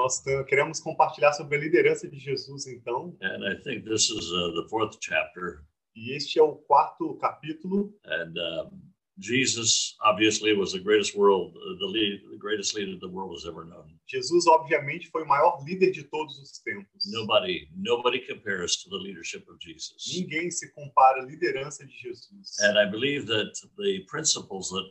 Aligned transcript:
Nós 0.00 0.22
queremos 0.48 0.80
compartilhar 0.80 1.32
sobre 1.34 1.56
a 1.56 1.60
liderança 1.60 2.08
de 2.08 2.18
Jesus, 2.18 2.66
então, 2.66 3.14
and 3.20 3.44
I 3.46 3.54
think 3.62 3.84
this 3.84 4.08
is 4.08 4.32
uh, 4.32 4.50
the 4.54 4.66
fourth 4.70 4.96
chapter. 4.98 5.62
e 5.94 6.16
este 6.16 6.38
é 6.38 6.42
o 6.42 6.56
quarto 6.56 7.16
capítulo. 7.16 7.94
And 8.06 8.32
um, 8.38 8.80
Jesus 9.18 9.96
obviously 10.02 10.54
was 10.54 10.72
the 10.72 10.78
greatest 10.78 11.14
world, 11.14 11.54
uh, 11.54 11.78
the 11.78 11.86
lead, 11.86 12.22
the 12.30 12.38
greatest 12.38 12.74
leader 12.74 12.98
the 12.98 13.08
world 13.08 13.34
has 13.34 13.44
ever 13.44 13.66
known. 13.66 13.94
Jesus, 14.06 14.46
obviamente, 14.46 15.10
foi 15.10 15.22
o 15.22 15.28
maior 15.28 15.62
líder 15.66 15.90
de 15.90 16.04
todos 16.04 16.38
os 16.38 16.58
tempos. 16.60 17.04
Nobody, 17.12 17.68
nobody 17.76 18.20
compares 18.26 18.82
to 18.82 18.88
the 18.88 18.96
leadership 18.96 19.46
of 19.50 19.58
Jesus. 19.60 20.02
Ninguém 20.16 20.50
se 20.50 20.72
compara 20.72 21.20
à 21.20 21.26
liderança 21.26 21.86
de 21.86 21.92
Jesus. 21.92 22.58
And 22.60 22.78
I 22.78 22.86
believe 22.86 23.26
that 23.26 23.52
the 23.76 24.06
principles 24.08 24.70
that 24.70 24.90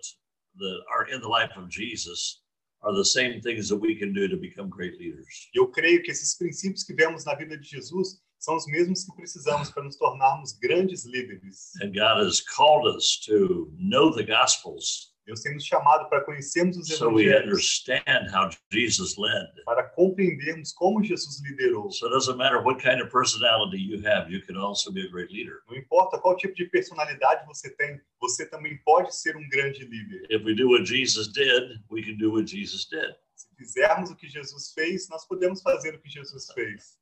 that 0.60 0.84
are 0.94 1.10
in 1.10 1.22
the 1.22 1.28
life 1.28 1.58
of 1.58 1.70
Jesus 1.70 2.44
are 2.82 2.96
the 2.96 3.06
same 3.06 3.42
things 3.42 3.70
that 3.70 3.78
we 3.78 3.96
can 3.96 4.14
do 4.14 4.28
to 4.28 4.38
become 4.38 4.70
great 4.70 4.98
leaders. 5.00 5.50
Eu 5.54 5.68
creio 5.68 6.02
que 6.02 6.12
esses 6.12 6.38
princípios 6.38 6.84
que 6.84 6.94
vemos 6.94 7.26
na 7.26 7.36
vida 7.36 7.58
de 7.58 7.68
Jesus 7.68 8.22
são 8.38 8.56
os 8.56 8.66
mesmos 8.68 9.04
que 9.04 9.16
precisamos 9.16 9.70
para 9.70 9.84
nos 9.84 9.98
tornarmos 9.98 10.54
grandes 10.54 11.06
líderes. 11.06 11.74
And 11.82 11.92
God 11.94 12.26
has 12.26 12.42
called 12.42 12.88
us 12.88 13.20
to 13.26 13.72
know 13.78 14.12
the 14.16 14.24
Gospels 14.24 15.14
Deus 15.30 15.42
tem 15.42 15.54
nos 15.54 15.64
chamado 15.64 16.10
para 16.10 16.22
conhecermos 16.22 16.76
os 16.76 16.88
so 16.88 17.06
evangelhos, 17.12 17.44
understand 17.44 18.32
how 18.34 18.50
Jesus 18.72 19.16
led. 19.16 19.48
para 19.64 19.84
compreendermos 19.84 20.74
como 20.74 21.04
Jesus 21.04 21.40
liderou. 21.44 21.92
So 21.92 22.10
kind 22.10 23.00
of 23.00 23.12
you 23.78 24.08
have, 24.08 24.32
you. 24.32 24.42
Não 25.68 25.78
importa 25.78 26.18
qual 26.18 26.36
tipo 26.36 26.56
de 26.56 26.66
personalidade 26.66 27.46
você 27.46 27.70
tem, 27.76 28.02
você 28.20 28.50
também 28.50 28.76
pode 28.84 29.16
ser 29.16 29.38
um 29.38 29.48
grande 29.50 29.86
líder. 29.86 30.26
Did. 32.90 33.16
Se 33.36 33.48
fizermos 33.56 34.10
o 34.10 34.16
que 34.16 34.28
Jesus 34.28 34.74
fez, 34.74 35.08
nós 35.10 35.28
podemos 35.28 35.62
fazer 35.62 35.94
o 35.94 36.02
que 36.02 36.10
Jesus 36.10 36.52
fez. 36.54 36.98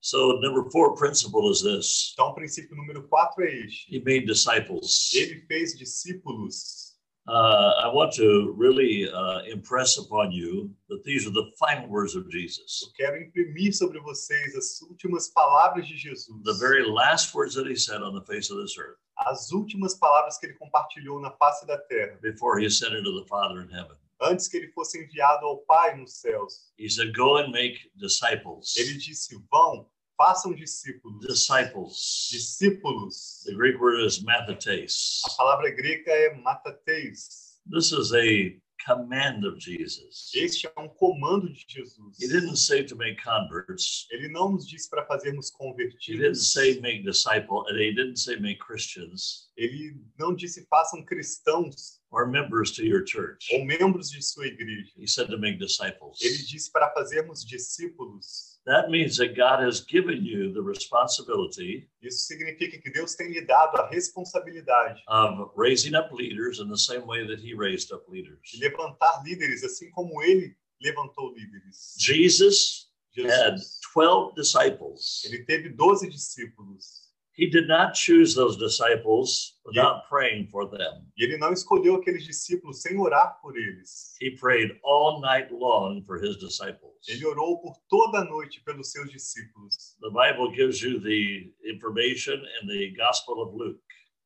So 0.00 0.38
number 0.40 0.70
four 0.70 0.94
principle 0.94 1.50
is 1.50 1.62
this. 1.62 2.12
Então, 2.12 2.28
o 2.28 2.34
princípio 2.34 2.76
número 2.76 3.08
quatro 3.08 3.42
é 3.42 3.50
este. 3.64 3.96
He 3.96 3.98
made 4.00 4.26
disciples. 4.26 5.14
Ele 5.14 5.40
fez 5.46 5.74
discípulos. 5.74 6.93
Uh, 7.26 7.72
I 7.82 7.88
want 7.88 8.12
to 8.14 8.52
really 8.54 9.10
uh, 9.10 9.40
impress 9.50 9.96
upon 9.96 10.30
you 10.30 10.70
that 10.90 11.02
these 11.04 11.26
are 11.26 11.30
the 11.30 11.50
final 11.58 11.88
words 11.88 12.14
of 12.14 12.28
Jesus. 12.28 12.82
Eu 12.82 12.92
quero 12.94 13.22
imprimir 13.22 13.72
sobre 13.72 13.98
vocês 14.00 14.54
as 14.54 14.82
últimas 14.82 15.28
palavras 15.28 15.86
de 15.86 15.96
Jesus. 15.96 16.28
The 16.44 16.58
very 16.58 16.84
last 16.86 17.34
words 17.34 17.54
that 17.54 17.66
he 17.66 17.76
said 17.76 18.02
on 18.02 18.14
the 18.14 18.24
face 18.26 18.50
of 18.50 18.60
this 18.60 18.76
earth 18.78 18.98
As 19.16 19.52
últimas 19.52 19.94
palavras 19.94 20.36
que 20.38 20.46
ele 20.46 20.54
compartilhou 20.54 21.18
na 21.18 21.30
face 21.30 21.66
da 21.66 21.78
terra, 21.78 22.18
before 22.20 22.58
he 22.60 22.66
ascended 22.66 23.04
to 23.04 23.18
the 23.18 23.26
Father 23.26 23.62
in 23.62 23.70
heaven. 23.70 23.96
antes 24.20 24.48
que 24.48 24.56
ele 24.56 24.68
fosse 24.72 25.02
enviado 25.02 25.46
ao 25.46 25.58
Pai 25.58 25.96
nos 25.96 26.20
céus. 26.20 26.72
He 26.78 26.88
said, 26.88 27.14
Go 27.14 27.38
and 27.38 27.50
make 27.50 27.90
disciples. 27.96 28.76
Ele 28.76 28.98
disse: 28.98 29.36
Vão, 29.50 29.86
façam 30.16 30.54
discípulos. 30.54 31.20
Disciples. 31.26 32.28
Discípulos. 32.30 33.42
The 33.44 33.54
Greek 33.54 33.78
word 33.78 34.04
is 34.06 34.22
mathetes. 34.22 35.20
A 35.26 35.30
palavra 35.36 35.70
grega 35.70 36.10
é 36.10 36.34
matateis. 36.34 37.60
This 37.70 37.92
is 37.92 38.12
a 38.12 38.60
command 38.86 39.44
of 39.46 39.58
Jesus. 39.58 40.30
Este 40.34 40.66
é 40.66 40.80
um 40.80 40.88
comando 40.88 41.50
de 41.50 41.64
Jesus. 41.66 42.18
He 42.20 42.28
didn't 42.28 42.56
say 42.58 42.84
to 42.84 42.94
make 42.96 43.22
converts. 43.22 44.06
Ele 44.10 44.28
não 44.28 44.52
nos 44.52 44.68
disse 44.68 44.90
para 44.90 45.06
fazermos 45.06 45.48
He 45.48 45.52
didn't 45.52 46.34
convertidos. 46.36 46.52
say 46.52 46.80
make 46.80 47.02
disciple, 47.02 47.64
and 47.68 47.78
he 47.78 47.94
didn't 47.94 48.16
say 48.18 48.36
make 48.36 48.58
Christians 48.58 49.48
Ele 49.56 49.96
não 50.18 50.34
disse 50.34 50.66
façam 50.68 51.04
cristãos 51.04 52.00
or 52.10 52.26
members 52.28 52.70
to 52.72 52.82
your 52.84 53.04
church. 53.06 53.46
ou 53.52 53.64
membros 53.64 54.10
de 54.10 54.20
sua 54.22 54.46
igreja. 54.46 54.90
He 54.96 55.06
said 55.06 55.28
to 55.28 55.38
make 55.38 55.58
disciples. 55.58 56.20
Ele 56.20 56.36
disse 56.38 56.70
para 56.72 56.90
fazermos 56.92 57.44
discípulos. 57.44 58.54
That 58.66 58.88
means 58.90 59.18
that 59.18 59.34
God 59.34 59.60
has 59.60 59.80
given 59.86 60.24
you 60.24 60.52
the 60.54 60.62
responsibility 60.62 61.86
Isso 62.02 62.24
significa 62.26 62.80
que 62.80 62.90
Deus 62.90 63.14
tem 63.14 63.30
lhe 63.30 63.42
dado 63.42 63.76
a 63.76 63.88
responsabilidade 63.90 65.02
of 65.06 65.52
raising 65.56 65.94
up 65.94 66.10
leaders 66.14 66.58
in 66.58 66.68
the 66.68 66.78
same 66.78 67.04
way 67.06 67.26
that 67.26 67.40
he 67.46 67.54
raised 67.54 67.92
up 67.92 68.10
leaders. 68.10 68.40
de 68.42 68.60
levantar 68.60 69.22
líderes, 69.22 69.62
assim 69.64 69.90
como 69.90 70.22
ele 70.22 70.56
levantou 70.80 71.34
líderes. 71.34 71.94
Jesus 71.98 72.90
had 73.16 73.56
Jesus, 73.58 73.80
12 73.94 74.34
disciples. 74.34 75.22
ele 75.26 75.44
teve 75.44 75.68
12 75.68 76.08
discípulos. 76.08 77.03
He 77.36 77.50
did 77.50 77.66
not 77.66 77.94
choose 77.94 78.34
those 78.34 78.56
disciples 78.56 79.58
without 79.64 80.08
praying 80.08 80.48
for 80.48 80.68
them. 80.70 81.06
E 81.16 81.24
ele 81.24 81.36
não 81.36 81.52
escolheu 81.52 81.96
aqueles 81.96 82.24
discípulos 82.24 82.80
sem 82.80 82.96
orar 82.96 83.40
por 83.42 83.56
eles. 83.56 84.14
He 84.20 84.36
prayed 84.36 84.78
all 84.84 85.20
night 85.20 85.52
long 85.52 86.02
for 86.02 86.16
his 86.16 86.36
disciples. 86.36 86.94
Ele 87.08 87.26
orou 87.26 87.60
por 87.60 87.76
toda 87.88 88.20
a 88.20 88.24
noite 88.24 88.62
pelos 88.64 88.92
seus 88.92 89.10
discípulos. 89.10 89.96
The 90.00 90.10
Bible 90.10 90.54
gives 90.54 90.80
you 90.80 91.00
the 91.00 91.52
information 91.64 92.40
in 92.62 92.68
the 92.68 92.94
Gospel 92.96 93.42
of 93.42 93.52
Luke, 93.52 93.80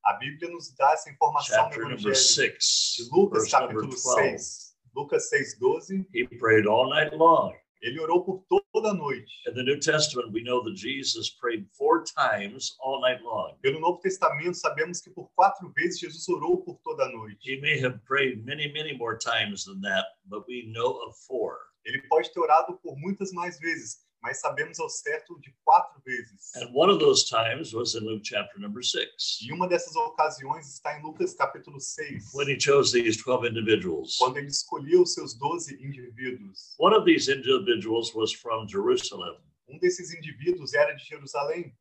A 0.04 0.14
Bíblia 0.14 0.50
nos 0.50 0.74
dá 0.74 0.92
essa 0.92 1.10
informação 1.10 1.54
chapter 1.54 1.82
no 1.82 1.90
Evangelho 1.90 2.14
6, 2.14 2.94
de 2.96 3.10
Lucas, 3.10 3.50
capítulo 3.50 3.88
12. 3.88 3.98
6. 3.98 4.76
Lucas 4.94 5.28
6:12. 5.30 6.06
He 6.14 6.26
prayed 6.38 6.66
all 6.66 6.88
night 6.88 7.14
long. 7.14 7.52
Ele 7.80 8.00
orou 8.00 8.24
por 8.24 8.44
toda 8.48 8.90
a 8.90 8.94
noite. 8.94 9.30
In 9.46 9.54
the 9.54 9.62
New 9.62 9.78
Testament, 9.78 10.32
we 10.32 10.42
know 10.42 10.62
that 10.64 10.74
Jesus 10.74 11.30
prayed 11.30 11.66
four 11.72 12.02
times 12.04 12.76
all 12.80 13.00
night 13.00 13.22
long. 13.22 13.56
Pelo 13.62 13.78
Novo 13.78 14.00
Testamento, 14.00 14.54
sabemos 14.54 15.00
que 15.00 15.12
por 15.12 15.30
quatro 15.36 15.72
vezes 15.76 16.00
Jesus 16.00 16.28
orou 16.28 16.64
por 16.64 16.78
toda 16.84 17.04
a 17.04 17.12
noite. 17.12 17.38
He 17.40 17.60
may 17.60 17.78
have 17.78 18.04
prayed 18.04 18.44
many, 18.44 18.72
many 18.72 18.96
more 18.96 19.16
times 19.16 19.64
than 19.64 19.80
that, 19.82 20.06
but 20.26 20.44
we 20.48 20.72
know 20.72 20.98
of 21.06 21.16
four. 21.26 21.58
Ele 21.86 22.02
pode 22.08 22.32
ter 22.32 22.40
orado 22.40 22.78
por 22.82 22.96
muitas 22.96 23.32
mais 23.32 23.58
vezes, 23.60 24.07
mas 24.22 24.40
sabemos 24.40 24.78
ao 24.80 24.88
certo 24.88 25.38
de 25.40 25.54
quatro 25.64 26.00
vezes. 26.04 26.54
And 26.56 26.70
one 26.74 26.90
of 26.92 26.98
those 26.98 27.24
times 27.28 27.72
was 27.72 27.94
in 27.94 28.00
Luke 28.00 28.22
chapter 28.24 28.58
number 28.60 28.82
six, 28.82 29.38
E 29.42 29.52
uma 29.52 29.68
dessas 29.68 29.94
ocasiões 29.96 30.66
está 30.72 30.98
em 30.98 31.02
Lucas 31.02 31.34
capítulo 31.34 31.80
6, 31.80 32.32
when 32.34 32.48
he 32.48 32.58
chose 32.60 32.92
these 32.92 33.22
12 33.24 33.48
individuals. 33.48 34.16
quando 34.18 34.36
ele 34.38 34.48
escolheu 34.48 35.02
os 35.02 35.14
seus 35.14 35.34
doze 35.38 35.74
indivíduos. 35.74 36.74
One 36.78 36.94
of 36.96 37.04
these 37.04 37.30
individuals 37.30 38.12
was 38.14 38.32
from 38.32 38.66
Jerusalem. 38.68 39.36
Um 39.68 39.78
desses 39.78 40.12
indivíduos 40.14 40.74
era 40.74 40.94
de 40.94 41.04
Jerusalém, 41.04 41.72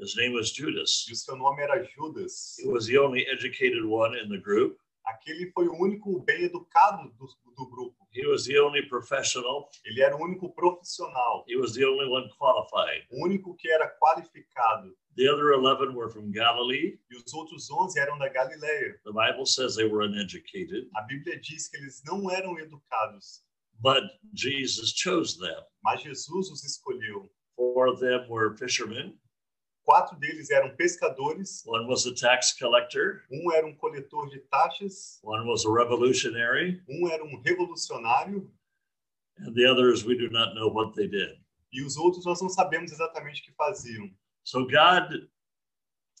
His 0.00 0.14
name 0.16 0.34
was 0.34 0.50
Judas. 0.52 1.06
e 1.08 1.12
o 1.12 1.16
seu 1.16 1.36
nome 1.36 1.60
era 1.62 1.82
Judas. 1.84 2.56
He 2.58 2.68
was 2.68 2.86
the 2.86 2.98
only 2.98 3.26
educated 3.28 3.84
one 3.84 4.16
in 4.16 4.28
the 4.28 4.38
group. 4.38 4.78
Aquele 5.08 5.50
foi 5.52 5.66
o 5.68 5.74
único 5.82 6.20
bem 6.24 6.44
educado 6.44 7.10
do, 7.18 7.26
do 7.56 7.68
grupo. 7.70 7.96
He 8.14 8.26
was 8.26 8.44
the 8.44 8.58
only 8.60 8.82
professional. 8.88 9.68
Ele 9.84 10.02
era 10.02 10.14
o 10.16 10.22
único 10.22 10.52
profissional, 10.54 11.44
He 11.48 11.56
was 11.56 11.74
the 11.74 11.84
only 11.86 12.06
one 12.06 12.28
qualified. 12.38 13.06
o 13.10 13.24
único 13.24 13.54
que 13.56 13.70
era 13.70 13.88
qualificado. 14.00 14.94
The 15.16 15.28
other 15.28 15.52
11 15.54 15.94
were 15.96 16.10
from 16.10 16.30
Galilee. 16.30 17.00
E 17.10 17.16
os 17.16 17.32
outros 17.34 17.70
onze 17.70 17.98
eram 17.98 18.18
da 18.18 18.28
Galileia. 18.28 19.00
The 19.04 19.12
Bible 19.12 19.46
says 19.46 19.74
they 19.76 19.86
were 19.88 20.04
uneducated, 20.04 20.88
A 20.94 21.02
Bíblia 21.02 21.40
diz 21.40 21.68
que 21.68 21.76
eles 21.78 22.02
não 22.06 22.30
eram 22.30 22.58
educados, 22.58 23.42
but 23.80 24.04
Jesus 24.34 24.90
chose 24.94 25.38
them. 25.38 25.62
mas 25.82 26.02
Jesus 26.02 26.50
os 26.50 26.64
escolheu. 26.64 27.30
Four 27.56 27.88
of 27.88 28.00
them 28.00 28.28
were 28.28 28.56
fishermen. 28.56 29.18
Quatro 29.88 30.18
deles 30.18 30.50
eram 30.50 30.76
pescadores, 30.76 31.62
One 31.66 31.86
was 31.88 32.04
a 32.06 32.14
tax 32.14 32.52
collector. 32.52 33.22
um 33.32 33.50
era 33.52 33.66
um 33.66 33.74
coletor 33.74 34.28
de 34.28 34.38
taxas, 34.50 35.18
One 35.22 35.48
was 35.48 35.64
a 35.64 35.70
revolutionary. 35.70 36.82
um 36.86 37.08
era 37.08 37.24
um 37.24 37.40
revolucionário, 37.40 38.50
And 39.38 39.54
the 39.54 39.64
others, 39.64 40.04
we 40.04 40.14
do 40.14 40.28
not 40.28 40.54
know 40.54 40.68
what 40.68 40.94
they 40.94 41.08
did. 41.08 41.38
e 41.72 41.82
os 41.82 41.96
outros 41.96 42.26
nós 42.26 42.38
não 42.42 42.50
sabemos 42.50 42.92
exatamente 42.92 43.40
o 43.40 43.44
que 43.46 43.52
faziam. 43.52 44.10
So 44.44 44.66
God 44.66 45.26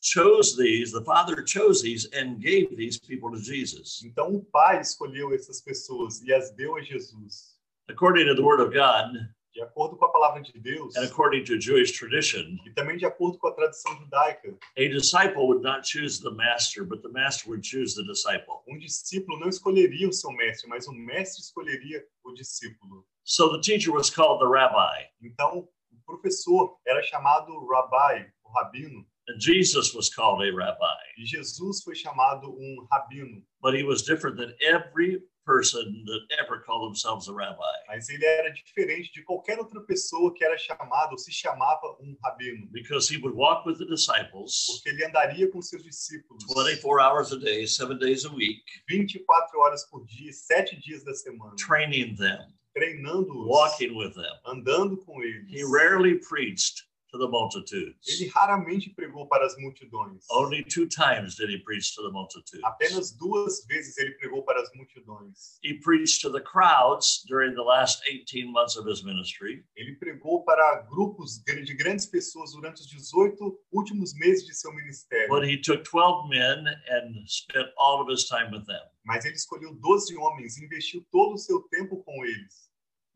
chose 0.00 0.56
these, 0.56 0.90
the 0.92 1.04
Father 1.04 1.44
chose 1.46 1.82
these 1.82 2.08
and 2.14 2.38
gave 2.40 2.74
these 2.74 2.98
people 2.98 3.30
to 3.32 3.38
Jesus. 3.38 4.00
Então 4.02 4.34
o 4.34 4.44
Pai 4.46 4.80
escolheu 4.80 5.34
essas 5.34 5.60
pessoas 5.60 6.22
e 6.22 6.32
as 6.32 6.50
deu 6.54 6.74
a 6.76 6.80
Jesus. 6.80 7.58
According 7.90 8.26
to 8.28 8.34
the 8.34 8.42
Word 8.42 8.62
of 8.62 8.72
God 8.72 9.12
De 9.58 9.64
acordo 9.64 9.96
com 9.96 10.04
a 10.04 10.12
palavra 10.12 10.40
de 10.40 10.52
Deus, 10.60 10.94
and 10.94 11.02
according 11.02 11.42
to 11.42 11.58
Jewish 11.60 11.90
tradition, 11.90 12.58
e 12.64 12.70
também 12.70 12.96
de 12.96 13.04
acordo 13.04 13.38
com 13.38 13.48
a 13.48 13.52
tradição 13.52 13.92
judaica, 13.98 14.56
a 14.76 14.88
disciple 14.88 15.42
would 15.48 15.64
not 15.64 15.84
choose 15.84 16.22
the 16.22 16.30
master, 16.30 16.84
but 16.84 17.02
the 17.02 17.08
master 17.08 17.48
would 17.50 17.66
choose 17.66 17.96
the 17.96 18.04
disciple. 18.04 18.62
um 18.68 18.78
discípulo 18.78 19.36
não 19.40 19.48
escolheria 19.48 20.08
o 20.08 20.12
seu 20.12 20.30
mestre, 20.30 20.68
mas 20.68 20.86
o 20.86 20.92
mestre 20.92 21.42
escolheria 21.42 22.06
o 22.22 22.32
discípulo. 22.34 23.04
So 23.24 23.50
the 23.50 23.60
teacher 23.60 23.90
was 23.92 24.08
called 24.10 24.38
the 24.38 24.46
rabbi, 24.46 25.08
Então, 25.20 25.68
o 25.90 25.96
professor 26.06 26.78
era 26.86 27.02
chamado 27.02 27.52
rabbi, 27.66 28.30
o 28.44 28.50
rabino, 28.52 29.04
and 29.28 29.40
Jesus 29.40 29.92
was 29.92 30.08
called 30.08 30.40
a 30.40 30.54
rabbi. 30.54 31.02
e 31.18 31.26
Jesus 31.26 31.82
foi 31.82 31.96
chamado 31.96 32.48
um 32.48 32.86
rabino, 32.92 33.42
But 33.60 33.74
he 33.74 33.82
was 33.82 34.02
different 34.04 34.36
than 34.36 34.54
every 34.62 35.20
person 35.48 36.04
that 36.04 36.20
ever 36.38 36.60
called 36.66 36.86
themselves 36.90 37.26
a 37.28 37.32
rabbi 37.32 37.76
mas 37.88 38.08
ele 38.10 38.24
era 38.24 38.50
diferente 38.52 39.10
de 39.12 39.22
qualquer 39.22 39.58
outra 39.58 39.80
pessoa 39.80 40.32
que 40.34 40.44
era 40.44 40.58
chamada 40.58 41.12
ou 41.12 41.18
se 41.18 41.32
chamava 41.32 41.96
um 42.02 42.14
rabino, 42.22 42.66
because 42.70 43.08
he 43.08 43.16
would 43.22 43.34
walk 43.34 43.66
with 43.66 43.78
the 43.78 43.86
disciples 43.86 44.66
porque 44.66 44.90
ele 44.90 45.04
andaria 45.06 45.50
com 45.50 45.62
seus 45.62 45.82
discípulos 45.82 46.44
24 46.54 47.00
hours 47.00 47.32
a 47.32 47.38
day, 47.38 47.66
seven 47.66 47.96
days 47.98 48.24
a 48.26 48.30
week, 48.34 48.62
24 48.88 49.58
horas 49.60 49.84
por 49.90 50.04
dia, 50.04 50.30
sete 50.32 50.76
dias 50.80 51.02
da 51.04 51.14
semana, 51.14 51.54
training 51.56 52.14
them, 52.16 52.38
treinando-os, 52.74 53.46
walking 53.48 53.96
with 53.96 54.12
them. 54.14 54.34
andando 54.46 54.96
com 54.98 55.22
He 55.22 55.60
eles. 55.60 55.70
rarely 55.72 56.18
preached 56.28 56.82
to 57.10 57.18
the 57.18 57.28
multitudes. 57.28 58.06
Ele 58.06 58.28
raramente 58.28 58.90
pregou 58.90 59.26
para 59.26 59.46
as 59.46 59.56
multidões. 59.58 60.24
Only 60.30 60.64
two 60.64 60.86
times 60.86 61.36
did 61.36 61.50
he 61.50 61.58
preach 61.58 61.94
to 61.94 62.02
the 62.02 62.10
multitudes. 62.10 62.62
Apenas 62.64 63.12
duas 63.12 63.64
vezes 63.66 63.96
ele 63.98 64.12
pregou 64.12 64.42
para 64.44 64.60
as 64.60 64.68
multidões. 64.74 65.58
He 65.62 65.80
preached 65.80 66.20
to 66.22 66.30
the 66.30 66.40
crowds 66.40 67.24
during 67.26 67.54
the 67.54 67.62
last 67.62 68.02
18 68.06 68.52
months 68.52 68.76
of 68.76 68.88
his 68.88 69.02
ministry. 69.02 69.64
Ele 69.76 69.96
pregou 69.96 70.44
para 70.44 70.82
grupos 70.82 71.42
de 71.44 71.74
grandes 71.74 72.06
pessoas 72.06 72.52
durante 72.52 72.80
os 72.80 72.88
18 72.88 73.58
últimos 73.72 74.14
meses 74.14 74.46
de 74.46 74.54
seu 74.54 74.72
ministério. 74.74 75.28
But 75.28 75.44
he 75.44 75.60
took 75.60 75.84
12 75.84 76.28
men 76.28 76.66
and 76.66 77.24
spent 77.26 77.68
all 77.76 78.02
of 78.02 78.10
his 78.12 78.24
time 78.24 78.50
with 78.52 78.66
them. 78.66 78.82
Mas 79.04 79.24
ele 79.24 79.34
escolheu 79.34 79.74
12 79.74 80.16
homens 80.16 80.58
e 80.58 80.64
investiu 80.64 81.04
todo 81.10 81.34
o 81.34 81.38
seu 81.38 81.62
tempo 81.70 82.02
com 82.04 82.24
eles. 82.24 82.67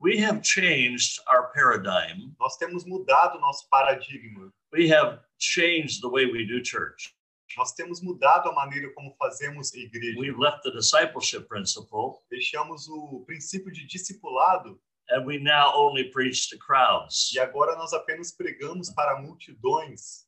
We 0.02 0.18
have 0.18 0.42
changed 0.42 1.20
our 1.28 1.52
paradigm. 1.52 2.34
Nós 2.40 2.56
temos 2.56 2.84
mudado 2.84 3.38
nosso 3.38 3.68
paradigma. 3.70 4.52
We 4.72 4.88
have 4.88 5.20
changed 5.38 6.02
the 6.02 6.08
way 6.08 6.26
we 6.26 6.44
do 6.44 6.60
church. 6.60 7.14
Nós 7.56 7.72
temos 7.72 8.02
mudado 8.02 8.48
a 8.48 8.52
maneira 8.52 8.92
como 8.94 9.14
fazemos 9.16 9.72
igreja. 9.72 10.18
We've 10.18 10.36
left 10.36 10.64
the 10.64 10.72
discipleship 10.72 11.46
principle 11.46 12.24
Deixamos 12.28 12.88
o 12.88 13.24
princípio 13.24 13.70
de 13.70 13.86
discipulado 13.86 14.76
and 15.10 15.24
we 15.24 15.38
now 15.38 15.72
only 15.76 16.10
preach 16.10 16.48
to 16.48 16.58
crowds. 16.58 17.30
e 17.32 17.38
agora 17.38 17.76
nós 17.76 17.92
apenas 17.92 18.32
pregamos 18.32 18.90
para 18.90 19.22
multidões. 19.22 20.26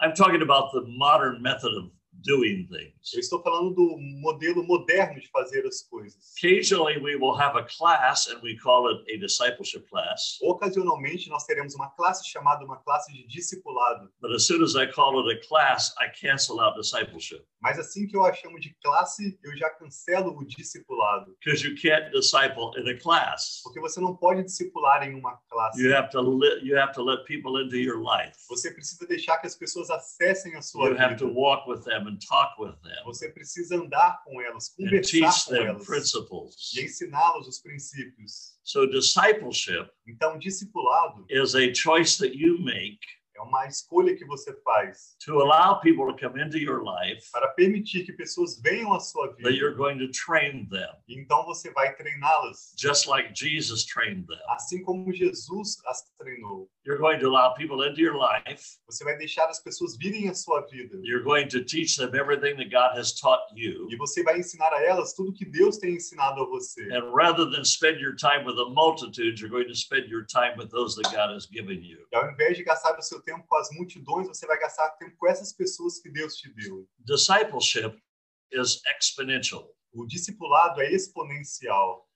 I'm 0.00 0.14
talking 0.14 0.42
about 0.42 0.72
the 0.72 0.80
modern 0.98 1.40
method 1.40 1.72
of 1.76 1.92
doing 2.12 2.66
things. 2.68 3.12
Eu 3.14 3.20
estou 3.20 3.42
falando 3.42 3.74
do 3.74 3.96
modelo 4.20 4.62
moderno 4.64 5.20
de 5.20 5.28
fazer 5.30 5.66
as 5.66 5.82
coisas. 5.82 6.32
Occasionally, 6.38 6.98
we 6.98 7.16
will 7.16 7.34
have 7.38 7.56
a 7.58 7.64
class 7.64 8.28
and 8.28 8.40
we 8.42 8.56
call 8.56 8.88
it 8.90 9.02
a 9.12 9.18
discipleship 9.18 9.86
class. 9.88 10.38
Ocasionalmente 10.42 11.28
nós 11.28 11.44
teremos 11.44 11.74
uma 11.74 11.90
classe 11.90 12.28
chamada 12.28 12.64
uma 12.64 12.76
classe 12.78 13.12
de 13.12 13.26
discipulado, 13.26 14.10
But 14.20 14.32
as 14.32 14.46
soon 14.46 14.62
as 14.62 14.74
I 14.74 14.86
call 14.86 15.18
it 15.28 15.36
a 15.36 15.48
class, 15.48 15.94
I 16.00 16.08
cancel 16.08 16.60
out 16.60 16.78
discipleship 16.78 17.44
mas 17.62 17.78
assim 17.78 18.08
que 18.08 18.16
eu 18.16 18.24
a 18.24 18.32
chamo 18.34 18.58
de 18.58 18.74
classe, 18.82 19.38
eu 19.42 19.56
já 19.56 19.70
cancelo 19.70 20.36
o 20.36 20.44
discipulado, 20.44 21.32
because 21.38 21.64
you 21.64 21.76
can't 21.80 22.10
disciple 22.10 22.72
in 22.76 22.88
a 22.88 22.98
class. 22.98 23.60
porque 23.62 23.78
você 23.78 24.00
não 24.00 24.16
pode 24.16 24.42
discipular 24.42 25.02
em 25.08 25.14
uma 25.14 25.36
classe. 25.48 25.80
You 25.80 25.94
have 25.96 26.10
to 26.10 26.20
let 26.20 26.62
you 26.64 26.76
have 26.76 26.92
to 26.94 27.02
let 27.02 27.24
people 27.24 27.62
into 27.62 27.76
your 27.76 28.02
life. 28.02 28.32
Você 28.48 28.72
precisa 28.72 29.06
deixar 29.06 29.38
que 29.38 29.46
as 29.46 29.54
pessoas 29.54 29.90
acessem 29.90 30.56
a 30.56 30.62
sua 30.62 30.88
You 30.88 30.98
have 31.00 31.16
to 31.18 31.28
vida. 31.28 31.38
walk 31.38 31.70
with 31.70 31.82
them 31.84 32.01
and 32.08 32.18
talk 32.26 32.58
with 32.58 32.74
them 32.82 33.04
Você 33.04 33.28
precisa 33.30 33.76
andar 33.76 34.22
com 34.24 34.40
elas, 34.40 34.68
conversar 34.70 35.10
teach 35.10 35.44
com 35.46 35.50
them 35.52 35.66
elas 35.66 35.86
principles. 35.86 36.72
e 36.74 36.80
ensiná-los 36.82 37.48
os 37.48 37.58
princípios. 37.60 38.58
So 38.64 38.86
discipleship 38.86 39.88
Então, 40.06 40.38
discipulado 40.38 41.24
is 41.28 41.54
a 41.54 41.72
choice 41.74 42.18
that 42.18 42.36
you 42.36 42.58
make 42.60 42.98
é 43.36 43.40
uma 43.42 43.66
escolha 43.66 44.14
que 44.16 44.24
você 44.24 44.52
faz 44.62 45.16
to 45.24 45.40
allow 45.40 45.80
people 45.80 46.06
to 46.06 46.16
come 46.18 46.40
into 46.40 46.58
your 46.58 46.82
life 46.84 47.30
para 47.32 47.48
permitir 47.48 48.04
que 48.04 48.12
pessoas 48.12 48.60
venham 48.60 48.92
à 48.92 49.00
sua 49.00 49.28
that 49.36 49.50
you're 49.54 49.70
vida. 49.70 49.76
going 49.76 49.98
to 49.98 50.10
train 50.12 50.68
them 50.68 50.90
então 51.08 51.44
você 51.44 51.70
vai 51.72 51.94
treiná-las, 51.94 52.74
just 52.78 53.06
like 53.06 53.32
Jesus 53.34 53.84
trained 53.84 54.26
them. 54.26 54.38
assim 54.48 54.82
como 54.82 55.12
Jesus 55.12 55.78
as 55.86 56.02
treinou. 56.18 56.68
You're 56.84 56.98
going 56.98 57.20
to 57.20 57.28
allow 57.28 57.54
people 57.54 57.86
into 57.86 58.00
your 58.00 58.16
life. 58.16 58.78
Você 58.86 59.04
vai 59.04 59.16
deixar 59.16 59.48
as 59.48 59.62
pessoas 59.62 59.96
virem 59.96 60.28
à 60.28 60.34
sua 60.34 60.62
vida. 60.66 60.98
You're 61.04 61.22
going 61.22 61.46
to 61.48 61.64
teach 61.64 61.96
them 61.96 62.10
everything 62.14 62.56
that 62.56 62.70
God 62.70 62.98
has 62.98 63.12
taught 63.14 63.42
you. 63.54 63.86
E 63.88 63.96
você 63.96 64.22
vai 64.24 64.38
ensinar 64.40 64.72
a 64.72 64.82
elas 64.82 65.14
tudo 65.14 65.32
que 65.32 65.44
Deus 65.44 65.78
tem 65.78 65.94
ensinado 65.94 66.42
a 66.42 66.46
você. 66.46 66.82
And 66.92 67.12
rather 67.14 67.48
than 67.48 67.64
spend 67.64 68.00
your 68.00 68.16
time 68.16 68.44
with 68.44 68.56
the 68.56 68.68
multitudes, 68.74 69.40
you're 69.40 69.48
going 69.48 69.68
to 69.68 69.76
spend 69.76 70.08
your 70.10 70.24
time 70.26 70.56
with 70.58 70.70
those 70.70 70.96
that 71.00 71.12
God 71.14 71.32
has 71.34 71.46
given 71.46 71.80
you. 71.84 72.00
E 72.12 72.16
ao 72.16 72.28
invés 72.32 72.56
de 72.56 72.64
gastar 72.64 72.98
o 72.98 73.02
seu 73.02 73.21
tempo 73.22 73.44
com 73.46 73.56
as 73.56 73.70
multidões, 73.72 74.28
você 74.28 74.46
vai 74.46 74.58
gastar 74.58 74.90
tempo 74.90 75.16
com 75.16 75.28
essas 75.28 75.52
pessoas 75.52 75.98
que 75.98 76.10
Deus 76.10 76.36
te 76.36 76.52
deu. 76.54 76.86
Discipleship 76.98 77.96
is 78.52 78.80
exponential. 78.96 79.74
O 79.92 80.06
discipulado 80.06 80.80
é 80.80 80.92
exponencial. 80.92 82.08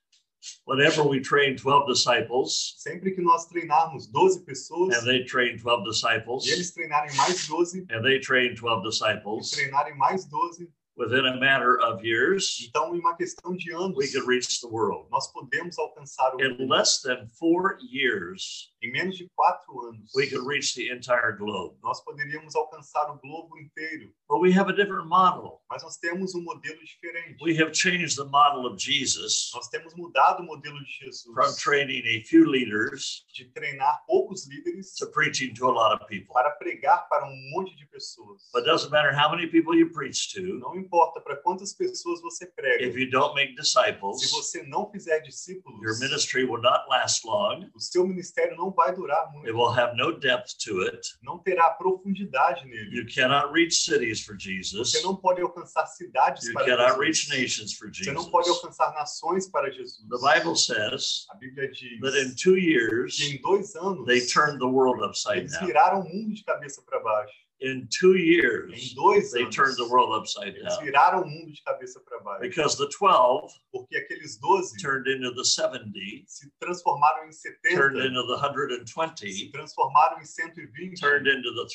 Whenever 0.66 1.02
we 1.02 1.20
train 1.20 1.56
12 1.56 1.86
disciples 1.86 2.74
Sempre 2.78 3.12
que 3.12 3.20
nós 3.20 3.46
treinarmos 3.46 4.06
12 4.06 4.44
pessoas 4.44 4.96
and 4.96 5.04
they 5.04 5.24
train 5.24 5.56
12 5.56 5.82
disciples 5.82 6.46
e 6.46 6.50
eles 6.50 6.70
treinarem 6.72 7.12
mais 7.16 7.46
12 7.48 7.86
and 7.90 8.02
they 8.02 8.20
train 8.20 8.54
12 8.54 8.80
e 8.80 8.88
disciples 8.88 9.50
treinarem 9.50 9.96
mais 9.96 10.24
12, 10.26 10.70
within 10.96 11.26
a 11.26 11.36
matter 11.36 11.78
of 11.82 12.02
years, 12.06 12.58
então 12.68 12.94
em 12.94 12.98
uma 13.00 13.16
questão 13.16 13.54
de 13.56 13.72
anos 13.72 13.96
we 13.96 14.06
could 14.08 14.26
reach 14.26 14.60
the 14.60 14.68
world. 14.68 15.08
nós 15.10 15.30
podemos 15.32 15.78
alcançar 15.78 16.34
o 16.34 16.40
In 16.42 16.56
mundo. 16.58 16.68
less 16.74 17.00
than 17.02 17.26
four 17.38 17.76
years, 17.80 18.72
Em 18.82 18.92
menos 18.92 19.16
de 19.16 19.28
quatro 19.34 19.80
anos 19.88 20.10
we 20.14 20.26
could 20.28 20.46
reach 20.46 20.74
the 20.74 20.92
entire 20.92 21.36
globe. 21.36 21.76
nós 21.82 22.02
poderíamos 22.04 22.54
alcançar 22.54 23.10
o 23.10 23.18
globo 23.20 23.58
inteiro. 23.58 24.12
But 24.28 24.40
we 24.40 24.52
have 24.52 24.68
a 24.70 24.74
different 24.74 25.06
model. 25.08 25.62
Mas 25.70 25.82
nós 25.82 25.96
temos 25.98 26.34
um 26.34 26.42
modelo 26.42 26.78
diferente. 26.84 27.42
We 27.42 27.56
have 27.60 27.72
changed 27.74 28.16
the 28.16 28.24
model 28.24 28.66
of 28.66 28.76
Jesus 28.78 29.50
Nós 29.54 29.68
temos 29.68 29.94
mudado 29.94 30.42
o 30.42 30.46
modelo 30.46 30.78
de 30.84 30.90
Jesus 31.04 31.22
from 31.34 31.54
training 31.56 32.02
a 32.06 32.24
few 32.24 32.44
leaders 32.48 33.24
de 33.34 33.44
treinar 33.52 34.02
poucos 34.06 34.46
líderes 34.48 34.94
to 34.94 35.06
preaching 35.08 35.52
to 35.54 35.66
a 35.66 35.72
lot 35.72 35.94
of 35.94 36.06
people. 36.06 36.32
para 36.32 36.50
pregar 36.52 37.08
para 37.08 37.26
um 37.26 37.50
monte 37.52 37.74
de 37.76 37.86
pessoas. 37.86 38.42
But 38.52 38.62
it 38.62 38.66
doesn't 38.70 38.90
matter 38.90 39.12
how 39.12 39.30
many 39.30 39.46
people 39.48 39.74
you 39.76 39.90
preach 39.90 40.32
to, 40.34 40.42
Não 40.58 40.76
importa 40.86 41.20
para 41.20 41.36
quantas 41.36 41.72
pessoas 41.74 42.20
você 42.22 42.46
prega. 42.46 42.84
if 42.84 42.96
you 42.96 43.10
don't 43.10 43.34
make 43.34 43.50
Se 43.50 43.56
disciples, 43.56 44.30
você 44.30 44.62
não 44.62 44.90
fizer 44.90 45.20
discípulos, 45.20 45.80
your 45.82 45.98
ministry 45.98 46.44
will 46.44 46.60
not 46.62 46.88
last 46.88 47.26
long. 47.26 47.68
o 47.74 47.80
seu 47.80 48.06
ministério 48.06 48.56
não 48.56 48.70
vai 48.70 48.94
durar 48.94 49.24
It 49.26 49.32
muito. 49.32 49.54
will 49.56 49.70
have 49.78 49.96
no 49.96 50.12
depth 50.18 50.56
to 50.64 50.82
it. 50.82 51.00
Não 51.22 51.38
terá 51.38 51.70
profundidade 51.70 52.64
nele. 52.66 52.96
You 53.00 53.06
cannot 53.12 53.52
reach 53.52 53.74
cities 53.84 54.24
for 54.24 54.36
Jesus. 54.38 54.90
Você 54.92 55.02
não 55.02 55.16
pode 55.16 55.40
alcançar 55.42 55.86
cidades 55.86 56.44
You 56.46 56.52
para 56.54 56.64
cannot 56.66 56.98
reach 57.00 57.26
Jesus. 57.26 57.40
nations 57.40 57.72
for 57.74 57.88
Você 57.92 58.12
não 58.12 58.30
pode 58.30 58.46
Jesus. 58.46 58.64
alcançar 58.64 58.92
nações 58.94 59.48
para 59.50 59.70
Jesus. 59.70 59.98
The 60.08 60.34
Bible 60.34 60.56
says 60.56 61.26
A 61.30 61.34
Bíblia 61.36 61.70
diz 61.70 62.00
that 62.00 62.16
in 62.18 62.34
two 62.34 62.54
que 62.54 62.70
years, 62.72 63.20
em 63.20 63.40
dois 63.40 63.74
anos 63.76 64.06
they 64.06 64.20
turned 64.26 64.58
the 64.58 64.66
world 64.66 65.02
upside 65.04 65.38
eles 65.40 65.52
down. 65.52 65.66
viraram 65.66 66.00
o 66.00 66.04
mundo 66.04 66.34
de 66.34 66.44
cabeça 66.44 66.82
para 66.82 67.00
baixo. 67.00 67.34
In 67.58 67.88
two 67.88 68.16
years, 68.16 68.94
they 69.32 69.46
turned 69.46 69.76
the 69.78 69.88
world 69.88 70.12
upside 70.12 70.56
down 70.62 70.78
viraram 70.84 71.22
o 71.22 71.26
mundo 71.26 71.50
de 71.52 71.62
cabeça 71.62 71.98
para 72.04 72.20
baixo. 72.20 72.40
because 72.42 72.76
the 72.76 72.86
12 72.98 73.48
Porque 73.72 73.96
aqueles 73.96 74.38
12 74.38 74.76
turned 74.78 75.06
into 75.08 75.32
the 75.34 75.44
70, 75.44 75.90
se 76.26 76.50
transformaram 76.60 77.26
em 77.26 77.32
turned 77.74 77.96
into 78.06 78.26
the 78.26 78.36
se 78.36 78.92
120, 78.94 79.50
transformaram 79.52 80.20
em 80.20 80.24
120, 80.24 81.00
turned 81.00 81.26
into 81.28 81.54
the 81.54 81.64
e 81.64 81.68
se 81.68 81.74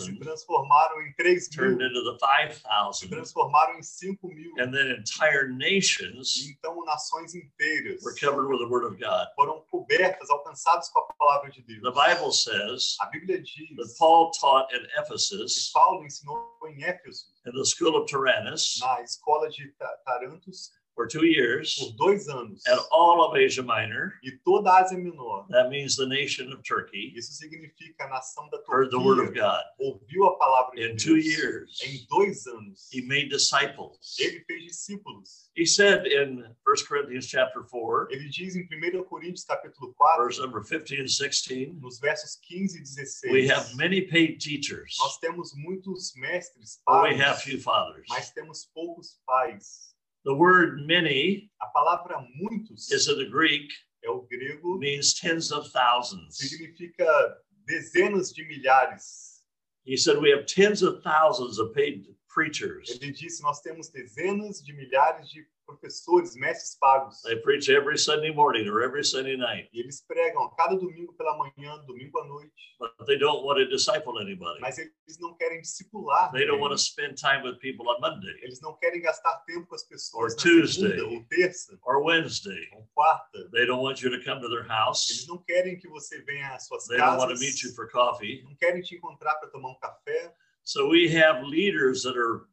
3,000, 0.00 0.18
transformaram 0.20 1.00
em 1.02 1.12
3 1.14 1.48
turned 1.48 1.80
into 1.82 2.02
the 2.04 2.18
se 2.54 2.60
5,000, 2.62 3.08
transformaram 3.10 3.78
em 3.78 3.82
5 3.82 4.28
mil. 4.28 4.52
and 4.58 4.72
then 4.72 4.90
entire 4.96 5.48
E 5.48 5.56
nations 5.56 6.44
então 6.48 6.84
nações 6.84 7.34
inteiras 7.34 8.02
were 8.04 8.14
covered 8.18 8.48
with 8.48 8.58
the 8.58 8.66
Word 8.66 8.84
of 8.86 8.96
God. 8.98 9.28
foram 9.36 9.60
cobertas, 9.70 10.28
alcançadas 10.30 10.88
com 10.90 10.98
a 11.00 11.06
palavra 11.18 11.50
de 11.50 11.62
Deus. 11.62 11.82
The 11.82 11.90
Bible 11.92 12.32
says 12.32 12.96
A 13.00 13.06
Bíblia 13.06 13.42
that 13.76 13.94
Paul 13.98 14.30
taught 14.40 14.72
in 14.74 14.84
Ephesus, 15.04 15.70
Paulo 15.72 16.04
ensinou 16.04 16.58
em 16.66 16.82
Éfeso, 16.82 17.26
in 17.46 17.52
the 17.52 17.64
school 17.64 17.96
of 17.96 18.06
Tyrannus, 18.10 18.78
na 18.80 19.00
escola 19.02 19.48
de 19.50 19.70
Ta- 19.78 19.96
Tarantos, 20.06 20.70
for 20.94 21.06
two 21.06 21.26
years, 21.26 21.74
por 21.78 21.92
dois 21.96 22.28
anos. 22.28 22.62
and 22.66 22.78
all 22.92 23.22
of 23.24 23.36
Asia 23.36 23.62
Minor, 23.62 24.14
E 24.22 24.30
toda 24.44 24.70
a 24.70 24.82
Ásia 24.84 24.96
Menor. 24.96 25.46
that 25.50 25.68
means 25.68 25.96
the 25.96 26.06
nation 26.06 26.52
of 26.52 26.62
Turkey, 26.62 27.12
Isso 27.16 27.32
significa 27.32 28.04
a 28.04 28.08
nação 28.08 28.48
da 28.50 28.58
heard 28.68 28.90
the 28.90 28.98
Word 28.98 29.18
of 29.18 29.28
Turquia. 29.34 29.42
God. 29.42 29.64
Ouviu 29.80 30.24
a 30.26 30.38
palavra 30.38 30.76
de 30.76 30.90
In 30.90 30.96
two 30.96 31.14
Deus. 31.14 31.24
years, 31.26 31.80
Em 31.84 32.06
dois 32.08 32.46
anos. 32.46 32.88
he 32.92 33.02
made 33.02 33.28
disciples. 33.28 34.16
Ele 34.20 34.44
fez 34.46 34.64
discípulos. 34.64 35.50
He 35.56 35.66
said 35.66 36.06
in 36.06 36.44
1 36.64 36.86
Corinthians 36.88 37.26
chapter 37.26 37.62
4, 37.62 38.08
Ele 38.10 38.28
diz 38.28 38.56
em 38.56 38.66
1 38.66 39.04
Coríntios 39.04 39.44
capítulo 39.44 39.94
4, 39.96 40.24
verse 40.24 40.40
number 40.40 40.62
15 40.62 41.00
and 41.00 41.08
16, 41.08 41.74
nos 41.80 41.98
versos 42.00 42.36
15 42.42 42.78
e 42.78 42.84
16. 42.84 43.32
we 43.32 43.46
have 43.48 43.74
many 43.76 44.00
paid 44.02 44.38
teachers, 44.40 44.96
Nós 45.00 45.18
temos 45.18 45.52
muitos 45.56 46.12
mestres, 46.16 46.80
but 46.86 47.02
we 47.02 47.10
pais, 47.10 47.20
have 47.20 47.40
few 47.42 47.60
fathers. 47.60 48.06
mas 48.08 48.30
temos 48.32 48.68
poucos 48.74 49.18
pais. 49.26 49.93
The 50.24 50.34
word 50.34 50.86
many 50.86 51.50
A 51.60 51.66
palavra 51.76 52.26
muitos 52.36 52.90
is 52.90 53.08
in 53.08 53.18
the 53.18 53.28
Greek, 53.28 53.70
é 54.04 54.10
o 54.10 54.26
grego, 54.30 54.78
means 54.78 55.14
tens 55.14 55.52
of 55.52 55.70
thousands. 55.70 56.38
significa 56.38 57.36
dezenas 57.68 58.32
de 58.32 58.44
milhares. 58.44 59.42
He 59.84 59.96
said 59.96 60.18
we 60.18 60.30
have 60.30 60.46
tens 60.46 60.82
of 60.82 61.02
thousands 61.02 61.58
of 61.58 61.74
paid 61.74 62.06
preachers, 62.28 62.90
Ele 62.90 63.12
disse: 63.12 63.42
Nós 63.42 63.60
temos 63.60 63.90
dezenas 63.90 64.62
de 64.64 64.72
milhares 64.72 65.28
de 65.30 65.46
professores, 65.66 66.34
mestres 66.36 66.76
pagos. 66.80 67.20
They 67.22 67.36
preach 67.36 67.68
every 67.68 67.98
Sunday 67.98 68.32
morning 68.32 68.68
or 68.68 68.82
every 68.82 69.04
Sunday 69.04 69.36
night, 69.36 69.68
E 69.72 69.80
eles 69.80 70.04
pregam 70.06 70.48
cada 70.56 70.76
domingo 70.76 71.12
pela 71.14 71.36
manhã, 71.36 71.76
domingo 71.86 72.18
à 72.20 72.26
noite, 72.26 72.52
but 72.78 72.92
they 73.06 73.18
don't 73.18 73.44
want 73.44 73.58
to 73.58 73.66
disciple 73.68 74.18
anybody. 74.20 74.60
mas 74.60 74.78
eles 74.78 75.18
não 75.20 75.34
querem 75.36 75.60
discipular. 75.60 76.30
They 76.32 76.46
don't 76.46 76.60
want 76.60 76.72
to 76.72 76.78
spend 76.78 77.16
time 77.16 77.42
with 77.42 77.58
people 77.60 77.88
on 77.88 78.00
Monday 78.00 78.34
Eles 78.42 78.60
não 78.60 78.76
querem 78.76 79.00
gastar 79.00 79.42
tempo 79.46 79.66
com 79.66 79.74
as 79.74 79.84
pessoas 79.84 80.32
Or 80.32 80.36
na 80.36 80.42
Tuesday. 80.42 80.90
segunda, 80.98 81.14
ou 81.14 81.24
terça, 81.28 81.78
or 81.82 82.02
Wednesday. 82.04 82.68
ou 82.74 82.86
quarta. 82.94 83.48
They 83.52 83.66
don't 83.66 83.82
want 83.82 84.02
you 84.02 84.10
to 84.10 84.22
come 84.24 84.40
to 84.40 84.48
their 84.48 84.60
Eles 84.64 84.68
house. 84.70 85.26
não 85.28 85.38
querem 85.38 85.76
que 85.78 85.88
você 85.88 86.22
venha 86.22 86.54
às 86.54 86.66
suas 86.66 86.86
They 86.86 86.98
don't 86.98 87.18
want 87.18 87.28
to 87.30 87.34
casas. 87.34 87.40
meet 87.40 87.62
you 87.62 87.74
for 87.74 87.90
coffee. 87.90 88.42
Não 88.44 88.54
querem 88.56 88.82
te 88.82 88.96
encontrar 88.96 89.34
para 89.36 89.48
tomar 89.50 89.70
um 89.70 89.78
café. 89.78 90.32
So 90.66 90.88
we 90.88 91.08
have 91.14 91.42
leaders 91.46 92.04
that 92.04 92.16
are 92.18 92.46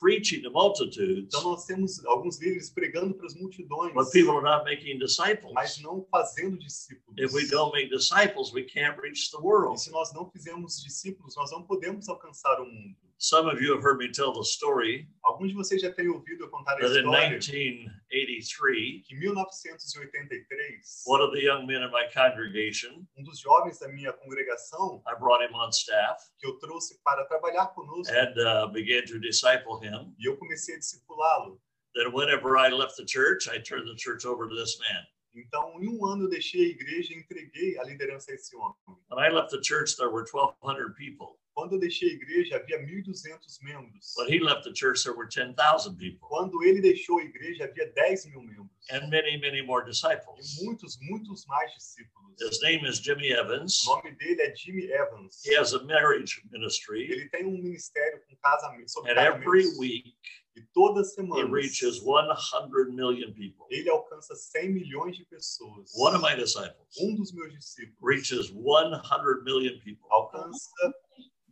preaching 0.00 0.42
to 0.42 0.50
multitudes, 0.50 1.26
Então 1.26 1.42
nós 1.42 1.64
temos 1.64 2.04
alguns 2.06 2.38
líderes 2.40 2.70
pregando 2.70 3.14
para 3.14 3.26
as 3.26 3.34
multidões, 3.34 3.92
but 3.94 4.10
people 4.10 4.32
are 4.32 4.42
not 4.42 4.64
making 4.64 4.98
disciples. 4.98 5.52
mas 5.54 5.78
não 5.80 6.04
fazendo 6.10 6.58
discípulos. 6.58 7.16
If 7.18 7.32
we 7.32 7.46
don't 7.48 7.72
make 7.72 7.88
disciples, 7.90 8.52
we 8.52 8.64
can't 8.64 9.00
reach 9.00 9.30
the 9.30 9.38
E 9.38 9.40
world. 9.42 9.80
se 9.80 9.90
nós 9.90 10.12
não 10.12 10.28
fizermos 10.30 10.82
discípulos, 10.82 11.36
nós 11.36 11.50
não 11.50 11.62
podemos 11.62 12.08
alcançar 12.08 12.60
o 12.60 12.66
mundo. 12.66 12.96
Some 13.18 13.48
of 13.48 13.62
you 13.62 13.72
have 13.72 13.82
heard 13.82 13.96
me 13.98 14.12
tell 14.12 14.32
the 14.32 14.44
story 14.44 15.08
Alguns 15.24 15.50
de 15.50 15.54
vocês 15.56 15.80
já 15.80 15.90
têm 15.92 16.08
ouvido 16.08 16.44
eu 16.44 16.50
contar 16.50 16.72
a 16.72 16.76
that 16.76 16.92
in 16.92 16.98
história 16.98 17.30
1983, 17.30 19.02
que 19.06 19.14
em 19.14 19.18
1983, 19.18 21.02
one 21.06 21.22
of 21.22 21.32
the 21.32 21.40
young 21.40 21.66
men 21.66 21.82
in 21.82 21.90
my 21.90 22.06
congregation, 22.12 23.06
um 23.16 23.24
dos 23.24 23.40
jovens 23.40 23.78
da 23.78 23.88
minha 23.88 24.12
congregação 24.12 25.02
I 25.06 25.14
brought 25.18 25.42
him 25.42 25.54
on 25.54 25.70
staff 25.70 26.22
que 26.38 26.46
eu 26.46 26.58
trouxe 26.58 27.00
para 27.02 27.24
trabalhar 27.24 27.68
conosco 27.68 28.12
and 28.14 28.34
uh, 28.38 28.68
began 28.70 29.04
to 29.06 29.18
disciple 29.18 29.80
him. 29.82 30.14
e 30.18 30.26
eu 30.28 30.36
comecei 30.36 30.76
a 30.76 30.78
discipulá-lo. 30.78 31.60
Then, 31.94 32.12
whenever 32.12 32.58
I 32.58 32.68
left 32.68 32.96
the 32.96 33.06
church, 33.06 33.48
I 33.48 33.58
turned 33.58 33.88
the 33.88 33.96
church 33.96 34.26
over 34.26 34.46
to 34.46 34.54
this 34.54 34.78
man. 34.78 35.06
Então, 35.34 35.80
em 35.80 35.88
um 35.88 36.04
ano 36.04 36.24
eu 36.24 36.28
deixei 36.28 36.66
a 36.66 36.68
igreja 36.68 37.14
e 37.14 37.18
entreguei 37.18 37.78
a 37.78 37.84
liderança 37.84 38.30
a 38.30 38.34
esse 38.34 38.54
homem. 38.54 38.76
When 39.10 39.18
I 39.18 39.30
left 39.30 39.50
the 39.50 39.62
church, 39.62 39.96
there 39.96 40.10
were 40.10 40.26
1,200 40.30 40.94
people. 40.94 41.38
Quando 41.56 41.72
eu 41.76 41.78
deixei 41.78 42.10
a 42.10 42.12
igreja, 42.12 42.56
havia 42.56 42.78
1.200 42.84 43.62
membros. 43.62 44.12
When 44.18 44.28
he 44.28 44.38
left 44.40 44.64
the 44.64 44.74
church, 44.74 45.02
there 45.02 45.16
were 45.16 45.26
10,000 45.26 45.96
people 45.96 46.28
Quando 46.28 46.62
ele 46.62 46.82
deixou 46.82 47.18
a 47.18 47.24
igreja, 47.24 47.64
havia 47.64 47.90
10 47.94 48.26
mil 48.26 48.42
membros. 48.42 48.68
and 48.90 49.08
many, 49.08 49.38
many 49.38 49.62
more 49.62 49.82
E 49.82 49.86
disciples. 49.90 50.62
muitos, 50.62 50.98
muitos 51.00 51.46
mais 51.46 51.72
discípulos. 51.72 52.36
His 52.38 52.60
name 52.62 52.84
is 52.86 53.00
Jimmy 53.00 53.32
Evans. 53.32 53.86
O 53.86 53.96
nome 53.96 54.14
dele 54.16 54.42
é 54.42 54.54
Jimmy 54.54 54.92
Evans. 54.92 55.42
He 55.46 55.54
has 55.56 55.72
a 55.72 55.82
marriage 55.84 56.42
ministry, 56.52 57.10
Ele 57.10 57.26
tem 57.30 57.46
um 57.46 57.52
ministério 57.52 58.20
com 58.28 58.36
casamento, 58.36 58.90
sobre 58.90 59.12
and 59.12 59.16
every 59.18 59.62
casamentos. 59.62 59.78
week 59.78 60.14
E 60.54 60.62
toda 60.74 61.00
he 61.00 61.04
semana 61.04 61.50
reaches 61.50 61.98
100 62.02 62.90
million 62.94 63.32
people. 63.32 63.66
ele 63.70 63.88
alcança 63.88 64.34
100 64.36 64.72
milhões 64.74 65.16
de 65.16 65.24
pessoas. 65.24 65.90
One 65.96 66.14
of 66.14 66.22
my 66.22 66.34
disciples 66.36 66.86
Um 67.00 67.14
dos 67.14 67.32
meus 67.32 67.50
discípulos 67.54 67.96
reaches 68.02 68.50
100 68.50 69.42
million 69.44 69.78
people. 69.82 70.06
alcança 70.10 70.94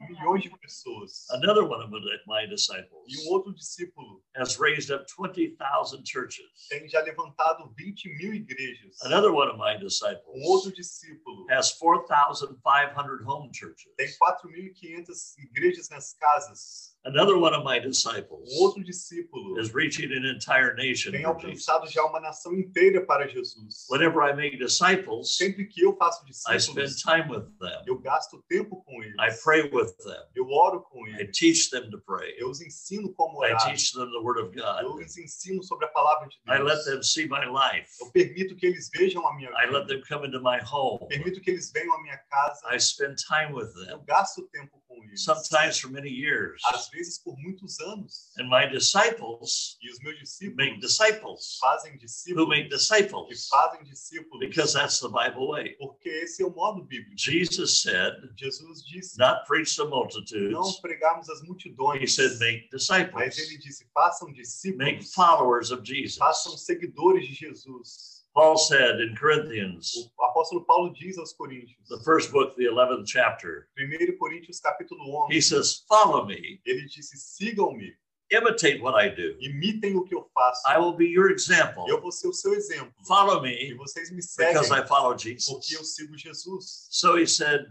milhões 0.08 0.42
de 0.42 0.50
pessoas. 0.58 1.28
Another 1.30 1.64
one 1.64 1.82
of 1.82 1.90
my 2.26 2.44
E 2.44 2.48
disciples 2.48 3.04
um 3.26 3.32
outro 3.32 3.52
discípulo 3.54 4.22
has 4.36 4.58
raised 4.58 4.90
up 4.94 5.04
20,000 5.14 6.04
churches. 6.04 6.68
tem 6.68 6.88
já 6.88 7.00
levantado 7.00 7.68
20 7.74 8.08
mil 8.16 8.34
igrejas. 8.34 9.00
Another 9.02 9.30
one 9.30 9.50
of 9.50 9.58
my 9.58 9.76
Um 9.76 9.80
disciples 9.80 10.46
outro 10.46 10.72
discípulo 10.72 11.46
has 11.50 11.72
4,500 11.72 13.26
home 13.26 13.50
churches. 13.52 13.92
tem 13.96 14.08
4.500 14.08 15.34
igrejas 15.38 15.88
nas 15.88 16.14
casas. 16.14 16.93
Another 17.06 17.36
one 17.36 17.54
of 17.54 17.64
my 17.64 17.78
disciples 17.78 18.48
Um 18.50 18.62
outro 18.62 18.82
discípulo 18.82 19.58
is 19.60 19.72
reaching 19.74 20.10
an 20.12 20.24
entire 20.26 20.74
nation 20.74 21.10
tem 21.12 21.24
alcançado 21.24 21.86
já 21.90 22.02
uma 22.04 22.18
nação 22.20 22.54
inteira 22.54 23.04
para 23.04 23.26
Jesus. 23.28 23.86
Whenever 23.90 24.22
I 24.22 24.34
make 24.34 24.56
disciples, 24.56 25.36
Sempre 25.36 25.66
que 25.66 25.82
eu 25.82 25.94
faço 25.96 26.24
I 26.26 26.32
spend 26.58 26.86
discípulos, 26.86 27.02
time 27.02 27.30
with 27.30 27.46
them. 27.60 27.82
eu 27.86 27.98
gasto 27.98 28.42
tempo 28.48 28.82
com 28.84 29.02
eles. 29.02 29.14
I 29.20 29.30
pray 29.42 29.62
with 29.70 29.92
them. 30.04 30.24
Eu 30.34 30.48
oro 30.48 30.80
com 30.82 31.06
I 31.06 31.20
eles. 31.20 31.38
teach 31.38 31.70
them 31.70 31.90
to 31.90 32.00
pray. 32.00 32.34
Eu 32.38 32.48
os 32.48 32.60
ensino 32.62 33.12
como 33.12 33.44
I 33.44 33.50
orar. 33.50 33.66
teach 33.66 33.92
them 33.92 34.10
the 34.10 34.18
Word 34.20 34.40
of 34.40 34.56
Eu 34.56 34.62
God. 34.92 35.04
os 35.04 35.18
ensino 35.18 35.62
sobre 35.62 35.84
a 35.86 35.88
palavra 35.90 36.26
de 36.28 36.36
I 36.48 36.58
let 36.62 36.74
Deus. 36.76 36.84
them 36.86 37.02
see 37.02 37.26
my 37.28 37.44
life. 37.44 37.88
Eu 38.00 38.10
permito 38.12 38.56
que 38.56 38.66
eles 38.66 38.88
vejam 38.94 39.26
a 39.28 39.34
minha 39.36 39.50
I 39.50 39.66
let 39.70 39.86
vida. 39.86 39.86
them 39.88 40.02
come 40.08 40.26
into 40.26 40.40
my 40.40 40.58
home. 40.64 41.06
Permito 41.08 41.40
que 41.42 41.50
eles 41.50 41.70
venham 41.70 41.94
à 41.96 42.02
minha 42.02 42.18
casa. 42.30 42.60
I 42.74 42.80
spend 42.80 43.16
time 43.16 43.52
with 43.52 43.68
Eu 43.90 43.98
them, 43.98 44.04
gasto 44.06 44.48
tempo 44.52 44.82
com 44.94 45.04
eles. 45.04 45.22
sometimes 45.24 45.78
for 45.78 45.88
many 45.90 46.10
years. 46.10 46.60
Às 46.66 46.88
vezes 46.90 47.18
por 47.18 47.36
muitos 47.38 47.78
anos. 47.80 48.30
And 48.38 48.48
my 48.48 48.66
disciples 48.70 49.76
E 49.82 49.90
os 49.90 49.98
meus 50.00 50.14
make 50.16 50.20
discípulos 50.22 50.80
disciples 50.80 51.58
fazem 51.60 51.92
who 51.92 51.98
discípulos. 51.98 52.48
make 52.48 52.62
Que 52.64 52.76
disciples 52.76 53.48
fazem 53.48 53.84
discípulos. 53.84 54.40
because 54.40 54.72
that's 54.72 55.00
the 55.00 55.08
Bible 55.08 55.48
way. 55.48 55.76
Porque 55.78 56.08
esse 56.08 56.42
é 56.42 56.46
o 56.46 56.50
modo 56.50 56.82
bíblico. 56.82 57.14
Jesus 57.16 57.80
said, 57.82 58.14
Jesus 58.36 58.82
disse: 58.84 59.18
not 59.18 59.44
preach 59.46 59.76
não 59.78 59.88
multitudes. 59.88 60.80
pregarmos 60.80 61.28
as 61.28 61.40
He 61.42 61.46
multidões. 61.46 62.14
said, 62.14 62.38
make 62.38 62.68
Mas 62.72 62.80
disciples, 62.82 63.38
ele 63.38 63.58
disse: 63.58 63.86
façam 63.92 64.28
make 64.28 64.40
discípulos. 64.42 65.14
followers 65.14 65.70
of 65.70 65.84
Jesus. 65.84 66.16
Façam 66.16 66.56
seguidores 66.56 67.26
de 67.26 67.34
Jesus. 67.34 68.13
Paul 68.34 68.56
said 68.58 69.00
in 69.00 69.14
Corinthians, 69.16 70.10
O 70.18 70.24
apóstolo 70.24 70.66
Paulo 70.66 70.92
diz 70.92 71.16
aos 71.18 71.32
Coríntios, 71.34 71.86
the 71.88 72.00
first 72.04 72.32
book, 72.32 72.56
the 72.56 72.64
11th 72.64 73.06
chapter, 73.06 73.68
1 73.78 74.18
Coríntios 74.18 74.60
capítulo 74.60 75.28
he 75.30 75.36
11, 75.38 75.40
says, 75.40 75.84
Follow 75.88 76.26
me, 76.26 76.60
ele 76.66 76.86
disse: 76.88 77.16
sigam-me, 77.16 77.92
imitate 78.32 78.80
what 78.82 78.94
I 78.96 79.08
do. 79.08 79.36
imitem 79.40 79.96
o 79.96 80.02
que 80.04 80.14
eu 80.16 80.28
faço. 80.34 80.62
I 80.66 80.78
will 80.78 80.94
be 80.96 81.06
your 81.06 81.30
example. 81.30 81.84
Eu 81.88 82.00
vou 82.00 82.10
ser 82.10 82.26
o 82.26 82.32
seu 82.32 82.54
exemplo. 82.54 82.92
Follow 83.06 83.46
E 83.46 83.70
me 83.70 83.74
vocês 83.74 84.10
me 84.10 84.20
seguem 84.20 84.52
because 84.54 84.72
I 84.72 84.84
follow 84.86 85.12
porque 85.12 85.34
Jesus. 85.34 85.70
eu 85.72 85.84
sigo 85.84 86.16
Jesus. 86.18 86.88
So 86.90 87.16
he 87.16 87.26
said, 87.26 87.64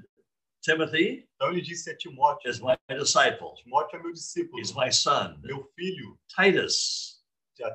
Timothy 0.61 1.27
Então 1.35 1.51
ele 1.51 1.61
disse 1.61 1.89
a 1.89 1.97
Timóteo: 1.97 2.49
is 2.49 2.61
my 2.61 2.77
disciple, 2.97 3.53
Timóteo 3.61 3.99
é 3.99 4.03
meu 4.03 4.13
discípulo, 4.13 4.59
he's 4.61 4.73
my 4.73 4.89
son. 4.93 5.37
meu 5.43 5.69
filho, 5.75 6.17
Titus, 6.33 7.21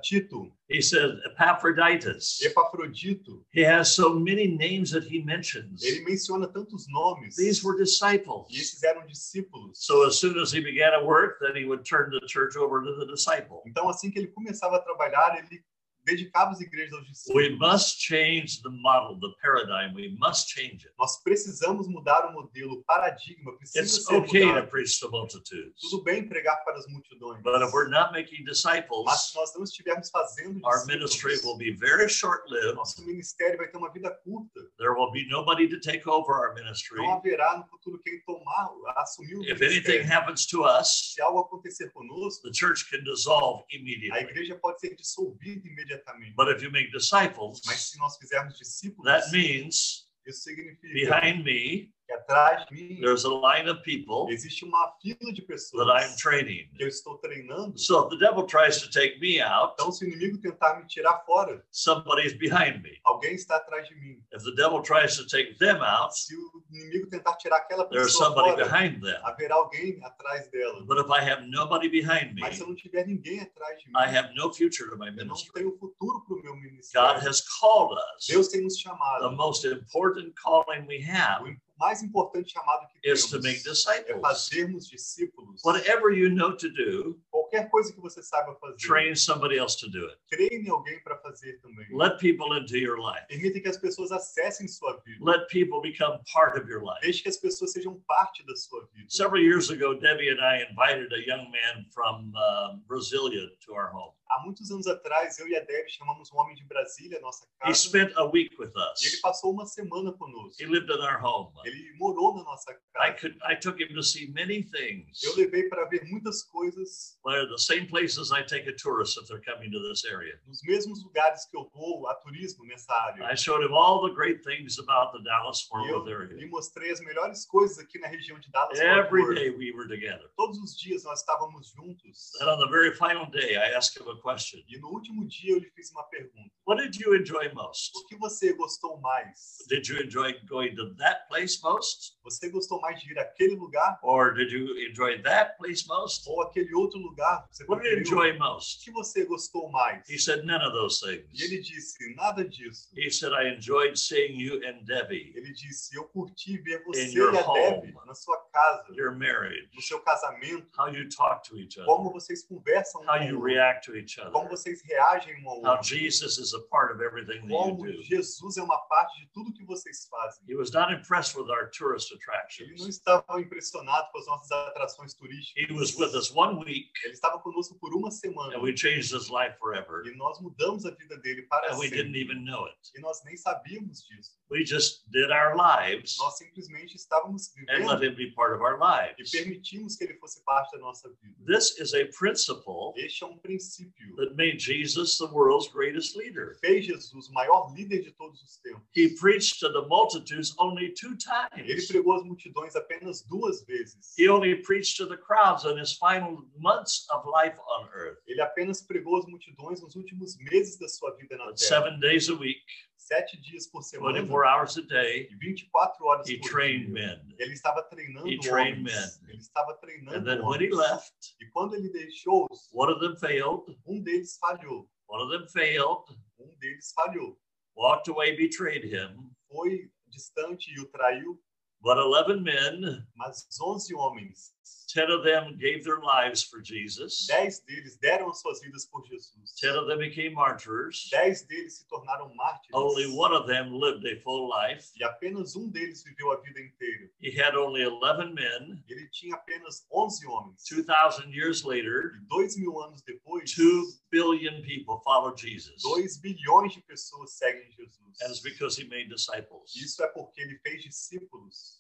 Tito, 0.03 0.51
he 0.69 0.81
said, 0.81 1.19
Epaphroditus. 1.27 2.43
Epafrodito. 2.45 3.43
He 3.51 3.61
has 3.63 3.95
so 3.95 4.15
many 4.15 4.47
names 4.49 4.91
that 4.91 5.05
he 5.05 5.23
mentions. 5.23 5.85
Ele 5.85 6.05
menciona 6.05 6.47
tantos 6.53 6.87
nomes. 6.89 7.37
These 7.37 7.63
were 7.65 7.75
E 7.77 7.79
disciples. 7.85 8.47
esses 8.51 8.83
eram 8.83 9.07
discípulos. 9.07 9.77
So 9.77 10.07
as 10.07 10.19
soon 10.19 10.39
as 10.39 10.53
he 10.53 10.61
began 10.61 10.93
to 10.99 11.05
work, 11.07 11.39
then 11.41 11.55
he 11.57 11.65
would 11.65 11.85
turn 11.85 12.11
the 12.11 12.27
church 12.27 12.57
over 12.57 12.83
to 12.83 12.95
the 12.99 13.07
disciple. 13.07 13.63
Então, 13.67 13.89
assim 13.89 14.11
que 14.11 14.19
ele 14.19 14.29
começava 14.29 14.77
a 14.77 14.81
trabalhar, 14.81 15.39
ele 15.39 15.63
dedicava 16.09 16.51
as 16.53 16.61
igrejas 16.61 16.93
aos 16.95 17.03
We 17.05 17.11
discípulos. 17.49 17.59
must 17.59 18.01
change 18.01 18.63
the 18.63 18.71
model, 18.71 19.19
the 19.21 19.35
paradigm. 19.43 19.95
We 19.95 20.17
must 20.19 20.49
change 20.49 20.87
it. 20.87 20.93
Nós 20.99 21.23
precisamos 21.23 21.87
mudar 21.89 22.27
o 22.29 22.33
modelo, 22.33 22.75
o 22.75 22.83
paradigma. 22.85 23.57
Precisa 23.59 23.81
It's 23.85 24.05
ser 24.07 24.15
okay 24.17 24.41
to 24.41 24.47
mudado. 24.49 24.69
preach 24.71 24.99
to 25.01 25.11
multitudes, 25.11 25.81
Tudo 25.81 26.03
bem 26.03 26.27
pregar 26.29 26.65
para 26.65 26.79
as 26.79 26.87
multidões. 26.89 27.43
but 27.43 27.61
if 27.63 27.73
we're 27.73 27.89
not 27.91 28.13
making 28.13 28.45
Mas 28.45 28.57
disciples, 28.57 29.21
se 29.31 29.35
nós 29.37 29.55
não 29.55 29.65
estivermos 29.65 30.11
fazendo 30.11 30.61
our 30.65 30.73
discípulos, 30.75 30.87
ministry 30.87 31.37
will 31.45 31.57
be 31.59 31.73
very 31.73 32.09
short-lived. 32.09 32.75
nosso 32.75 33.05
ministério 33.05 33.59
vai 33.59 33.69
ter 33.69 33.77
uma 33.77 33.93
vida 33.93 34.11
curta. 34.25 34.61
There 34.79 34.93
will 34.93 35.11
be 35.13 35.29
nobody 35.29 35.69
to 35.69 35.79
take 35.81 36.09
over 36.09 36.33
our 36.35 36.55
ministry. 36.55 36.97
Não 36.99 37.15
haverá 37.15 37.59
no 37.59 37.67
futuro 37.67 37.99
quem 38.03 38.21
tomar, 38.23 38.71
assumir 38.97 39.37
o 39.37 39.43
If 39.45 39.61
anything 39.63 39.99
ministério. 40.03 40.07
happens 40.13 40.47
to 40.47 40.65
us, 40.65 41.13
Se 41.15 41.21
algo 41.23 41.41
acontecer 41.41 41.91
conosco, 41.93 42.43
the 42.43 42.53
church 42.53 42.89
can 42.91 43.03
dissolve 43.05 43.65
a 43.71 43.77
immediately. 43.77 44.21
igreja 44.23 44.57
pode 44.57 44.81
ser 44.81 44.95
dissolvida 44.95 45.67
imediatamente. 45.67 45.98
But 46.37 46.49
if 46.49 46.63
you 46.63 46.71
make 46.71 46.91
disciples, 46.91 47.61
Mas 47.67 47.91
se 47.91 47.99
nós 47.99 48.17
fizermos 48.17 48.59
discípulos, 48.59 49.05
that 49.05 49.31
means 49.33 50.09
isso 50.27 50.43
significa 50.43 50.93
behind 50.93 51.45
me, 51.45 51.93
que 52.09 52.15
atrás 52.15 52.65
de 52.67 52.75
mim 52.75 53.01
there's 53.03 53.27
a 53.27 53.29
line 53.29 53.69
of 53.69 53.83
people 53.83 54.33
existe 54.33 54.65
uma 54.65 54.95
fila 55.03 55.31
de 55.31 55.43
pessoas 55.43 55.87
that 55.87 56.03
I'm 56.03 56.17
training. 56.17 56.71
que 56.75 56.83
eu 56.85 56.89
estou 56.89 57.19
treinando. 57.19 57.79
So 57.79 58.05
if 58.05 58.09
the 58.09 58.17
devil 58.17 58.47
tries 58.47 58.81
to 58.81 58.91
take 58.91 59.19
me 59.21 59.43
out, 59.43 59.75
Então, 59.75 59.93
se 59.93 60.07
o 60.07 60.09
inimigo 60.09 60.39
tentar 60.39 60.79
me 60.81 60.87
tirar 60.87 61.23
fora, 61.27 61.63
somebody's 61.71 62.33
behind 62.33 62.81
me. 62.83 62.99
alguém 63.05 63.35
está 63.35 63.57
atrás 63.57 63.87
de 63.87 63.95
mim. 63.97 64.23
If 64.33 64.43
the 64.43 64.53
devil 64.57 64.81
tries 64.81 65.17
to 65.19 65.27
take 65.27 65.59
them 65.59 65.83
out, 65.83 66.17
Se 66.19 66.35
o 66.35 66.65
inimigo 66.73 67.09
tentar 67.11 67.37
tirar 67.37 67.59
aquela 67.59 67.85
there's 67.91 68.07
pessoa 68.07 68.29
somebody 68.31 68.51
fora, 68.53 68.65
behind 68.65 69.03
them. 69.03 69.21
haverá 69.25 69.57
alguém 69.57 70.01
atrás 70.03 70.49
dela. 70.51 70.83
But 70.87 70.99
if 71.05 71.11
I 71.11 71.21
have 71.31 71.47
nobody 71.47 71.91
behind 71.91 72.33
me, 72.35 72.41
Mas 72.41 72.57
se 72.57 72.63
eu 72.63 72.69
não 72.69 72.75
tiver 72.75 73.07
ninguém 73.07 73.41
atrás 73.41 73.79
de 73.81 73.87
mim, 73.87 73.93
I 73.95 74.07
have 74.17 74.33
no 74.35 74.51
future 74.51 74.89
to 74.89 74.97
my 74.97 75.09
eu 75.09 75.13
não 75.13 75.25
ministry. 75.35 75.53
tenho 75.53 75.77
futuro 75.79 76.25
para 76.27 76.37
o 76.37 76.43
meu 76.43 76.57
ministério. 76.57 77.07
God 77.15 77.27
has 77.29 77.43
called 77.61 77.93
us. 78.17 78.27
Deus 78.27 78.49
tem 78.49 78.63
nos 78.63 78.79
chamado. 78.79 79.29
The 79.29 79.37
most 79.37 79.67
important 79.67 80.33
calling 80.43 80.87
we 80.87 81.03
have 81.07 81.45
mais 81.79 82.03
importante 82.03 82.53
chamado 82.53 82.87
que 82.89 82.99
is 83.11 83.27
temos 83.27 83.31
to 83.31 83.41
make 83.43 83.61
é 83.61 83.71
disciples. 83.71 84.21
fazermos 84.21 84.89
discípulos. 84.89 85.63
Whatever 85.65 86.13
you 86.13 86.29
know 86.31 86.57
to 86.57 86.69
do, 86.69 87.21
Qualquer 87.31 87.71
coisa 87.71 87.93
que 87.93 88.01
você 88.01 88.23
saiba 88.23 88.55
fazer, 88.57 88.77
train 88.77 89.15
somebody 89.15 89.57
else 89.57 89.77
to 89.79 89.89
do 89.91 90.07
it. 90.07 90.19
treine 90.31 90.69
alguém 90.69 91.01
para 91.03 91.17
fazer 91.19 91.59
também. 91.61 91.87
Let 91.91 92.19
people 92.19 92.53
into 92.59 92.77
your 92.77 92.99
life. 92.99 93.27
Permita 93.29 93.61
que 93.61 93.69
as 93.69 93.79
pessoas 93.79 94.13
acessem 94.13 94.69
sua 94.69 95.01
vida. 95.05 95.25
Let 95.25 95.49
people 95.49 95.81
become 95.81 96.21
part 96.33 96.61
of 96.61 96.69
your 96.69 96.83
life. 96.83 97.01
Deixe 97.01 97.23
que 97.23 97.29
as 97.29 97.39
pessoas 97.39 97.73
sejam 97.73 97.95
parte 98.07 98.45
da 98.45 98.55
sua 98.57 98.87
vida. 98.93 99.07
Several 99.09 99.43
years 99.43 99.71
ago, 99.71 99.95
Debbie 99.95 100.29
and 100.31 100.41
I 100.41 100.67
invited 100.71 101.13
a 101.13 101.21
young 101.27 101.51
man 101.51 101.87
from 101.93 102.33
uh, 102.37 102.77
Brasilia 102.87 103.49
to 103.67 103.73
our 103.75 103.91
home. 103.93 104.13
Há 104.31 104.43
muitos 104.45 104.71
anos 104.71 104.87
atrás, 104.87 105.39
eu 105.39 105.49
e 105.49 105.57
a 105.57 105.61
Debbie 105.61 105.91
chamamos 105.91 106.31
um 106.33 106.39
homem 106.39 106.55
de 106.55 106.65
Brasília 106.65 107.19
nossa 107.21 107.45
He 107.45 107.67
casa. 107.69 107.75
spent 107.75 108.13
a 108.17 108.25
week 108.27 108.55
with 108.59 108.69
E 108.77 109.07
ele 109.07 109.15
us. 109.17 109.21
passou 109.23 109.53
uma 109.53 109.65
semana 109.67 110.13
conosco. 110.13 110.63
He 110.63 110.67
lived 110.67 110.91
in 110.91 111.01
our 111.01 111.19
home. 111.25 111.53
Ele 111.65 111.93
morou 111.99 112.35
na 112.37 112.43
nossa 112.45 112.71
I 112.73 112.75
casa. 113.13 113.15
could 113.21 113.39
I 113.45 113.57
took 113.57 113.81
him 113.81 113.95
to 113.95 114.03
see 114.03 114.31
many 114.33 114.63
things. 114.65 115.23
Eu 115.23 115.35
levei 115.37 115.69
para 115.69 115.85
ver 115.87 116.05
muitas 116.05 116.43
coisas 116.45 117.19
They're 117.25 117.49
the 117.49 117.59
same 117.59 117.87
places 117.87 118.31
I 118.31 118.43
take 118.45 118.69
a 118.69 118.75
tourist 118.77 119.17
if 119.19 119.27
they're 119.29 119.41
coming 119.43 119.71
to 119.71 119.81
this 119.89 120.05
area. 120.05 120.39
nos 120.47 120.61
mesmos 120.63 121.03
lugares 121.05 121.47
que 121.47 121.57
eu 121.57 121.69
vou 121.73 122.07
a 122.09 122.15
turismo 122.17 122.65
nessa 122.67 122.93
área. 122.93 123.25
I 123.33 123.35
showed 123.37 123.65
him 123.65 123.73
all 123.75 124.07
the 124.07 124.15
great 124.15 124.43
things 124.45 124.79
about 124.79 125.13
the 125.17 125.23
Dallas 125.25 125.63
Fort 125.63 125.87
eu 125.89 125.99
Worth 126.01 126.09
area. 126.13 126.35
lhe 126.37 126.47
mostrei 126.47 126.91
as 126.91 127.01
melhores 127.01 127.47
coisas 127.47 127.79
aqui 127.79 127.99
na 127.99 128.09
região 128.09 128.39
de 128.39 128.51
Dallas. 128.51 128.79
Fort 128.79 129.07
Every 129.07 129.23
Worth. 129.23 129.35
day 129.37 129.51
we 129.51 129.73
were 129.73 129.89
together. 129.89 130.29
Todos 130.37 130.59
os 130.59 130.77
dias 130.79 131.03
nós 131.05 131.21
estávamos 131.21 131.69
juntos. 131.71 132.33
Then 132.39 132.49
on 132.49 132.59
the 132.59 132.69
very 132.71 132.95
final 132.95 133.27
day, 133.31 133.57
I 133.57 133.73
asked 133.75 133.97
him 134.01 134.09
question. 134.21 134.63
E 134.69 134.79
no 134.79 134.89
último 134.89 135.27
dia 135.27 135.53
eu 135.53 135.59
lhe 135.59 135.71
fiz 135.71 135.91
uma 135.91 136.05
pergunta. 136.05 136.51
What 136.67 136.83
did 136.83 137.01
you 137.01 137.15
enjoy 137.15 137.53
most? 137.55 137.93
O 137.97 138.07
que 138.07 138.17
você 138.17 138.53
gostou 138.55 139.01
mais? 139.01 139.57
Did 139.69 139.87
you 139.89 140.03
enjoy 140.03 140.35
going 140.47 140.75
to 140.75 140.95
that 140.97 141.27
place 141.29 141.59
most? 141.63 142.18
Você 142.31 142.51
gostou 142.51 142.81
mais 142.81 143.01
de 143.01 143.11
ir 143.13 143.19
àquele 143.19 143.55
lugar 143.55 143.99
Or 144.03 144.33
did 144.35 144.51
you 144.53 144.77
enjoy 144.89 145.21
that 145.23 145.57
place 145.57 145.87
most? 145.87 146.29
ou 146.29 146.43
aquele 146.43 146.75
outro 146.75 146.99
lugar? 146.99 147.47
Você 147.51 147.65
What 147.65 147.83
did 147.83 147.93
you 147.93 147.99
enjoy 148.01 148.33
O 148.33 148.39
most? 148.39 148.85
que 148.85 148.91
você 148.91 149.25
gostou 149.25 149.71
mais? 149.71 150.09
He 150.09 150.19
said, 150.19 150.45
None 150.45 150.65
of 150.65 150.73
those 150.73 151.05
E 151.05 151.19
things. 151.19 151.41
ele 151.41 151.61
disse, 151.61 152.15
nada 152.15 152.45
disso. 152.47 152.89
He 152.97 153.11
said, 153.11 153.33
I 153.33 153.55
enjoyed 153.55 153.97
seeing 153.99 154.39
you 154.39 154.57
and 154.67 154.85
Debbie. 154.85 155.33
Ele 155.35 155.53
disse, 155.53 155.97
eu 155.97 156.05
curti 156.05 156.59
ver 156.59 156.83
você 156.85 157.07
In 157.07 157.15
e 157.15 157.21
a 157.21 157.49
home. 157.49 157.95
na 158.07 158.15
sua 158.15 158.39
casa, 158.53 158.85
Your 158.95 159.13
marriage, 159.13 159.69
no 159.75 159.83
seu 159.83 160.01
casamento, 160.01 160.67
how 160.79 160.89
you 160.89 161.09
talk 161.09 161.43
to 161.49 161.57
each 161.59 161.79
other, 161.79 161.87
como 161.87 162.11
vocês 162.13 162.43
conversam 162.45 163.03
how 163.07 163.19
o 163.19 163.23
you 163.25 163.41
react 163.43 163.87
to 163.87 163.97
each 163.97 164.17
como 164.21 164.39
other, 164.39 164.51
vocês 164.51 164.81
reagem 164.85 165.35
um 165.45 165.49
ao 165.51 165.57
how 165.63 165.71
outro, 165.77 165.85
Jesus 165.97 166.39
is 166.39 166.55
a 166.55 166.61
part 166.71 166.93
of 166.93 167.03
everything 167.03 167.41
that 167.41 167.49
you 167.49 167.57
como 167.59 167.77
do. 167.85 168.03
Jesus 168.03 168.57
é 168.57 168.63
uma 168.63 168.79
parte 168.89 169.19
de 169.21 169.29
tudo 169.33 169.53
que 169.53 169.65
vocês 169.65 170.07
fazem. 170.09 170.45
He 170.49 170.55
was 170.57 170.71
not 170.73 170.93
impressed 170.93 171.37
with 171.37 171.49
our 171.51 171.71
tourist 171.71 172.13
Ele 172.61 172.75
não 172.79 172.89
estava 172.89 173.41
impressionado 173.41 174.09
com 174.13 174.19
as 174.19 174.27
nossas 174.27 174.51
atrações 174.51 175.15
turísticas. 175.15 175.69
He 175.69 175.73
was 175.73 175.95
with 175.97 176.15
us 176.17 176.31
one 176.35 176.59
week 176.65 176.91
Ele 177.05 177.13
estava 177.15 177.39
conosco 177.41 177.79
por 177.79 177.95
uma 177.95 178.11
semana 178.11 178.57
and 178.57 178.61
we 178.61 178.77
changed 178.77 179.13
his 179.15 179.29
life 179.29 179.57
forever. 179.59 180.07
e 180.07 180.17
nós 180.17 180.41
mudamos 180.41 180.85
a 180.87 180.91
vida 180.91 181.17
dele 181.19 181.43
para 181.43 181.73
And 181.73 181.79
we 181.79 181.89
didn't 181.89 182.07
sempre. 182.15 182.21
even 182.21 182.45
know 182.45 182.67
it. 182.67 182.79
E 182.97 183.01
nós 183.01 183.23
nem 183.25 183.37
sabíamos 183.37 184.03
disso. 184.07 184.37
We 184.51 184.65
just 184.65 185.05
did 185.11 185.31
our 185.31 185.55
lives 185.57 186.17
Nós 186.19 186.37
simplesmente 186.39 186.97
estávamos 186.97 187.51
and 187.69 187.87
let 187.87 187.99
vivendo 188.01 188.05
him 188.05 188.15
be 188.17 188.33
part 188.35 188.55
of 188.55 188.63
our 188.63 188.79
e 188.79 189.09
lives. 189.17 189.31
permitimos 189.31 189.97
que 189.97 190.05
ele 190.05 190.15
fosse 190.15 190.43
parte 190.45 190.73
da 190.73 190.79
nossa 190.79 191.09
vida. 191.23 191.35
This 191.47 191.79
is 191.79 191.93
a 191.95 192.07
principle 192.19 192.93
Este 192.97 193.25
é 193.25 193.27
um 193.27 193.37
princípio 193.39 194.17
that 194.17 194.35
made 194.35 194.59
Jesus 194.59 195.19
the 195.19 195.27
world's 195.27 195.69
greatest 195.71 196.17
leader. 196.17 196.57
fez 196.61 196.87
Jesus 196.87 197.29
o 197.29 197.33
maior 197.33 197.73
líder 197.75 198.03
de 198.03 198.13
todos 198.13 198.41
os 198.43 198.57
tempos. 198.59 198.83
He 198.97 199.11
preached 199.21 199.61
to 199.61 199.71
the 199.73 199.87
multitudes 199.87 200.55
only 200.59 200.93
two 200.95 201.09
Ele 201.57 201.67
times. 201.67 201.87
pregou 201.89 202.08
às 202.15 202.23
multidões 202.25 202.75
apenas 202.77 203.23
duas 203.23 203.65
vezes. 203.65 204.15
He 204.19 204.29
only 204.29 204.57
preached 204.63 204.97
to 204.99 205.07
the 205.07 205.17
crowds 205.17 205.65
in 205.65 205.79
his 205.79 205.95
final 205.97 206.45
months 206.57 207.07
of 207.11 207.25
life 207.27 207.59
on 207.59 207.89
earth. 207.95 208.19
Ele 208.27 208.41
apenas 208.41 208.83
pregou 208.83 209.17
às 209.19 209.27
multidões 209.27 209.81
nos 209.81 209.95
últimos 209.97 210.37
meses 210.39 210.79
da 210.79 210.89
sua 210.89 211.15
vida 211.17 211.37
na 211.37 211.47
But 211.47 211.57
Terra. 211.59 211.69
seven 211.83 212.01
days 212.01 212.29
a 212.29 212.35
week, 212.35 212.61
Sete 213.01 213.41
dias 213.41 213.67
por 213.67 213.83
semana 213.83 214.19
24 214.21 214.45
hours 214.47 214.77
a 214.77 214.83
day, 214.83 215.29
e 215.33 215.37
24 215.37 216.05
horas 216.05 216.29
he 216.29 216.37
por 216.41 216.51
trained 216.51 216.85
dia. 216.87 216.93
men. 216.95 217.35
Ele 217.39 217.55
estava 217.55 217.83
treinando 217.85 218.29
He 218.29 218.39
trained 218.39 218.81
homens. 218.87 219.21
men. 219.23 219.31
Ele 219.31 219.39
estava 219.41 219.73
treinando 219.81 220.19
And 220.19 220.25
then 220.25 220.43
when 220.47 220.61
he 220.61 220.69
homens. 220.71 220.77
left, 220.91 221.35
E 221.41 221.47
quando 221.47 221.75
ele 221.75 221.89
deixou, 221.89 222.47
one 222.73 222.93
of 222.93 223.01
them 223.01 223.17
failed, 223.17 223.65
um 223.87 224.03
deles 224.03 224.37
falhou. 224.39 224.87
one 225.09 225.23
of 225.23 225.31
them 225.31 225.49
failed, 225.49 226.05
Um 226.39 226.55
deles 226.59 226.93
falhou. 226.95 227.39
walked 227.75 228.11
away, 228.11 228.37
betrayed 228.37 228.85
him. 228.85 229.31
Foi 229.49 229.91
distante 230.09 230.71
e 230.75 230.79
o 230.81 230.87
traiu, 230.91 231.41
But 231.83 231.99
11 231.99 232.43
men, 232.43 233.07
mas 233.17 233.47
11 233.51 233.95
homens, 233.95 234.53
10 234.89 235.11
of 235.11 235.23
them 235.23 235.57
gave 235.59 235.85
their 235.85 236.01
lives 236.01 236.43
for 236.43 236.61
Jesus, 236.61 237.27
10 237.27 237.61
deles 237.69 237.99
deram 238.03 238.31
as 238.31 238.41
suas 238.41 238.61
vidas 238.61 238.87
por 238.87 239.05
Jesus. 239.07 239.55
10 239.61 239.77
of 239.77 239.87
them 239.87 239.99
became 239.99 240.33
martyrs. 240.33 241.09
Dez 241.13 241.47
deles 241.47 241.73
se 241.73 241.85
tornaram 241.89 242.35
mártires. 242.35 242.73
Only 242.73 243.07
one 243.07 243.35
of 243.35 243.47
them 243.47 243.73
lived 243.73 244.07
a 244.07 244.21
full 244.23 244.49
life. 244.49 244.91
E 244.99 245.05
apenas 245.05 245.57
um 245.57 245.71
deles 245.71 246.03
viveu 246.03 246.33
a 246.33 246.41
vida 246.41 246.61
inteira. 246.61 247.11
He 247.21 247.31
had 247.31 247.55
only 247.55 247.83
11 247.83 248.35
men. 248.35 248.83
Ele 248.89 249.09
tinha 249.13 249.35
apenas 249.35 249.87
11 249.91 250.27
homens. 250.27 250.65
2,000 250.65 251.33
years 251.33 251.65
later, 251.65 252.15
E 252.17 252.27
dois 252.27 252.57
mil 252.57 252.83
anos 252.83 253.03
depois, 253.03 253.53
2 253.55 254.01
billion 254.11 254.63
people 254.63 255.01
follow 255.05 255.35
Jesus. 255.37 255.83
2 255.83 256.19
bilhões 256.19 256.73
de 256.73 256.81
pessoas 256.81 257.33
seguem 257.33 257.71
Jesus. 257.73 257.99
And 258.23 258.31
it's 258.31 258.41
because 258.41 258.81
he 258.81 258.89
made 258.89 259.09
disciples. 259.09 259.75
Isso 259.77 260.03
é 260.03 260.09
porque 260.09 260.41
ele 260.41 260.59
fez 260.61 260.83
discípulos. 260.83 261.78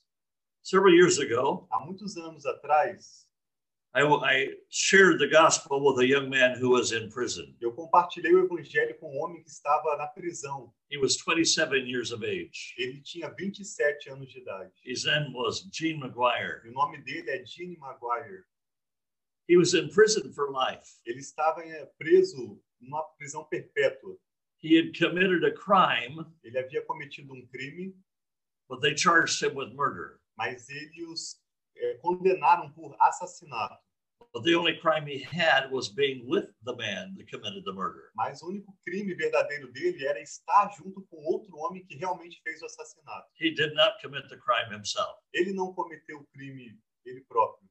Several 0.68 0.92
years 0.92 1.18
ago, 1.18 1.66
Há 1.72 1.80
muitos 1.80 2.18
anos 2.18 2.44
atrás, 2.44 3.26
I, 3.94 4.02
I 4.02 4.54
shared 4.68 5.18
the 5.18 5.26
gospel 5.26 5.82
with 5.82 5.98
a 6.04 6.06
young 6.06 6.28
man 6.28 6.58
who 6.60 6.68
was 6.68 6.92
in 6.92 7.08
prison. 7.08 7.56
eu 7.58 7.72
compartilhei 7.72 8.34
o 8.34 8.44
evangelho 8.44 8.94
com 8.98 9.10
um 9.10 9.18
homem 9.18 9.42
que 9.42 9.48
estava 9.48 9.96
na 9.96 10.06
prisão. 10.06 10.70
He 10.90 10.98
was 10.98 11.16
27 11.16 11.88
years 11.88 12.12
of 12.12 12.22
age. 12.22 12.74
Ele 12.76 13.00
tinha 13.00 13.30
27 13.30 14.10
anos 14.10 14.30
de 14.30 14.40
idade. 14.40 14.70
His 14.84 15.06
name 15.06 15.32
was 15.32 15.66
Gene 15.72 16.00
McGuire. 16.00 16.60
E 16.66 16.68
o 16.68 16.72
nome 16.74 16.98
dele 16.98 17.30
é 17.30 17.42
Gene 17.46 17.78
Maguire. 17.78 18.44
He 19.48 19.56
was 19.56 19.72
in 19.72 19.88
prison 19.88 20.34
for 20.34 20.50
life. 20.50 21.00
Ele 21.06 21.20
estava 21.20 21.64
eh, 21.64 21.86
preso 21.96 22.60
numa 22.78 23.02
prisão 23.16 23.42
perpétua. 23.44 24.18
He 24.62 24.76
had 24.76 24.92
committed 24.92 25.44
a 25.44 25.50
crime, 25.50 26.26
Ele 26.44 26.58
havia 26.58 26.84
cometido 26.84 27.32
um 27.32 27.46
crime, 27.46 27.94
but 28.68 28.82
they 28.82 28.94
charged 28.94 29.42
him 29.42 29.54
with 29.54 29.72
murder. 29.74 30.20
Mas 30.38 30.68
eles 30.70 31.42
eh, 31.76 31.98
condenaram 32.00 32.70
por 32.72 32.96
assassinato. 33.00 33.76
But 34.32 34.44
the 34.44 34.54
only 34.54 34.78
crime 34.78 35.06
he 35.06 35.18
had 35.22 35.70
was 35.70 35.88
being 35.88 36.28
with 36.28 36.46
the 36.64 36.76
man 36.76 37.14
that 37.16 37.30
committed 37.30 37.64
the 37.64 37.72
murder. 37.72 38.10
Mas 38.14 38.42
o 38.42 38.48
único 38.48 38.76
crime 38.86 39.14
verdadeiro 39.14 39.72
dele 39.72 40.06
era 40.06 40.20
estar 40.20 40.70
junto 40.76 41.02
com 41.10 41.16
outro 41.24 41.56
homem 41.56 41.84
que 41.86 41.96
realmente 41.96 42.40
fez 42.42 42.60
o 42.62 42.66
assassinato. 42.66 43.26
He 43.40 43.50
did 43.50 43.74
not 43.74 44.00
commit 44.02 44.28
the 44.28 44.36
crime 44.36 44.72
himself. 44.72 45.18
Ele 45.32 45.52
não 45.52 45.72
cometeu 45.72 46.18
o 46.20 46.26
crime 46.26 46.78
ele 47.06 47.24
próprio. 47.24 47.68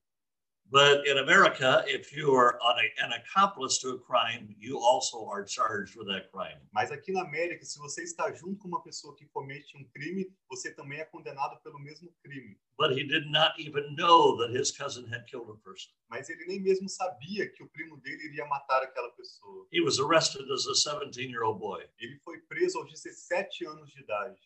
But 0.70 1.08
in 1.08 1.20
America, 1.20 1.84
if 1.88 2.12
you 2.12 2.34
are 2.36 2.60
an 3.02 3.14
accomplice 3.14 3.78
to 3.80 3.92
a 3.92 4.00
crime, 4.00 4.54
you 4.60 4.78
also 4.78 5.26
are 5.26 5.46
charged 5.46 5.96
with 5.96 6.08
that 6.08 6.30
crime. 6.30 6.60
Mas 6.74 6.92
aqui 6.92 7.14
na 7.14 7.22
América, 7.22 7.64
se 7.64 7.80
você 7.80 8.04
está 8.04 8.34
junto 8.34 8.58
com 8.58 8.68
uma 8.68 8.84
pessoa 8.84 9.16
que 9.16 9.26
comete 9.28 9.78
um 9.78 9.86
crime, 9.96 10.28
você 10.50 10.74
também 10.74 11.00
é 11.00 11.06
condenado 11.06 11.58
pelo 11.64 11.80
mesmo 11.80 12.14
crime. 12.22 12.58
But 12.78 12.92
he 12.92 13.08
did 13.08 13.32
not 13.32 13.54
even 13.58 13.96
know 13.96 14.36
that 14.38 14.52
his 14.52 14.72
cousin 14.72 15.08
had 15.08 15.26
killed 15.28 15.50
a 15.50 15.56
person. 15.64 15.90
Mas 16.10 16.30
ele 16.30 16.46
nem 16.46 16.62
mesmo 16.62 16.90
sabia 16.90 17.50
que 17.50 17.64
o 17.64 17.70
primo 17.70 17.98
dele 18.02 18.26
iria 18.26 18.46
matar 18.46 18.84
aquela 18.84 19.10
pessoa. 19.12 19.68
He 19.72 19.80
was 19.80 20.00
arrested 20.00 20.52
as 20.52 20.68
a 20.68 20.74
17 20.74 21.32
year 21.32 21.44
old 21.44 21.60
boy. 21.60 21.88
Ele 21.98 22.20
foi 22.26 22.40
preso 22.42 22.78
aos 22.80 22.92
17 22.92 23.66
anos 23.66 23.90
de 23.90 24.02
idade. 24.02 24.38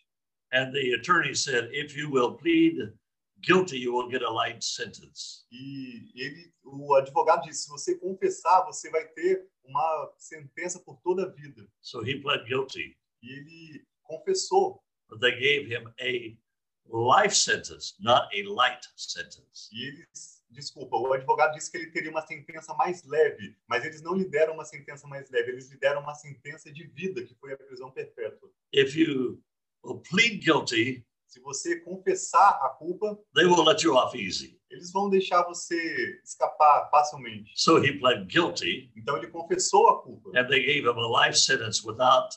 And 0.53 0.71
the 0.71 0.93
attorney 0.93 1.33
said, 1.33 1.69
if 1.71 1.95
you 1.95 2.11
will 2.11 2.35
plead 2.35 2.93
guilty, 3.41 3.77
you 3.79 3.93
will 3.93 4.09
get 4.09 4.21
a 4.23 4.29
light 4.29 4.63
sentence. 4.63 5.45
E 5.51 6.11
ele, 6.15 6.53
o 6.63 6.93
advogado 6.95 7.43
disse: 7.43 7.63
se 7.63 7.69
você 7.69 7.95
confessar, 7.97 8.63
você 8.65 8.89
vai 8.89 9.07
ter 9.09 9.47
uma 9.63 10.13
sentença 10.17 10.79
por 10.79 10.97
toda 11.03 11.23
a 11.25 11.29
vida. 11.29 11.67
So 11.81 12.01
he 12.05 12.19
pled 12.21 12.45
guilty, 12.45 12.97
E 13.21 13.29
ele 13.31 13.85
confessou. 14.03 14.81
but 15.09 15.19
they 15.19 15.31
gave 15.31 15.67
him 15.67 15.87
a 15.99 16.37
life 16.87 17.35
sentence, 17.35 17.95
not 17.99 18.27
a 18.33 18.43
light 18.49 18.85
sentence. 18.95 19.69
E 19.73 19.87
eles, 19.87 20.41
desculpa, 20.49 20.95
o 20.97 21.11
advogado 21.13 21.53
disse 21.53 21.69
que 21.69 21.77
ele 21.77 21.91
teria 21.91 22.09
uma 22.09 22.25
sentença 22.25 22.73
mais 22.75 23.03
leve, 23.03 23.57
mas 23.67 23.83
eles 23.85 24.01
não 24.01 24.13
lhe 24.15 24.25
deram 24.25 24.53
uma 24.53 24.65
sentença 24.65 25.07
mais 25.07 25.29
leve, 25.29 25.51
eles 25.51 25.69
lhe 25.69 25.77
deram 25.77 26.01
uma 26.01 26.15
sentença 26.15 26.71
de 26.71 26.85
vida, 26.87 27.23
que 27.25 27.35
foi 27.35 27.53
a 27.53 27.57
prisão 27.57 27.91
perpétua. 27.91 28.49
If 28.73 28.95
you 28.95 29.41
plead 30.09 30.37
guilty, 30.43 31.05
Se 31.31 31.39
você 31.39 31.79
confessar 31.79 32.59
a 32.61 32.69
culpa, 32.77 33.17
they 33.33 33.45
will 33.45 33.63
let 33.63 33.81
you 33.83 33.95
off 33.95 34.17
easy. 34.17 34.59
eles 34.69 34.91
vão 34.91 35.09
deixar 35.09 35.43
você 35.43 36.19
escapar 36.25 36.89
facilmente. 36.91 37.53
So 37.55 37.77
he 37.81 37.97
pled 37.99 38.25
guilty, 38.27 38.91
Então 38.97 39.15
ele 39.17 39.27
confessou 39.27 39.87
a 39.89 40.01
culpa. 40.03 40.29
and 40.35 40.47
they 40.49 40.59
gave 40.61 40.85
him 40.85 40.99
a 40.99 41.07
life 41.25 41.37
sentence 41.37 41.87
without 41.87 42.35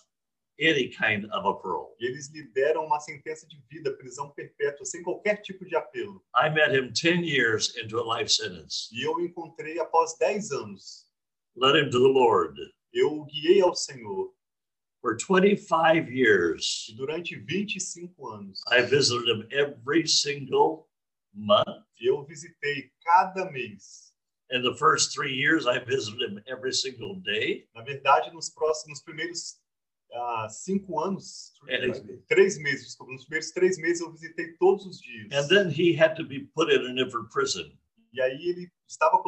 any 0.61 0.89
kind 0.91 1.25
of 1.33 1.45
a 1.45 1.55
parole. 1.55 1.97
E 1.99 2.07
eles 2.07 2.31
lhe 2.33 2.45
deram 2.53 2.87
uma 2.87 3.01
sentença 3.01 3.45
de 3.49 3.61
vida, 3.69 3.93
prisão 3.97 4.31
perpétua, 4.31 4.85
sem 4.87 5.03
qualquer 5.03 5.43
tipo 5.43 5.65
de 5.65 5.75
apelo. 5.75 6.23
I 6.37 6.49
met 6.51 6.73
him 6.73 6.93
10 6.93 7.25
years 7.27 7.77
into 7.77 7.99
a 7.99 8.17
life 8.19 8.31
sentence, 8.33 8.89
E 8.93 9.03
eu 9.05 9.15
o 9.15 9.21
encontrei 9.21 9.81
após 9.81 10.17
10 10.19 10.53
anos. 10.53 11.05
led 11.57 11.77
him 11.77 11.91
to 11.91 11.99
the 11.99 12.09
Lord. 12.09 12.57
Eu 12.93 13.13
o 13.13 13.25
guiei 13.25 13.61
ao 13.61 13.75
Senhor. 13.75 14.33
For 15.05 15.19
25 15.19 16.11
years, 16.11 16.87
E 16.89 16.97
durante 16.97 17.37
25 17.37 18.09
anos, 18.27 18.63
I 18.69 18.81
visited 18.81 19.29
him 19.29 19.47
every 19.53 20.07
single 20.09 20.89
month. 21.35 21.85
eu 22.01 22.25
visitei 22.25 22.91
cada 23.05 23.51
mês. 23.53 24.15
In 24.51 24.63
the 24.63 24.75
first 24.79 25.13
three 25.13 25.35
years, 25.35 25.67
I 25.67 25.79
visited 25.79 26.23
him 26.23 26.43
every 26.49 26.73
single 26.73 27.17
day. 27.17 27.69
Na 27.75 27.83
verdade, 27.83 28.33
nos 28.33 28.49
próximos 28.49 29.03
primeiros 29.03 29.61
ah, 30.11 30.49
cinco 30.49 30.99
anos, 30.99 31.53
três 32.27 32.59
meses, 32.59 32.87
desculpa, 32.87 33.13
nos 33.13 33.27
primeiros 33.27 33.51
três 33.51 33.77
meses 33.77 34.01
eu 34.01 34.11
visitei 34.11 34.55
todos 34.57 34.87
os 34.87 35.03
dias. 35.03 35.29
And 35.33 35.47
then 35.51 35.69
he 35.69 35.93
had 35.95 36.15
to 36.17 36.25
be 36.25 36.49
put 36.55 36.73
in 36.73 36.81
a 36.81 36.95
different 36.95 37.29
prison. 37.31 37.71
E 38.11 38.23
aí 38.23 38.41
ele 38.43 38.73
estava 38.89 39.23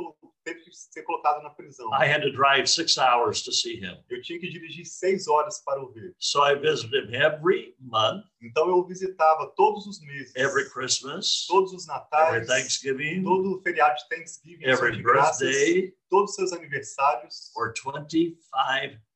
teve 0.46 0.60
que 0.60 0.70
ser 0.72 1.02
colocado 1.02 1.42
na 1.42 1.50
prisão. 1.50 1.92
I 1.92 2.06
had 2.06 2.22
to 2.22 2.30
drive 2.30 2.68
six 2.68 2.96
hours 2.96 3.42
to 3.42 3.52
see 3.52 3.80
him. 3.80 3.98
Eu 4.08 4.22
tinha 4.22 4.38
que 4.38 4.48
dirigir 4.48 4.86
seis 4.86 5.26
horas 5.26 5.60
para 5.64 5.82
o 5.82 5.92
ver. 5.92 6.14
So 6.20 6.44
I 6.44 6.54
visited 6.54 7.10
him 7.10 7.16
every 7.16 7.74
month, 7.80 8.24
Então 8.40 8.68
eu 8.68 8.84
visitava 8.84 9.52
todos 9.56 9.86
os 9.86 10.00
meses, 10.00 10.32
every 10.36 10.70
Christmas, 10.70 11.46
todos 11.48 11.72
os 11.72 11.88
every 11.88 12.00
natais, 12.00 12.46
Thanksgiving, 12.46 13.24
todo 13.24 13.58
o 13.58 13.62
feriado 13.62 13.96
de 13.96 14.08
Thanksgiving, 14.08 14.64
every 14.64 14.96
de 14.96 15.02
graças, 15.02 15.40
birthday 15.40 15.96
todos 16.08 16.30
os 16.30 16.36
seus 16.36 16.52
aniversários, 16.52 17.50
for 17.52 17.72
25 17.74 18.38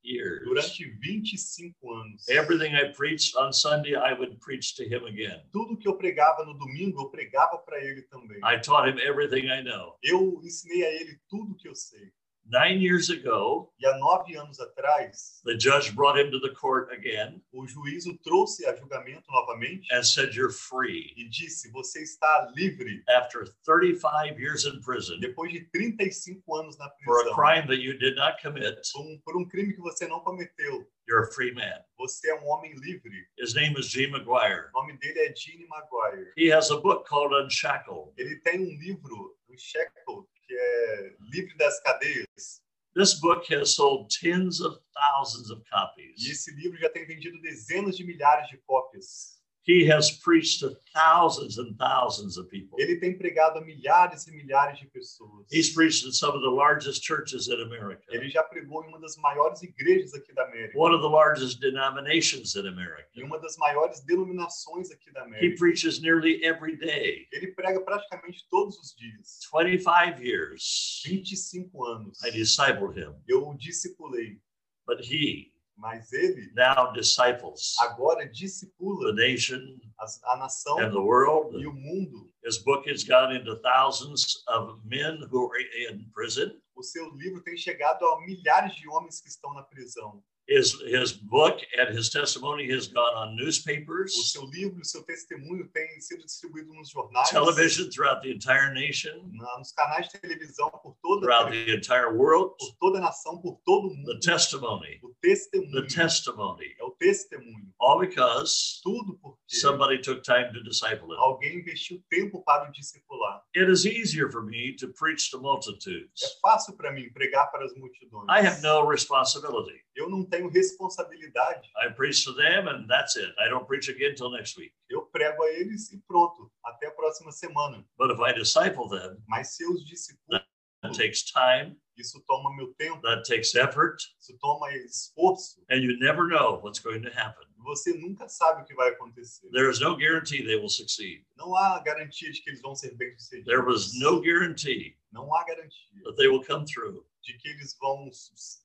years. 0.02 0.44
durante 0.44 0.84
25 1.00 1.74
anos. 1.88 2.28
Everything 2.28 2.74
I 2.74 2.92
preached 2.92 3.36
on 3.36 3.52
Sunday, 3.52 3.94
I 3.94 4.12
would 4.12 4.38
preach 4.40 4.74
to 4.76 4.84
him 4.84 5.04
again. 5.06 5.42
Tudo 5.52 5.76
que 5.76 5.88
eu 5.88 5.96
pregava 5.96 6.44
no 6.44 6.54
domingo, 6.54 7.02
eu 7.02 7.10
pregava 7.10 7.58
para 7.58 7.82
ele 7.84 8.02
também. 8.02 8.38
I 8.44 8.58
taught 8.60 8.88
him 8.88 8.98
everything 9.00 9.48
I 9.48 9.62
know. 9.62 9.96
Eu 10.02 10.40
ensinei 10.44 10.84
a 10.84 10.92
ele 11.00 11.18
tudo 11.28 11.54
que 11.56 11.68
eu 11.68 11.74
sei. 11.74 12.12
Nine 12.50 12.80
years 12.80 13.10
ago, 13.10 13.72
E 13.78 13.86
há 13.86 13.96
nove 13.98 14.36
anos 14.36 14.58
atrás, 14.58 15.40
the 15.44 15.56
judge 15.56 15.94
brought 15.94 16.18
him 16.18 16.30
to 16.32 16.40
the 16.40 16.52
court 16.54 16.92
again 16.92 17.40
o 17.52 17.64
juiz 17.66 18.06
o 18.06 18.18
trouxe 18.18 18.66
a 18.66 18.74
julgamento 18.74 19.30
novamente 19.30 19.86
and 19.92 20.02
said, 20.02 20.34
You're 20.34 20.52
free. 20.52 21.14
e 21.16 21.28
disse: 21.28 21.70
Você 21.70 22.02
está 22.02 22.52
livre 22.56 23.02
After 23.08 23.44
35 23.64 24.38
years 24.38 24.64
in 24.64 24.80
prison 24.80 25.20
depois 25.20 25.52
de 25.52 25.60
35 25.72 26.56
anos 26.56 26.76
na 26.76 26.90
for 27.04 27.20
a 27.20 27.22
prisão 27.22 27.34
crime 27.36 27.66
that 27.68 27.80
you 27.80 27.96
did 27.96 28.16
not 28.16 28.42
commit, 28.42 28.80
por 28.92 29.00
um, 29.02 29.18
por 29.24 29.36
um 29.36 29.48
crime 29.48 29.72
que 29.72 29.80
você 29.80 30.08
não 30.08 30.20
cometeu. 30.20 30.86
you're 31.08 31.22
a 31.22 31.32
free 31.32 31.52
man. 31.52 31.80
Você 31.98 32.30
é 32.30 32.34
um 32.40 32.46
homem 32.48 32.74
livre. 32.74 33.26
His 33.38 33.54
name 33.54 33.76
is 33.78 33.86
Gene 33.86 34.12
McGuire. 34.12 34.70
O 34.74 34.80
nome 34.80 34.96
dele 34.98 35.18
é 35.20 35.34
Gene 35.34 35.66
Maguire. 35.68 36.32
He 36.36 36.52
has 36.52 36.70
a 36.70 36.76
book 36.76 37.08
called 37.08 37.32
Unshackled. 37.34 38.12
Ele 38.16 38.36
tem 38.40 38.60
um 38.60 38.78
livro, 38.78 39.36
Shackle, 39.56 40.28
que 40.50 40.56
é 40.58 41.16
Livre 41.32 41.56
das 41.56 41.80
Cadeias. 41.80 42.60
This 42.92 43.14
book 43.14 43.46
has 43.54 43.76
sold 43.76 44.08
tens 44.20 44.60
of 44.60 44.80
thousands 44.92 45.48
of 45.48 45.62
E 45.64 45.70
copies. 45.70 46.26
esse 46.28 46.50
livro 46.56 46.76
já 46.76 46.90
tem 46.90 47.06
vendido 47.06 47.40
dezenas 47.40 47.96
de 47.96 48.04
milhares 48.04 48.48
de 48.48 48.58
cópias. 48.58 49.39
He 49.68 49.85
has 49.92 50.11
preached 50.11 50.61
to 50.61 50.75
thousands 50.94 51.59
and 51.59 51.77
thousands 51.77 52.38
of 52.38 52.49
people. 52.49 52.79
Ele 52.81 52.96
tem 52.99 53.16
pregado 53.16 53.59
a 53.59 53.61
milhares 53.64 54.27
e 54.27 54.33
milhares 54.33 54.79
de 54.79 54.87
pessoas. 54.88 55.46
He's 55.53 55.73
preached 55.75 56.07
in 56.07 56.12
some 56.12 56.35
of 56.35 56.40
the 56.42 56.49
largest 56.51 57.03
churches 57.05 57.46
in 57.49 57.61
America, 57.61 58.03
Ele 58.09 58.29
já 58.31 58.42
pregou 58.42 58.83
em 58.85 58.88
uma 58.88 58.99
das 58.99 59.16
maiores 59.18 59.62
igrejas 59.62 60.14
aqui 60.14 60.33
da 60.33 60.44
América, 60.46 60.79
one 60.79 60.94
of 60.94 61.03
the 61.03 61.09
largest 61.09 61.61
denominations 61.61 62.55
in 62.57 62.66
America. 62.66 63.07
em 63.14 63.23
uma 63.23 63.38
das 63.38 63.57
maiores 63.59 64.01
denominações 64.05 64.90
aqui 64.90 65.12
da 65.12 65.20
He 65.20 65.25
América. 65.25 65.57
preaches 65.59 66.01
nearly 66.01 66.42
every 66.42 66.77
day. 66.77 67.29
Ele 67.31 67.49
prega 67.49 67.81
praticamente 67.83 68.46
todos 68.51 68.79
os 68.79 68.94
dias. 68.96 69.40
25 69.53 70.23
years 70.23 71.03
25 71.05 71.85
anos. 71.85 72.23
I 72.25 72.31
discipled 72.31 72.96
him, 72.99 73.14
Eu 73.29 73.46
o 73.46 73.55
discipulei, 73.57 74.38
but 74.87 75.01
he 75.01 75.53
mas 75.80 76.12
ele 76.12 76.52
now 76.54 76.92
disciples 76.92 77.74
agora 77.80 78.26
the 78.26 78.32
discipula 78.32 79.12
nation 79.14 79.80
a, 80.00 80.32
a 80.32 80.36
nação 80.36 80.78
and 80.78 80.90
the 80.92 81.00
world. 81.00 81.54
e 81.58 81.66
o 81.66 81.72
mundo. 81.72 82.30
His 82.42 82.58
book 82.58 82.88
has 82.88 83.04
gone 83.04 83.34
into 83.36 83.56
thousands 83.56 84.42
of 84.48 84.80
men 84.84 85.20
who 85.30 85.50
are 85.50 85.60
in 85.90 86.06
prison. 86.12 86.58
O 86.74 86.82
seu 86.82 87.10
livro 87.16 87.42
tem 87.42 87.56
chegado 87.56 88.06
a 88.06 88.24
milhares 88.24 88.74
de 88.76 88.88
homens 88.88 89.20
que 89.20 89.28
estão 89.28 89.52
na 89.52 89.62
prisão. 89.62 90.22
His 90.48 90.74
his 90.83 91.12
book 91.12 91.61
and 91.79 91.96
his 91.96 92.11
testimony 92.11 92.68
has 92.72 92.88
gone 92.88 93.14
on 93.14 93.29
O 93.35 93.37
newspapers, 93.37 94.33
seu 94.33 94.42
livro 94.46 94.81
o 94.81 94.85
seu 94.85 95.00
testemunho 95.05 95.68
têm 95.72 96.00
sido 96.00 96.24
distribuídos 96.24 96.74
nos 96.74 96.90
jornais, 96.90 97.29
television 97.31 97.88
throughout 97.88 98.20
the 98.22 98.31
entire 98.33 98.72
nation, 98.74 99.31
na- 99.33 99.59
nos 99.59 99.70
canais 99.72 100.09
de 100.09 100.18
televisão 100.20 100.68
por 100.83 100.96
toda, 101.00 101.20
throughout 101.20 101.50
the 101.53 101.72
entire 101.72 102.16
world. 102.16 102.53
por 102.59 102.74
toda 102.81 102.98
a 102.98 103.03
nação, 103.03 103.40
por 103.40 103.61
todo 103.64 103.87
o 103.92 104.05
The 104.07 104.18
testimony, 104.18 104.98
O 105.05 105.14
the 105.22 105.87
testimony, 105.87 106.74
É 106.81 106.85
o 106.85 106.90
testemunho. 106.98 107.72
all 107.81 108.00
because 108.00 108.81
Tudo 108.83 109.18
porque 109.22 109.38
somebody 109.57 110.00
took 110.03 110.20
time 110.22 110.53
to 110.53 110.64
disciple 110.64 111.14
him. 111.14 111.18
alguém 111.18 111.59
investiu 111.61 112.03
tempo 112.11 112.42
para 112.42 112.68
o 112.68 112.72
discipular. 112.72 113.19
It 113.52 113.68
is 113.68 113.84
easier 113.84 114.30
for 114.30 114.42
me 114.42 114.76
to 114.76 114.88
preach 114.96 115.30
to 115.32 115.38
multitudes. 115.40 116.22
É 116.22 116.28
fácil 116.40 116.76
para 116.76 116.92
mim 116.92 117.10
pregar 117.12 117.50
para 117.50 117.64
as 117.64 117.74
multidões. 117.74 118.26
I 118.28 118.46
have 118.46 118.62
no 118.62 118.86
responsibility. 118.88 119.82
Eu 119.96 120.08
não 120.08 120.24
tenho 120.24 120.48
responsabilidade. 120.48 121.68
I 121.76 121.90
preach 121.92 122.22
to 122.24 122.32
them 122.34 122.68
and 122.68 122.86
that's 122.86 123.16
it. 123.16 123.34
I 123.40 123.48
don't 123.48 123.66
preach 123.66 123.88
again 123.90 124.10
until 124.12 124.30
next 124.30 124.56
week. 124.56 124.72
Eu 124.88 125.02
prego 125.06 125.42
a 125.42 125.48
eles 125.50 125.90
e 125.92 125.98
pronto. 126.06 126.50
Até 126.64 126.86
a 126.86 126.90
próxima 126.92 127.32
semana. 127.32 127.84
But 127.98 128.12
if 128.12 128.20
I 128.20 128.32
disciple 128.32 128.88
them, 128.88 129.16
Mas 129.28 129.56
se 129.56 129.64
eu 129.64 129.72
os 129.72 129.84
discipulo, 129.84 130.40
that 130.82 130.96
takes 130.96 131.24
time, 131.24 131.76
isso 131.96 132.22
toma 132.28 132.54
meu 132.56 132.72
tempo, 132.74 133.00
that 133.02 133.24
takes 133.28 133.54
effort, 133.56 133.96
isso 134.20 134.38
toma 134.38 134.72
esforço. 134.74 135.60
and 135.68 135.78
you 135.82 135.98
never 135.98 136.28
know 136.28 136.60
what's 136.62 136.78
going 136.78 137.02
to 137.02 137.10
happen. 137.10 137.44
Você 137.62 137.92
nunca 137.94 138.29
sabe 138.29 138.62
o 138.62 138.64
que 138.64 138.75
vai 138.75 138.88
acontecer. 138.90 139.49
There 139.51 139.70
is 139.70 139.81
no 139.81 139.96
guarantee 139.96 140.42
they 140.44 140.57
will 140.57 140.68
succeed. 140.68 141.25
Não 141.37 141.55
há 141.57 141.79
garantia 141.81 142.31
de 142.33 142.40
que 142.42 142.51
eles 142.51 142.61
vão 142.62 142.75
ser 142.75 142.94
bem-sucedidos. 142.96 143.46
There 143.46 143.62
was 143.64 143.92
no 143.99 144.20
guarantee 144.23 144.96
Não 145.12 145.33
há 145.35 145.44
garantia 145.44 146.03
that 146.05 146.16
they 146.16 146.29
will 146.29 146.42
come 146.44 146.64
through. 146.64 147.05
de 147.23 147.37
que 147.38 147.49
eles 147.49 147.77
vão 147.79 148.09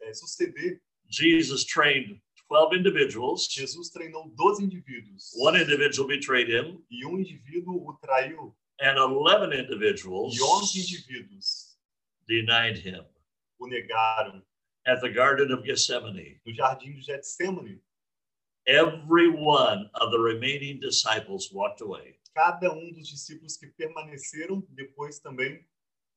é, 0.03 0.13
suceder. 0.13 0.81
Jesus 1.09 1.65
trained 1.65 2.21
12 2.49 2.77
individuals. 2.77 3.47
Jesus 3.51 3.89
treinou 3.89 4.29
12 4.35 4.63
indivíduos. 4.63 5.31
One 5.35 5.59
individual 5.61 6.07
betrayed 6.07 6.49
him, 6.49 6.83
E 6.89 7.05
um 7.05 7.19
indivíduo 7.19 7.87
o 7.87 7.93
traiu. 7.97 8.55
and 8.81 8.97
11 8.97 9.53
individuals 9.53 10.35
E 10.35 10.41
11 10.41 10.79
indivíduos 10.79 11.75
denied 12.27 12.77
him 12.77 13.03
o 13.59 13.67
negaram. 13.67 14.41
at 14.87 15.01
the 15.01 15.09
Garden 15.09 15.51
of 15.51 15.63
Gethsemane. 15.63 16.39
No 16.45 16.53
jardim 16.53 16.93
de 16.93 17.01
Getsemane, 17.01 17.81
Every 18.67 19.29
one 19.29 19.89
of 19.95 20.11
the 20.11 20.19
remaining 20.19 20.79
disciples 20.79 21.51
walked 21.51 21.81
away. 21.81 22.15
cada 22.33 22.71
um 22.73 22.91
dos 22.91 23.07
discípulos 23.07 23.55
que 23.57 23.67
permaneceram 23.67 24.61
depois 24.71 25.19
também 25.19 25.63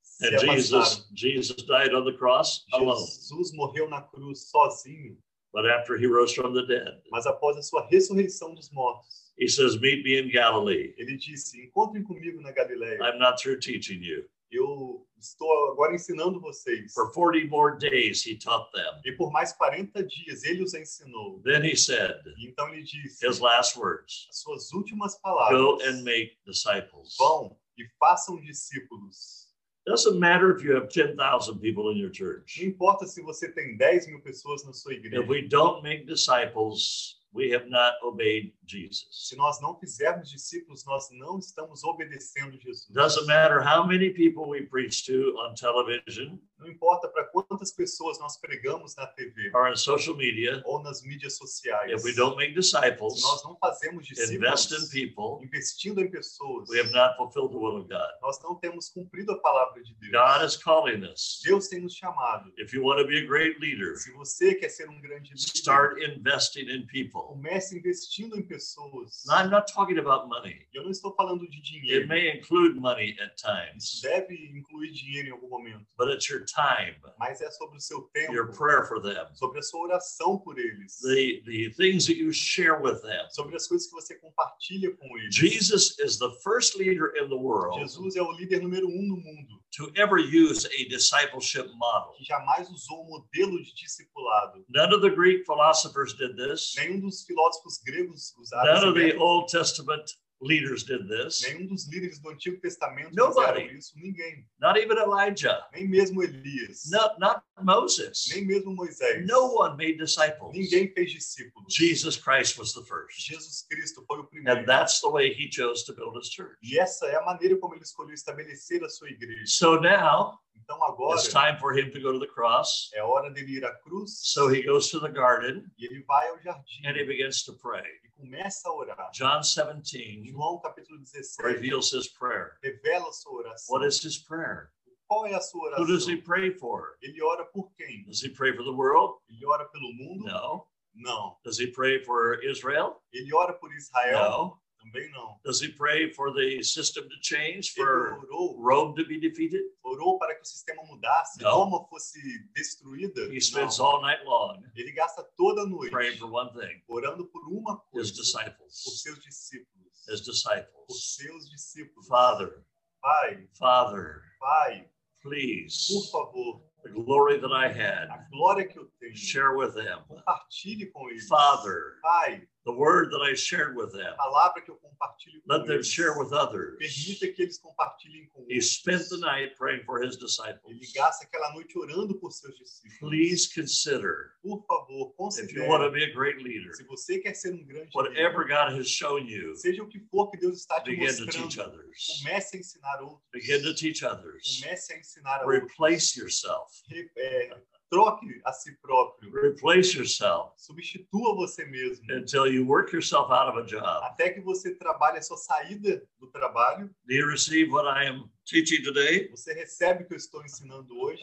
se 0.02 0.26
And. 0.34 0.38
Jesus, 0.40 1.06
Jesus 1.14 1.62
died 1.64 1.94
on 1.94 2.04
the 2.04 2.16
cross 2.16 2.64
alone. 2.72 3.06
Jesus 3.06 3.52
morreu 3.52 3.88
na 3.88 4.02
cruz 4.02 4.50
sozinho, 4.50 5.16
But 5.52 5.64
after 5.66 5.96
he 5.96 6.06
rose 6.06 6.34
from 6.34 6.52
the 6.52 6.66
dead, 6.66 7.00
mas 7.10 7.26
após 7.26 7.56
a 7.56 7.62
sua 7.62 7.86
ressurreição 7.88 8.54
dos 8.54 8.70
mortos, 8.70 9.32
he 9.38 9.48
says, 9.48 9.78
Meet 9.80 10.04
me 10.04 10.18
in 10.18 10.30
Galilee. 10.30 10.94
ele 10.98 11.16
disse: 11.16 11.58
Encontrem 11.64 12.02
comigo 12.02 12.40
na 12.40 12.52
Galileia. 12.52 12.98
I'm 13.02 13.18
not 13.18 13.40
through 13.40 13.60
teaching 13.60 14.02
you. 14.02 14.28
Eu 14.50 15.06
estou 15.18 15.70
agora 15.72 15.94
ensinando 15.94 16.40
vocês. 16.40 16.92
For 16.94 17.12
40 17.12 17.48
more 17.48 17.76
days, 17.78 18.24
he 18.26 18.36
taught 18.38 18.70
them. 18.72 19.00
E 19.04 19.12
por 19.12 19.30
mais 19.30 19.52
40 19.52 20.02
dias 20.04 20.42
ele 20.44 20.62
os 20.62 20.72
ensinou. 20.74 21.40
Then 21.42 21.64
he 21.64 21.76
said, 21.76 22.16
E 22.38 22.48
então 22.48 22.68
ele 22.72 22.82
disse: 22.82 23.26
his 23.26 23.38
last 23.40 23.78
words 23.78 24.26
As 24.30 24.40
suas 24.40 24.72
últimas 24.72 25.14
Go 25.14 25.20
palavras 25.22 25.86
and 25.86 26.02
make 26.02 26.38
disciples. 26.46 27.14
vão 27.18 27.56
e 27.76 27.84
façam 27.98 28.40
discípulos. 28.40 29.46
Doesn't 29.86 30.18
matter 30.18 30.54
if 30.54 30.62
you 30.62 30.76
have 30.76 30.88
10,000 30.88 31.60
people 31.60 31.90
in 31.90 31.96
your 31.98 32.08
Não 32.08 32.14
church. 32.14 32.64
importa 32.64 33.06
se 33.06 33.22
você 33.22 33.50
tem 33.50 33.76
10 33.76 34.06
mil 34.08 34.20
pessoas 34.20 34.62
na 34.64 34.72
sua 34.72 34.92
igreja. 34.94 35.22
If 35.22 35.28
we 35.28 35.42
don't 35.48 35.82
make 35.82 36.04
disciples, 36.04 37.17
we 37.32 37.50
have 37.50 37.68
not 37.68 37.94
obeyed 38.02 38.52
Jesus. 38.64 39.08
Se 39.10 39.36
nós 39.36 39.60
não 39.60 39.78
fizermos 39.78 40.30
discípulos, 40.30 40.84
nós 40.84 41.08
não 41.12 41.38
estamos 41.38 41.84
obedecendo 41.84 42.58
Jesus. 42.58 42.88
Doesn't 42.90 43.26
matter 43.26 43.60
how 43.60 43.86
many 43.86 44.10
people 44.10 44.48
we 44.48 44.62
preach 44.62 45.04
to 45.06 45.36
on 45.38 45.54
television 45.54 46.40
Não 46.58 46.66
importa 46.68 47.08
para 47.08 47.24
quantas 47.24 47.72
pessoas 47.72 48.18
nós 48.18 48.36
pregamos 48.36 48.94
na 48.96 49.06
TV 49.06 49.50
or 49.54 49.70
on 49.70 49.76
social 49.76 50.16
media, 50.16 50.60
ou 50.64 50.82
nas 50.82 51.02
mídias 51.02 51.36
sociais. 51.36 51.92
if 51.92 52.04
we 52.04 52.12
don't 52.14 52.36
make 52.36 52.52
disciples, 52.54 53.22
nós 53.22 53.44
não 53.44 53.56
fazemos 53.58 54.08
invest 54.10 54.72
in 54.72 54.76
discípulos, 54.78 54.90
people, 54.90 55.44
investindo 55.46 56.00
em 56.00 56.10
pessoas, 56.10 56.68
we 56.68 56.80
have 56.80 56.90
not 56.92 57.16
fulfilled 57.16 57.50
the 57.52 57.56
will 57.58 57.76
of 57.78 57.88
God. 57.88 58.08
nós 58.22 58.40
não 58.42 58.54
temos 58.56 58.88
cumprido 58.88 59.32
a 59.32 59.38
palavra 59.38 59.82
de 59.82 59.94
Deus. 59.94 60.12
God 60.12 60.44
is 60.44 60.56
calling 60.56 61.04
us. 61.04 61.40
Deus 61.44 61.68
tem 61.68 61.80
nos 61.80 61.94
chamado. 61.94 62.52
If 62.58 62.72
you 62.72 62.82
want 62.82 63.00
to 63.00 63.06
be 63.06 63.18
a 63.18 63.26
great 63.26 63.58
leader, 63.60 63.96
Se 63.96 64.12
você 64.12 64.54
quer 64.54 64.68
ser 64.68 64.88
um 64.88 65.00
grande 65.00 65.30
líder, 65.30 65.52
start 65.56 65.98
investing 66.02 66.68
in 66.70 66.86
people. 66.86 67.20
comece 67.28 67.76
investindo 67.78 68.36
em 68.36 68.42
pessoas. 68.42 69.22
Now, 69.26 69.36
I'm 69.44 69.50
not 69.50 69.72
talking 69.72 69.98
about 69.98 70.28
money. 70.28 70.66
Eu 70.74 70.82
não 70.84 70.90
estou 70.90 71.14
falando 71.14 71.48
de 71.48 71.56
It 71.58 71.62
dinheiro. 71.62 72.08
may 72.08 72.36
include 72.36 72.78
money 72.80 73.16
at 73.20 73.32
Isso 73.36 73.46
times, 73.46 74.00
deve 74.02 74.34
incluir 74.56 74.90
dinheiro 74.92 75.28
em 75.28 75.30
algum 75.32 75.48
momento. 75.48 75.86
but 75.96 76.08
it's 76.08 76.28
your 76.28 76.44
time, 76.48 76.96
mas 77.18 77.40
é 77.40 77.50
sobre 77.50 77.76
o 77.76 77.80
seu 77.80 78.02
tempo, 78.14 78.32
your 78.32 78.52
prayer 78.52 78.84
for 78.86 79.00
them, 79.00 79.26
sobre 79.34 79.58
a 79.58 79.62
sua 79.62 79.80
oração 79.80 80.38
por 80.38 80.58
eles, 80.58 80.98
the, 81.00 81.42
the 81.44 81.70
things 81.76 82.06
that 82.06 82.16
you 82.16 82.32
share 82.32 82.80
with 82.80 83.00
them. 83.02 83.28
sobre 83.30 83.56
as 83.56 83.66
coisas 83.66 83.86
que 83.88 83.92
você 83.92 84.14
compartilha 84.16 84.94
com 84.96 85.18
eles. 85.18 85.34
Jesus 85.34 85.98
is 85.98 86.18
the 86.18 86.30
first 86.42 86.76
leader 86.76 87.12
in 87.16 87.28
the 87.28 87.36
world 87.36 87.78
Jesus 87.78 88.16
é 88.16 88.22
o 88.22 88.32
líder 88.32 88.62
número 88.62 88.86
um 88.88 89.02
no 89.02 89.16
mundo 89.16 89.62
to 89.76 89.92
ever 89.96 90.18
use 90.18 90.66
a 90.66 90.88
discipleship 90.88 91.68
model. 91.74 92.12
que 92.16 92.24
jamais 92.24 92.68
usou 92.70 93.02
o 93.02 93.10
modelo 93.10 93.62
de 93.62 93.74
discipulado. 93.74 94.64
None 94.68 94.94
of 94.94 95.02
the 95.02 95.14
Greek 95.14 95.44
philosophers 95.44 96.14
did 96.14 96.36
this. 96.36 96.74
Nenhum 96.76 97.00
dos 97.00 97.24
filósofos 97.24 97.78
gregos 97.84 98.34
usaram 98.38 98.74
None 98.74 98.88
of 98.88 98.94
the. 98.94 99.18
Old 99.18 99.50
Testament 99.50 100.04
leaders 100.40 100.84
did 100.84 101.08
this. 101.08 101.42
Nenhum 101.42 101.66
dos 101.66 101.88
líderes 101.88 102.20
do 102.20 102.30
Antigo 102.30 102.60
Testamento 102.60 103.14
Nobody. 103.14 103.76
isso. 103.76 103.92
Ninguém. 103.96 104.46
Not 104.60 104.78
even 104.78 104.96
Elijah. 104.98 105.64
Nem 105.72 105.88
mesmo 105.88 106.22
Elias. 106.22 106.88
Not, 106.90 107.18
not 107.18 107.42
Moses. 107.62 108.26
Nem 108.30 108.44
mesmo 108.46 108.74
Moisés. 108.74 109.26
No 109.26 109.54
one 109.56 109.76
made 109.76 109.96
disciples. 109.98 110.52
Ninguém 110.54 110.92
fez 110.92 111.12
discípulos. 111.12 111.74
Jesus 111.74 112.16
Christ 112.16 112.56
was 112.58 112.72
the 112.72 112.82
first. 112.84 113.18
Jesus 113.18 113.66
Cristo 113.70 114.04
foi 114.06 114.20
o 114.20 114.24
primeiro. 114.24 114.60
And 114.60 114.64
that's 114.66 115.00
the 115.00 115.08
way 115.10 115.32
he 115.32 115.48
chose 115.50 115.84
to 115.86 115.94
build 115.94 116.16
his 116.16 116.28
church. 116.28 116.56
E 116.62 116.78
essa 116.78 117.06
é 117.06 117.16
a 117.16 117.24
maneira 117.24 117.56
como 117.58 117.74
ele 117.74 117.82
escolheu 117.82 118.14
estabelecer 118.14 118.82
a 118.84 118.88
sua 118.88 119.08
igreja. 119.10 119.44
So 119.46 119.80
now 119.80 120.38
Então 120.60 120.82
agora 120.84 121.16
it's 121.18 121.28
time 121.32 121.58
for 121.58 121.72
him 121.76 121.90
to 121.90 122.00
go 122.00 122.12
to 122.12 122.18
the 122.20 122.26
cross. 122.32 122.90
é 122.94 123.02
hora 123.02 123.30
dele 123.30 123.56
ir 123.58 123.64
à 123.64 123.72
cruz 123.80 124.20
So 124.22 124.48
he 124.52 124.62
goes 124.62 124.88
to 124.90 125.00
the 125.00 125.08
garden 125.08 125.64
e 125.78 125.86
ele 125.86 126.02
vai 126.04 126.28
ao 126.28 126.38
jardim 126.42 126.86
and 126.86 126.94
he 126.96 127.04
begins 127.04 127.42
to 127.44 127.54
pray. 127.54 127.82
Começa 128.18 128.68
a 128.68 128.74
orar. 128.74 129.10
John 129.12 129.40
17 129.40 130.22
João 130.30 130.60
capítulo 130.60 130.98
17 130.98 131.42
reveals 131.42 131.92
his 131.92 132.08
prayer. 132.08 132.58
revela 132.62 133.12
sua 133.12 133.32
oração. 133.32 133.74
What 133.74 133.86
is 133.86 134.04
his 134.04 134.18
prayer? 134.18 134.70
Qual 135.06 135.26
é 135.26 135.34
a 135.34 135.40
sua 135.40 135.70
Who 135.78 135.86
does 135.86 136.06
he 136.06 136.16
pray 136.16 136.50
for? 136.50 136.98
Ele 137.00 137.22
ora 137.22 137.46
por 137.46 137.72
quem? 137.76 138.04
Does 138.04 138.22
he 138.22 138.28
pray 138.28 138.54
for 138.54 138.64
the 138.64 138.72
world? 138.72 139.20
Ele 139.30 139.46
ora 139.46 139.64
pelo 139.66 139.92
mundo? 139.94 140.26
No. 140.26 140.66
Não. 140.94 141.36
Does 141.44 141.58
he 141.58 141.68
pray 141.68 142.04
for 142.04 142.42
Israel? 142.44 143.00
Ele 143.12 143.32
ora 143.32 143.54
por 143.54 143.72
Israel? 143.72 144.30
No. 144.30 144.60
Também 144.92 145.10
não. 145.12 145.38
Does 145.44 145.60
he 145.62 145.68
pray 145.72 146.12
for 146.12 146.32
the 146.32 146.62
system 146.62 147.04
to 147.08 147.16
change, 147.22 147.72
for 147.74 148.18
orou, 148.24 148.56
Rome 148.60 148.94
to 148.96 149.06
be 149.06 149.18
defeated? 149.20 149.62
orou 149.84 150.18
para 150.18 150.34
que 150.34 150.42
o 150.42 150.44
sistema 150.46 150.82
mudasse, 150.84 151.40
Não. 151.42 151.50
Roma 151.64 151.86
fosse 151.88 152.18
destruída? 152.54 153.22
He 153.34 153.40
spends 153.40 153.78
Não. 153.78 153.86
all 153.86 154.02
night 154.02 154.24
long 154.24 154.62
Ele 154.74 154.92
gasta 154.92 155.22
toda 155.36 155.62
a 155.62 155.66
noite 155.66 155.90
praying 155.90 156.16
for 156.18 156.30
one 156.30 156.50
thing 156.52 156.82
orando 156.88 157.26
por 157.26 157.42
uma 157.48 157.74
his 157.94 158.10
coisa, 158.12 158.12
por 158.12 158.20
disciples. 158.22 159.02
seus 159.02 159.18
discípulos. 159.20 159.88
His 160.08 160.20
Por 160.22 160.32
disciples. 160.32 161.14
seus 161.16 161.50
discípulos. 161.50 162.06
Father, 162.08 162.64
Pai, 163.02 163.46
Father, 163.58 164.22
Pai, 164.40 164.88
por 165.22 165.30
please, 165.30 165.86
favor, 166.10 166.62
the 166.82 166.90
glory 166.90 167.38
that 167.40 167.52
I 167.52 167.68
had, 167.68 168.08
a 168.10 168.26
glória 168.32 168.66
que 168.66 168.78
eu 168.78 168.86
tenho, 169.00 169.14
share 169.16 169.54
with 169.56 169.74
them. 169.74 170.02
compartilhe 170.08 170.86
com 170.92 171.08
eles. 171.10 171.26
Father, 171.28 171.98
Pai, 172.02 172.48
the 172.68 172.76
word 172.78 173.10
that 173.10 173.22
I 173.22 173.34
shared 173.34 173.74
with 173.76 173.92
them, 173.92 174.12
a 174.12 174.16
palavra 174.16 174.60
que 174.62 174.70
eu 174.70 174.76
compartilho 174.76 175.40
com 175.42 175.52
let 175.54 175.64
them 175.66 175.76
eles. 175.76 175.86
share 175.90 176.18
with 176.18 176.32
others. 176.32 176.76
Permita 176.78 177.32
que 177.34 177.42
eles 177.42 177.58
compartilhem 177.58 178.28
com 178.34 178.44
He 178.48 178.58
outros. 178.58 178.64
spent 178.64 179.08
the 179.08 179.16
night 179.18 179.56
praying 179.56 179.82
for 179.84 180.02
his 180.02 180.16
Ele 180.16 180.26
disciples. 180.26 180.92
gasta 180.94 181.24
aquela 181.24 181.52
noite 181.54 181.78
orando 181.78 182.14
por 182.20 182.30
seus 182.30 182.54
discípulos. 182.58 182.98
Please 183.00 183.48
consider 183.52 184.32
Por 184.42 184.64
favor, 184.66 185.12
if 185.38 185.52
you 185.52 185.64
want 185.66 185.82
to 185.82 185.90
considere. 185.90 185.92
be 185.92 186.04
a 186.04 186.12
great 186.14 186.38
leader, 186.42 186.74
Se 186.74 186.84
você 186.84 187.18
quer 187.20 187.34
ser 187.34 187.54
um 187.54 187.64
grande 187.64 187.90
whatever 187.94 188.42
líder, 188.44 188.48
God 188.48 188.78
has 188.78 188.88
shown 188.88 189.26
you, 189.26 189.54
seja 189.56 189.82
o 189.82 189.88
que 189.88 190.00
for 190.10 190.30
que 190.30 190.36
Deus 190.38 190.60
está 190.60 190.80
te 190.80 190.90
begin 190.90 191.08
to 191.16 191.26
teach 191.26 191.38
mostrando, 191.56 191.74
others. 191.78 192.22
comece 192.22 192.56
a 192.56 192.60
ensinar 192.60 193.00
outros. 193.02 193.22
Begin 193.32 193.62
to 193.62 193.74
teach 193.74 194.02
others. 194.04 194.60
Comece 194.62 194.92
a 194.92 194.98
ensinar 194.98 195.40
a 195.40 195.46
outros. 195.46 195.62
Replace 195.62 196.16
yourself. 196.18 196.70
Re- 196.90 197.10
é, 197.16 197.56
troque 197.90 198.40
a 198.44 198.52
si 198.52 198.76
próprio. 198.82 199.30
Replace 199.32 199.94
yourself 199.96 200.52
Substitua 200.56 201.34
você 201.34 201.64
mesmo. 201.64 202.04
until 202.10 202.46
you 202.46 202.64
work 202.66 202.92
yourself 202.92 203.30
out 203.32 203.48
of 203.48 203.58
a 203.58 203.64
job. 203.66 204.04
Até 204.04 204.30
que 204.30 204.40
você 204.40 204.74
trabalhe 204.74 205.18
a 205.18 205.22
sua 205.22 205.36
saída 205.36 206.02
do 206.18 206.26
trabalho, 206.30 206.88
Do 207.06 207.14
you 207.14 207.26
receive 207.28 207.70
what 207.70 207.86
I 207.86 208.06
am 208.08 208.30
teaching 208.44 208.82
today? 208.82 209.28
você 209.30 209.52
recebe 209.54 210.04
o 210.04 210.06
que 210.06 210.14
eu 210.14 210.18
estou 210.18 210.42
ensinando 210.44 210.98
hoje. 210.98 211.22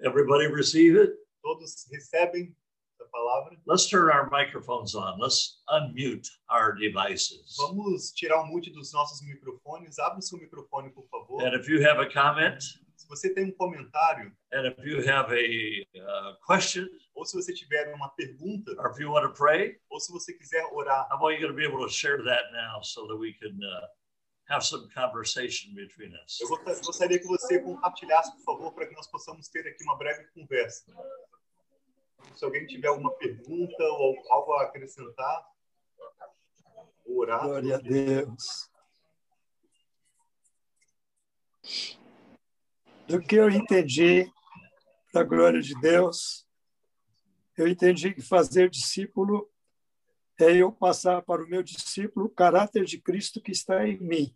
Everybody 0.00 0.48
receive 0.48 0.96
it? 0.98 1.12
Todos 1.42 1.86
recebem 1.90 2.54
essa 2.98 3.08
palavra. 3.10 3.56
Let's 3.66 3.86
turn 3.88 4.10
our 4.10 4.28
microphones 4.30 4.94
on. 4.94 5.18
Let's 5.18 5.62
unmute 5.70 6.28
our 6.50 6.74
devices. 6.74 7.56
Vamos 7.58 8.12
tirar 8.12 8.42
o 8.42 8.46
mute 8.46 8.70
dos 8.72 8.92
nossos 8.92 9.22
microfones. 9.22 9.98
Abra 9.98 10.18
o 10.18 10.22
seu 10.22 10.38
microfone, 10.38 10.90
por 10.90 11.06
favor. 11.08 11.42
And 11.42 11.54
if 11.54 11.68
you 11.68 11.80
have 11.86 12.00
a 12.00 12.10
comment, 12.12 12.58
Se 12.96 13.08
você 13.08 13.32
tem 13.32 13.44
um 13.44 13.52
comentário 13.52 14.34
and 14.52 14.66
if 14.68 14.78
you 14.84 14.98
have 15.08 15.32
a 15.32 15.98
uh, 15.98 16.36
question, 16.46 16.86
ou 17.14 17.24
se 17.24 17.36
você 17.36 17.52
tiver 17.52 17.92
uma 17.94 18.08
pergunta, 18.10 18.72
or 18.78 18.90
if 18.90 18.98
you 18.98 19.10
want 19.10 19.26
to 19.26 19.32
pray, 19.32 19.78
ou 19.90 20.00
se 20.00 20.12
você 20.12 20.32
quiser 20.32 20.64
orar, 20.72 21.08
I 21.10 21.14
want 21.14 21.40
you 21.40 21.48
to 21.48 21.54
be 21.54 21.66
able 21.66 21.84
to 21.84 21.88
share 21.88 22.22
that 22.24 22.52
now 22.52 22.82
so 22.82 23.06
that 23.06 23.16
we 23.16 23.34
can 23.34 23.56
uh, 23.62 23.86
have 24.48 24.64
some 24.64 24.88
conversation 24.90 25.74
between 25.74 26.12
us. 26.24 26.40
eu 26.40 26.48
gostaria 26.48 27.18
que 27.18 27.26
você 27.26 27.60
compartilhasse, 27.60 28.32
por 28.36 28.44
favor, 28.44 28.72
para 28.72 28.86
que 28.86 28.94
nós 28.94 29.06
possamos 29.06 29.48
ter 29.48 29.66
aqui 29.66 29.82
uma 29.84 29.96
breve 29.96 30.24
conversa. 30.34 30.92
Se 32.34 32.44
alguém 32.44 32.66
tiver 32.66 32.88
alguma 32.88 33.12
pergunta 33.12 33.82
ou 33.84 34.16
algo 34.30 34.52
a 34.54 34.62
acrescentar, 34.64 35.46
orar. 37.06 37.44
Glória 37.44 37.76
a 37.76 37.78
Deus. 37.78 38.70
Do 43.06 43.20
que 43.20 43.36
eu 43.36 43.50
entendi, 43.50 44.30
da 45.12 45.22
glória 45.22 45.60
de 45.60 45.78
Deus, 45.80 46.46
eu 47.56 47.68
entendi 47.68 48.12
que 48.14 48.22
fazer 48.22 48.70
discípulo 48.70 49.48
é 50.40 50.56
eu 50.56 50.72
passar 50.72 51.22
para 51.22 51.44
o 51.44 51.46
meu 51.46 51.62
discípulo 51.62 52.26
o 52.26 52.30
caráter 52.30 52.84
de 52.84 52.98
Cristo 52.98 53.40
que 53.40 53.52
está 53.52 53.86
em 53.86 54.00
mim. 54.00 54.34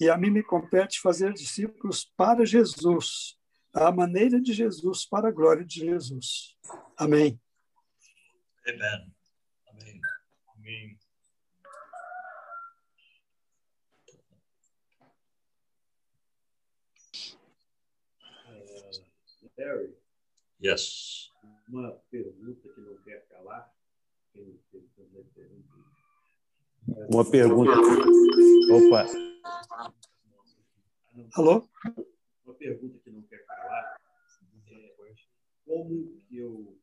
E 0.00 0.08
a 0.08 0.16
mim 0.16 0.30
me 0.30 0.42
compete 0.42 1.00
fazer 1.00 1.32
discípulos 1.32 2.04
para 2.16 2.46
Jesus, 2.46 3.38
à 3.74 3.92
maneira 3.92 4.40
de 4.40 4.52
Jesus, 4.52 5.04
para 5.04 5.28
a 5.28 5.32
glória 5.32 5.64
de 5.64 5.80
Jesus. 5.80 6.56
Amém. 6.96 7.38
Amen. 8.66 9.12
Amém. 9.68 10.98
Harry, 19.58 19.96
Yes. 20.62 21.30
uma 21.68 21.92
pergunta 22.10 22.68
que 22.68 22.80
não 22.80 22.96
quer 23.02 23.26
calar. 23.28 23.74
Uma 27.10 27.30
pergunta. 27.30 27.72
Opa, 28.72 29.06
Alô? 31.34 31.68
Uma 32.44 32.54
pergunta 32.54 32.98
que 33.00 33.10
não 33.10 33.22
quer 33.22 33.44
calar 33.44 34.00
é 34.68 35.14
como 35.64 36.20
que 36.28 36.38
eu, 36.38 36.78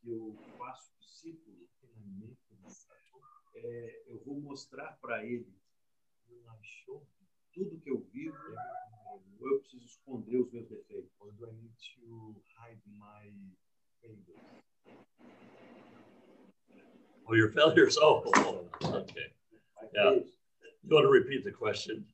que 0.00 0.10
eu 0.10 0.36
faço 0.58 0.92
discípulo? 1.00 1.68
É, 3.56 4.02
eu 4.08 4.18
vou 4.24 4.38
mostrar 4.40 4.98
para 5.00 5.24
ele 5.24 5.50
tudo 7.54 7.78
que 7.80 7.90
eu 7.90 8.00
vivo, 8.12 8.36
ou 9.40 9.48
eu 9.48 9.60
preciso 9.60 9.84
esconder 9.84 10.36
os 10.40 10.50
meus 10.52 10.66
defeitos. 10.68 11.10
Or 11.20 11.32
do 11.32 11.46
I 11.46 11.52
need 11.52 11.74
to 11.96 12.42
hide 12.58 12.80
my 12.86 13.32
failures? 14.00 14.40
Well, 17.26 17.38
your 17.38 17.50
failures. 17.52 17.96
Oh, 17.98 18.22
oh, 18.36 18.66
okay. 18.98 19.32
Yeah. 19.94 20.16
Isso. 20.16 20.34
You 20.82 20.96
want 20.96 21.04
to 21.06 21.10
repeat 21.10 21.44
the 21.44 21.52
question? 21.52 22.04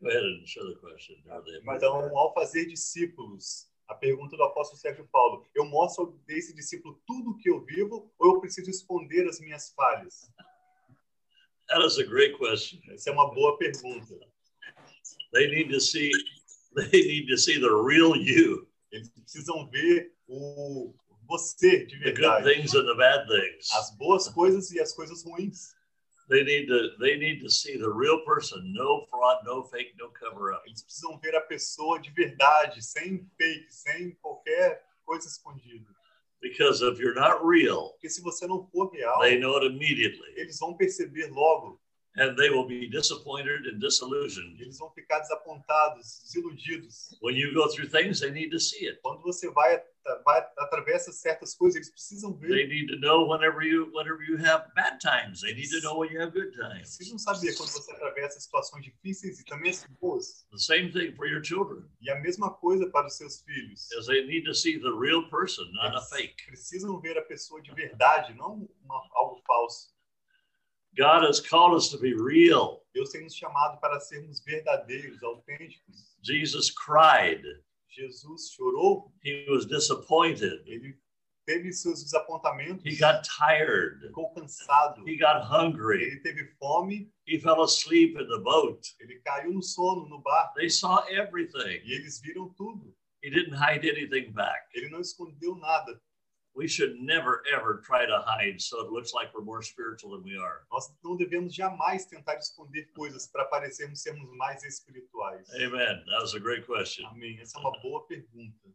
Go 0.00 0.08
ahead 0.08 0.22
and 0.22 0.46
show 0.46 0.64
the 0.68 0.76
question. 0.78 1.16
The- 1.24 1.60
Então, 1.74 2.16
ao 2.16 2.32
fazer 2.34 2.66
discípulos, 2.66 3.68
a 3.88 3.94
pergunta 3.94 4.36
do 4.36 4.44
apóstolo 4.44 4.78
Sérgio 4.80 5.08
Paulo, 5.10 5.48
eu 5.54 5.64
mostro 5.64 6.20
desse 6.26 6.54
discípulo 6.54 7.02
tudo 7.06 7.30
o 7.30 7.36
que 7.38 7.50
eu 7.50 7.60
vivo 7.64 8.12
ou 8.18 8.34
eu 8.36 8.40
preciso 8.40 8.70
esconder 8.70 9.26
as 9.28 9.40
minhas 9.40 9.70
falhas? 9.72 10.30
That 11.68 11.84
is 11.84 11.98
a 11.98 12.04
great 12.04 12.36
question. 12.38 12.80
Essa 12.92 13.10
é 13.10 13.12
uma 13.12 13.32
boa 13.34 13.56
pergunta. 13.58 14.14
They 15.32 15.48
need 15.50 15.70
to 15.70 15.80
see. 15.80 16.10
They 16.76 16.86
need 17.02 17.26
to 17.28 17.36
see 17.36 17.58
the 17.58 17.68
real 17.70 18.14
you, 18.16 18.64
Eles 18.92 19.08
precisam 19.10 19.68
ver 19.72 20.12
o 20.28 20.94
você 21.28 21.84
de 21.84 21.98
the 21.98 22.12
good 22.12 22.20
verdade. 22.20 22.44
things 22.44 22.74
and 22.74 22.86
the 22.86 22.94
bad 22.94 23.26
things. 23.26 23.68
As 23.74 23.90
boas 23.96 24.28
coisas 24.28 24.70
e 24.70 24.80
as 24.80 24.92
coisas 24.94 25.24
ruins. 25.24 25.74
They 26.28 26.44
need 26.44 26.68
to. 26.68 26.90
They 27.00 27.16
need 27.18 27.40
to 27.42 27.50
see 27.50 27.76
the 27.76 27.90
real 27.90 28.24
person. 28.24 28.72
No 28.72 29.04
fraud, 29.10 29.38
no 29.44 29.64
fake, 29.64 29.94
no 29.98 30.10
cover 30.10 30.52
up. 30.52 30.62
Eles 30.64 30.82
precisam 30.84 31.18
ver 31.20 31.34
a 31.34 31.40
pessoa 31.40 31.98
de 32.00 32.10
verdade, 32.12 32.80
sem 32.84 33.26
fake, 33.36 33.66
sem 33.68 34.12
qualquer 34.22 34.80
coisa 35.04 35.26
escondida. 35.26 35.88
Because 36.40 36.82
if 36.82 37.00
you're 37.00 37.14
not 37.16 37.44
real, 37.44 37.90
Porque 37.94 38.08
se 38.08 38.22
você 38.22 38.46
não 38.46 38.64
for 38.72 38.90
real, 38.92 39.18
they 39.20 39.38
know 39.40 39.56
it 39.56 39.66
immediately. 39.66 40.32
eles 40.36 40.56
vão 40.60 40.76
perceber 40.76 41.26
logo. 41.32 41.80
And 42.16 42.36
they 42.36 42.50
will 42.50 42.66
be 42.66 42.88
disappointed 42.88 43.66
and 43.66 43.78
disillusioned. 43.78 44.60
Eles 44.60 44.78
vão 44.78 44.90
ficar 44.92 45.20
desapontados, 45.20 46.22
desiludidos. 46.24 47.16
When 47.22 47.36
you 47.36 47.52
go 47.54 47.68
through 47.68 47.88
things, 47.90 48.20
they 48.20 48.30
need 48.30 48.50
to 48.50 48.58
see 48.58 48.86
it. 48.88 49.00
Quando 49.02 49.22
você 49.22 49.48
vai, 49.50 49.80
vai 50.24 50.44
atravessa 50.58 51.12
certas 51.12 51.54
coisas, 51.54 51.76
eles 51.76 51.90
precisam 51.90 52.36
They 52.38 52.48
ver. 52.48 52.68
need 52.68 52.86
to 52.88 52.98
know 52.98 53.28
whenever 53.28 53.62
you 53.62 53.90
whenever 53.94 54.22
you 54.24 54.36
have 54.38 54.64
bad 54.74 54.98
times. 55.00 55.40
They 55.40 55.54
need 55.54 55.70
to 55.70 55.80
know 55.82 55.98
when 56.00 56.10
you 56.12 56.20
have 56.20 56.32
good 56.32 56.50
times. 56.52 56.96
Precisam 56.96 57.18
saber 57.18 57.54
quando 57.56 57.70
você 57.70 57.92
atravessa 57.92 58.40
situações 58.40 58.84
difíceis 58.84 59.38
e 59.40 59.44
também 59.44 59.70
as 59.70 59.84
boas. 60.00 60.44
The 60.50 60.58
same 60.58 60.90
thing 60.92 61.14
for 61.14 61.26
your 61.28 61.42
children, 61.44 61.84
E 62.00 62.10
a 62.10 62.18
mesma 62.20 62.50
coisa 62.50 62.88
para 62.90 63.06
os 63.06 63.16
seus 63.16 63.40
filhos. 63.42 63.90
as 63.92 64.06
they 64.06 64.26
need 64.26 64.44
to 64.46 64.54
see 64.54 64.78
the 64.80 64.90
real 64.90 65.28
person, 65.30 65.64
not 65.72 65.94
a 65.94 65.98
Eles 65.98 66.08
fake. 66.08 66.46
precisam 66.46 67.00
ver 67.00 67.16
a 67.18 67.22
pessoa 67.22 67.62
de 67.62 67.72
verdade, 67.72 68.34
não 68.34 68.68
uma- 68.82 69.08
algo 69.14 69.40
falso. 69.46 69.90
God 70.96 71.24
has 71.24 71.40
called 71.40 71.74
us 71.76 71.88
to 71.90 71.98
be 71.98 72.14
real. 72.14 72.82
Deus 72.94 73.10
tem 73.10 73.22
nos 73.22 73.34
chamado 73.36 73.78
para 73.80 74.00
sermos 74.00 74.40
verdadeiros, 74.44 75.22
autênticos. 75.22 76.16
Jesus 76.22 76.70
cried. 76.70 77.42
Jesus 77.88 78.52
chorou, 78.52 79.12
He 79.22 79.46
was 79.48 79.66
disappointed. 79.66 80.62
ele 80.66 80.96
teve 81.46 81.72
seus 81.72 82.02
desapontamentos, 82.04 82.84
He 82.84 82.96
got 82.96 83.22
tired. 83.24 84.00
ficou 84.00 84.32
cansado, 84.34 85.04
He 85.08 85.16
got 85.16 85.42
hungry. 85.44 86.02
ele 86.04 86.20
teve 86.20 86.44
fome, 86.58 87.10
He 87.26 87.38
fell 87.40 87.62
asleep 87.62 88.16
in 88.18 88.26
the 88.28 88.38
boat. 88.38 88.80
ele 89.00 89.20
caiu 89.24 89.52
no 89.52 89.62
sono 89.62 90.08
no 90.08 90.20
barco 90.20 90.54
They 90.56 90.68
saw 90.68 91.04
everything. 91.08 91.80
e 91.84 91.92
eles 91.94 92.20
viram 92.20 92.52
tudo. 92.56 92.94
He 93.22 93.30
didn't 93.30 93.54
hide 93.54 93.84
anything 93.88 94.32
back. 94.32 94.66
Ele 94.74 94.88
não 94.88 95.00
escondeu 95.00 95.54
nada. 95.56 96.00
We 96.54 96.66
should 96.66 96.96
never, 97.00 97.42
ever 97.54 97.80
try 97.84 98.06
to 98.06 98.22
hide 98.26 98.60
so 98.60 98.84
it 98.84 98.90
looks 98.90 99.14
like 99.14 99.32
we're 99.32 99.44
more 99.44 99.62
spiritual 99.62 100.12
than 100.12 100.24
we 100.24 100.36
are. 100.36 100.66
Nós 100.70 100.92
não 101.02 101.16
devemos 101.16 101.54
jamais 101.54 102.06
tentar 102.06 102.36
esconder 102.36 102.90
coisas 102.92 103.28
para 103.28 103.44
parecermos 103.44 104.02
sermos 104.02 104.28
mais 104.36 104.62
espirituais. 104.64 105.48
Amen. 105.54 106.02
That 106.06 106.20
was 106.20 106.34
a 106.34 106.40
great 106.40 106.66
question. 106.66 107.06
Amém. 107.06 107.38
Essa 107.40 107.58
é 107.58 107.60
uma 107.60 107.72
boa 107.80 108.04
pergunta. 108.06 108.68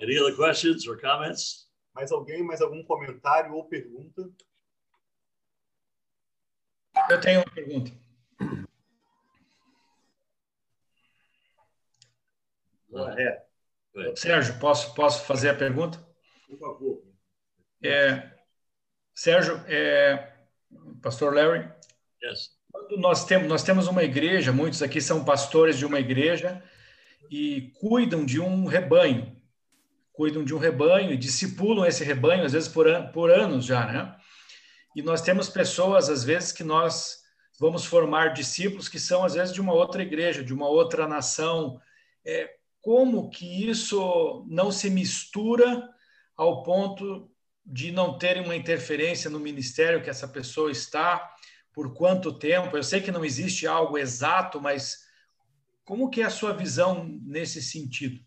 Any 0.00 0.18
other 0.18 0.34
questions 0.34 0.88
or 0.88 0.96
comments? 0.98 1.68
Mais 1.94 2.10
alguém, 2.10 2.42
mais 2.42 2.60
algum 2.60 2.82
comentário 2.82 3.54
ou 3.54 3.68
pergunta? 3.68 4.28
Eu 7.10 7.20
tenho 7.20 7.40
uma 7.40 7.50
pergunta. 7.50 7.92
Go 12.90 13.04
ahead, 13.04 13.42
Sérgio, 14.16 14.58
posso, 14.60 14.94
posso 14.94 15.24
fazer 15.24 15.50
a 15.50 15.54
pergunta? 15.54 16.13
Por 16.56 16.68
favor. 16.68 17.02
É, 17.82 18.30
Sérgio, 19.14 19.62
é, 19.66 20.32
Pastor 21.02 21.34
Larry, 21.34 21.68
Yes. 22.22 22.50
quando 22.72 22.96
nós 22.96 23.24
temos, 23.26 23.48
nós 23.48 23.62
temos 23.62 23.86
uma 23.86 24.02
igreja, 24.02 24.52
muitos 24.52 24.82
aqui 24.82 25.00
são 25.00 25.24
pastores 25.24 25.78
de 25.78 25.84
uma 25.84 26.00
igreja 26.00 26.62
e 27.30 27.72
cuidam 27.80 28.24
de 28.24 28.40
um 28.40 28.64
rebanho, 28.64 29.36
cuidam 30.12 30.44
de 30.44 30.54
um 30.54 30.58
rebanho 30.58 31.12
e 31.12 31.16
discipulam 31.16 31.84
esse 31.86 32.02
rebanho, 32.02 32.44
às 32.44 32.52
vezes 32.52 32.68
por, 32.68 32.88
an, 32.88 33.08
por 33.08 33.30
anos 33.30 33.66
já, 33.66 33.86
né? 33.86 34.16
E 34.96 35.02
nós 35.02 35.20
temos 35.20 35.48
pessoas, 35.48 36.08
às 36.08 36.24
vezes, 36.24 36.52
que 36.52 36.62
nós 36.62 37.18
vamos 37.58 37.84
formar 37.84 38.32
discípulos 38.32 38.88
que 38.88 38.98
são, 38.98 39.24
às 39.24 39.34
vezes, 39.34 39.52
de 39.52 39.60
uma 39.60 39.72
outra 39.72 40.02
igreja, 40.02 40.42
de 40.42 40.54
uma 40.54 40.68
outra 40.68 41.06
nação. 41.06 41.80
É, 42.24 42.54
como 42.80 43.28
que 43.28 43.68
isso 43.68 44.46
não 44.48 44.70
se 44.70 44.88
mistura 44.88 45.88
ao 46.36 46.62
ponto 46.62 47.30
de 47.64 47.90
não 47.90 48.18
terem 48.18 48.44
uma 48.44 48.56
interferência 48.56 49.30
no 49.30 49.40
ministério 49.40 50.02
que 50.02 50.10
essa 50.10 50.28
pessoa 50.28 50.70
está, 50.70 51.34
por 51.72 51.94
quanto 51.94 52.38
tempo? 52.38 52.76
Eu 52.76 52.82
sei 52.82 53.00
que 53.00 53.10
não 53.10 53.24
existe 53.24 53.66
algo 53.66 53.96
exato, 53.96 54.60
mas 54.60 55.04
como 55.84 56.10
que 56.10 56.20
é 56.20 56.24
a 56.24 56.30
sua 56.30 56.52
visão 56.52 57.04
nesse 57.22 57.62
sentido? 57.62 58.24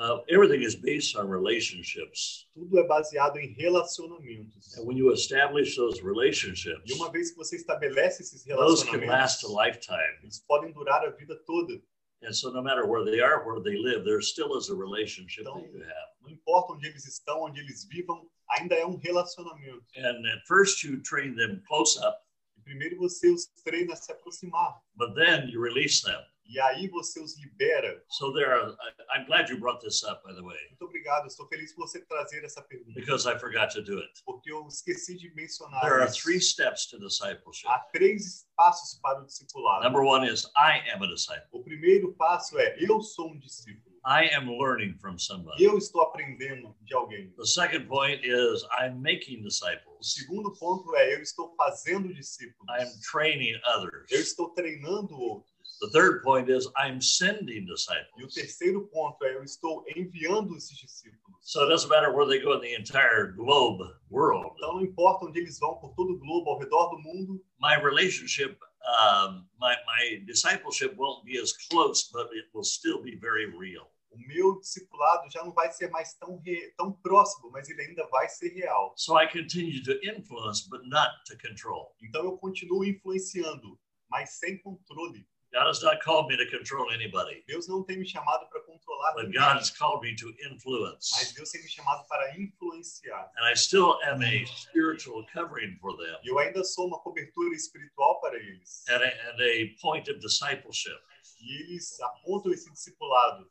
Uh, 0.00 0.22
everything 0.30 0.62
is 0.62 0.74
based 0.74 1.14
on 1.14 1.28
relationships. 1.28 2.46
Tudo 2.54 2.78
é 2.78 2.86
baseado 2.86 3.36
em 3.38 3.52
relacionamentos. 3.52 4.78
And 4.78 4.86
when 4.86 4.96
you 4.96 5.12
establish 5.12 5.76
those 5.76 6.00
relationships, 6.02 6.90
E 6.90 6.94
uma 6.94 7.10
vez 7.10 7.30
que 7.32 7.36
você 7.36 7.56
estabelece 7.56 8.22
esses 8.22 8.42
those 8.44 8.82
can 8.84 9.04
last 9.06 9.44
a 9.44 9.48
lifetime. 9.48 10.18
eles 10.22 10.40
podem 10.48 10.72
durar 10.72 11.04
a 11.04 11.10
vida 11.10 11.36
toda. 11.44 11.74
And 12.22 12.32
so, 12.32 12.50
no 12.50 12.62
matter 12.62 12.86
where 12.86 13.04
they 13.04 13.20
are, 13.20 13.44
where 13.46 13.62
they 13.62 13.76
live, 13.78 14.04
there 14.04 14.20
still 14.22 14.56
is 14.56 14.68
a 14.70 14.74
relationship 14.74 15.44
that 15.44 15.66
you 15.72 15.80
have. 15.82 16.08
Não 16.22 16.30
importa 16.30 16.72
onde 16.74 16.86
eles 16.86 17.06
estão, 17.06 17.42
onde 17.44 17.60
eles 17.60 17.84
vivam, 17.84 18.26
ainda 18.58 18.74
é 18.74 18.86
um 18.86 18.96
relacionamento. 18.96 19.84
And 19.96 20.26
at 20.26 20.46
first, 20.46 20.82
you 20.82 21.02
train 21.02 21.34
them 21.34 21.62
close 21.68 21.98
up, 21.98 22.18
E 22.58 22.62
primeiro 22.62 22.96
você 22.98 23.30
os 23.30 23.46
treina 23.64 23.92
a 23.92 23.96
se 23.96 24.12
aproximar. 24.12 24.80
but 24.96 25.14
then 25.14 25.48
you 25.50 25.60
release 25.62 26.02
them. 26.02 26.20
E 26.50 26.58
aí 26.58 26.88
você 26.88 27.20
os 27.20 27.38
libera. 27.38 28.02
So 28.08 28.32
there 28.32 28.50
are. 28.52 28.70
I, 28.72 29.18
I'm 29.20 29.26
glad 29.26 29.48
you 29.50 29.58
brought 29.58 29.80
this 29.80 30.02
up, 30.02 30.22
by 30.26 30.34
the 30.34 30.42
way, 30.42 30.58
Muito 30.70 30.84
obrigado. 30.84 31.26
Estou 31.26 31.46
feliz 31.48 31.72
por 31.74 31.86
você 31.86 32.04
trazer 32.04 32.44
essa 32.44 32.60
pergunta. 32.62 32.92
because 32.98 33.24
I 33.28 33.38
forgot 33.38 33.70
to 33.74 33.82
do 33.82 33.98
it. 34.00 34.10
Porque 34.24 34.50
eu 34.50 34.66
esqueci 34.66 35.16
de 35.16 35.32
mencionar. 35.34 35.80
There 35.82 36.00
are 36.02 36.10
three 36.10 36.40
steps 36.40 36.86
to 36.86 36.98
discipleship. 36.98 37.68
Há 37.68 37.78
três 37.92 38.46
passos 38.56 38.98
para 39.00 39.20
o 39.22 39.26
discipulado. 39.26 39.84
Number 39.84 40.02
one 40.02 40.26
is 40.28 40.44
I 40.56 40.80
am 40.92 41.02
a 41.02 41.06
disciple. 41.06 41.48
O 41.52 41.62
primeiro 41.62 42.12
passo 42.14 42.58
é 42.58 42.76
eu 42.80 43.00
sou 43.00 43.30
um 43.30 43.38
discípulo. 43.38 43.90
I 44.04 44.34
am 44.34 44.48
learning 44.48 44.96
from 44.98 45.18
somebody. 45.18 45.62
Eu 45.62 45.76
estou 45.76 46.00
aprendendo 46.00 46.74
de 46.80 46.94
alguém. 46.94 47.30
The 47.36 47.44
second 47.44 47.86
point 47.86 48.26
is 48.26 48.62
I'm 48.80 48.94
making 48.98 49.40
O 49.40 49.42
disciples. 49.44 50.14
segundo 50.14 50.50
ponto 50.58 50.96
é 50.96 51.14
eu 51.14 51.20
estou 51.20 51.54
fazendo 51.54 52.12
discípulos. 52.14 52.66
I'm 52.80 52.90
training 53.12 53.60
others. 53.76 54.10
Eu 54.10 54.20
estou 54.20 54.48
treinando 54.54 55.14
outros. 55.18 55.49
The 55.80 55.88
third 55.90 56.22
point 56.22 56.50
is 56.50 56.68
I'm 56.76 57.00
sending 57.00 57.62
E 57.66 57.72
o 57.72 57.74
disciples. 57.74 58.34
terceiro 58.34 58.86
ponto 58.88 59.24
é 59.24 59.34
eu 59.34 59.42
estou 59.42 59.82
enviando 59.96 60.54
esses 60.56 60.76
discípulos. 60.76 61.38
So 61.40 61.60
it 61.62 61.70
doesn't 61.70 61.88
matter 61.88 62.12
where 62.14 62.28
they 62.28 62.38
go 62.38 62.54
in 62.54 62.60
the 62.60 62.74
entire 62.74 63.32
globe 63.34 63.82
world. 64.10 64.52
Então 64.56 64.74
não 64.74 64.82
importa 64.82 65.24
onde 65.24 65.40
eles 65.40 65.58
vão 65.58 65.76
por 65.80 65.94
todo 65.94 66.12
o 66.12 66.18
globo, 66.18 66.50
ao 66.50 66.58
redor 66.58 66.90
do 66.90 66.98
mundo, 66.98 67.42
My 67.58 67.76
relationship, 67.76 68.58
um, 68.82 69.46
my 69.58 69.74
my 69.86 70.24
discipleship 70.26 70.94
won't 70.96 71.24
be 71.24 71.38
as 71.38 71.52
close, 71.68 72.10
but 72.12 72.30
it 72.32 72.48
will 72.54 72.64
still 72.64 73.00
be 73.02 73.16
very 73.16 73.46
real. 73.46 73.90
o 74.12 74.18
meu 74.26 74.58
discipulado 74.60 75.30
já 75.30 75.42
não 75.44 75.52
vai 75.52 75.70
ser 75.72 75.88
mais 75.88 76.12
tão, 76.14 76.36
re- 76.44 76.74
tão 76.76 76.90
próximo, 76.92 77.48
mas 77.52 77.70
ele 77.70 77.80
ainda 77.80 78.04
vai 78.08 78.28
ser 78.28 78.48
real. 78.48 78.92
So 78.96 79.16
I 79.16 79.26
continue 79.28 79.80
to 79.84 79.92
influence, 80.04 80.68
but 80.68 80.82
not 80.84 81.10
to 81.26 81.38
control. 81.38 81.94
Então 82.02 82.24
eu 82.24 82.36
continuo 82.36 82.84
influenciando, 82.84 83.78
mas 84.10 84.30
sem 84.38 84.58
controle. 84.58 85.24
God 85.52 85.66
has 85.66 85.82
not 85.82 86.00
called 86.00 86.28
me 86.28 86.36
to 86.36 86.46
control 86.46 86.90
anybody, 86.92 87.42
Deus 87.48 87.68
não 87.68 87.84
tem 87.84 87.98
me 87.98 88.06
chamado 88.06 88.48
para 88.48 88.60
controlar 88.60 89.14
but 89.14 89.32
God 89.32 89.58
has 89.58 89.70
called 89.70 90.02
me 90.02 90.14
to 90.16 90.32
influence. 90.50 91.10
mas. 91.12 91.32
Deus 91.32 91.50
tem 91.50 91.62
me 91.62 91.68
chamado 91.68 92.06
para 92.08 92.36
influenciar. 92.38 93.30
And 93.36 93.46
I 93.46 93.54
still 93.54 93.98
am 94.04 94.22
a 94.22 94.44
spiritual 94.46 95.26
covering 95.32 95.76
for 95.80 95.96
them 95.96 96.16
eu 96.24 96.38
ainda 96.38 96.62
sou 96.64 96.86
uma 96.86 96.98
cobertura 97.00 97.54
espiritual 97.54 98.20
para 98.20 98.36
eles. 98.36 98.84
and 98.88 99.02
a, 99.02 99.30
and 99.30 99.40
a 99.40 99.74
point 99.80 100.08
of 100.10 100.20
discipleship. 100.20 100.98
E 101.42 101.62
eles 101.62 101.98
apontam 102.00 102.52
esse 102.52 102.70
discipulado. 102.70 103.46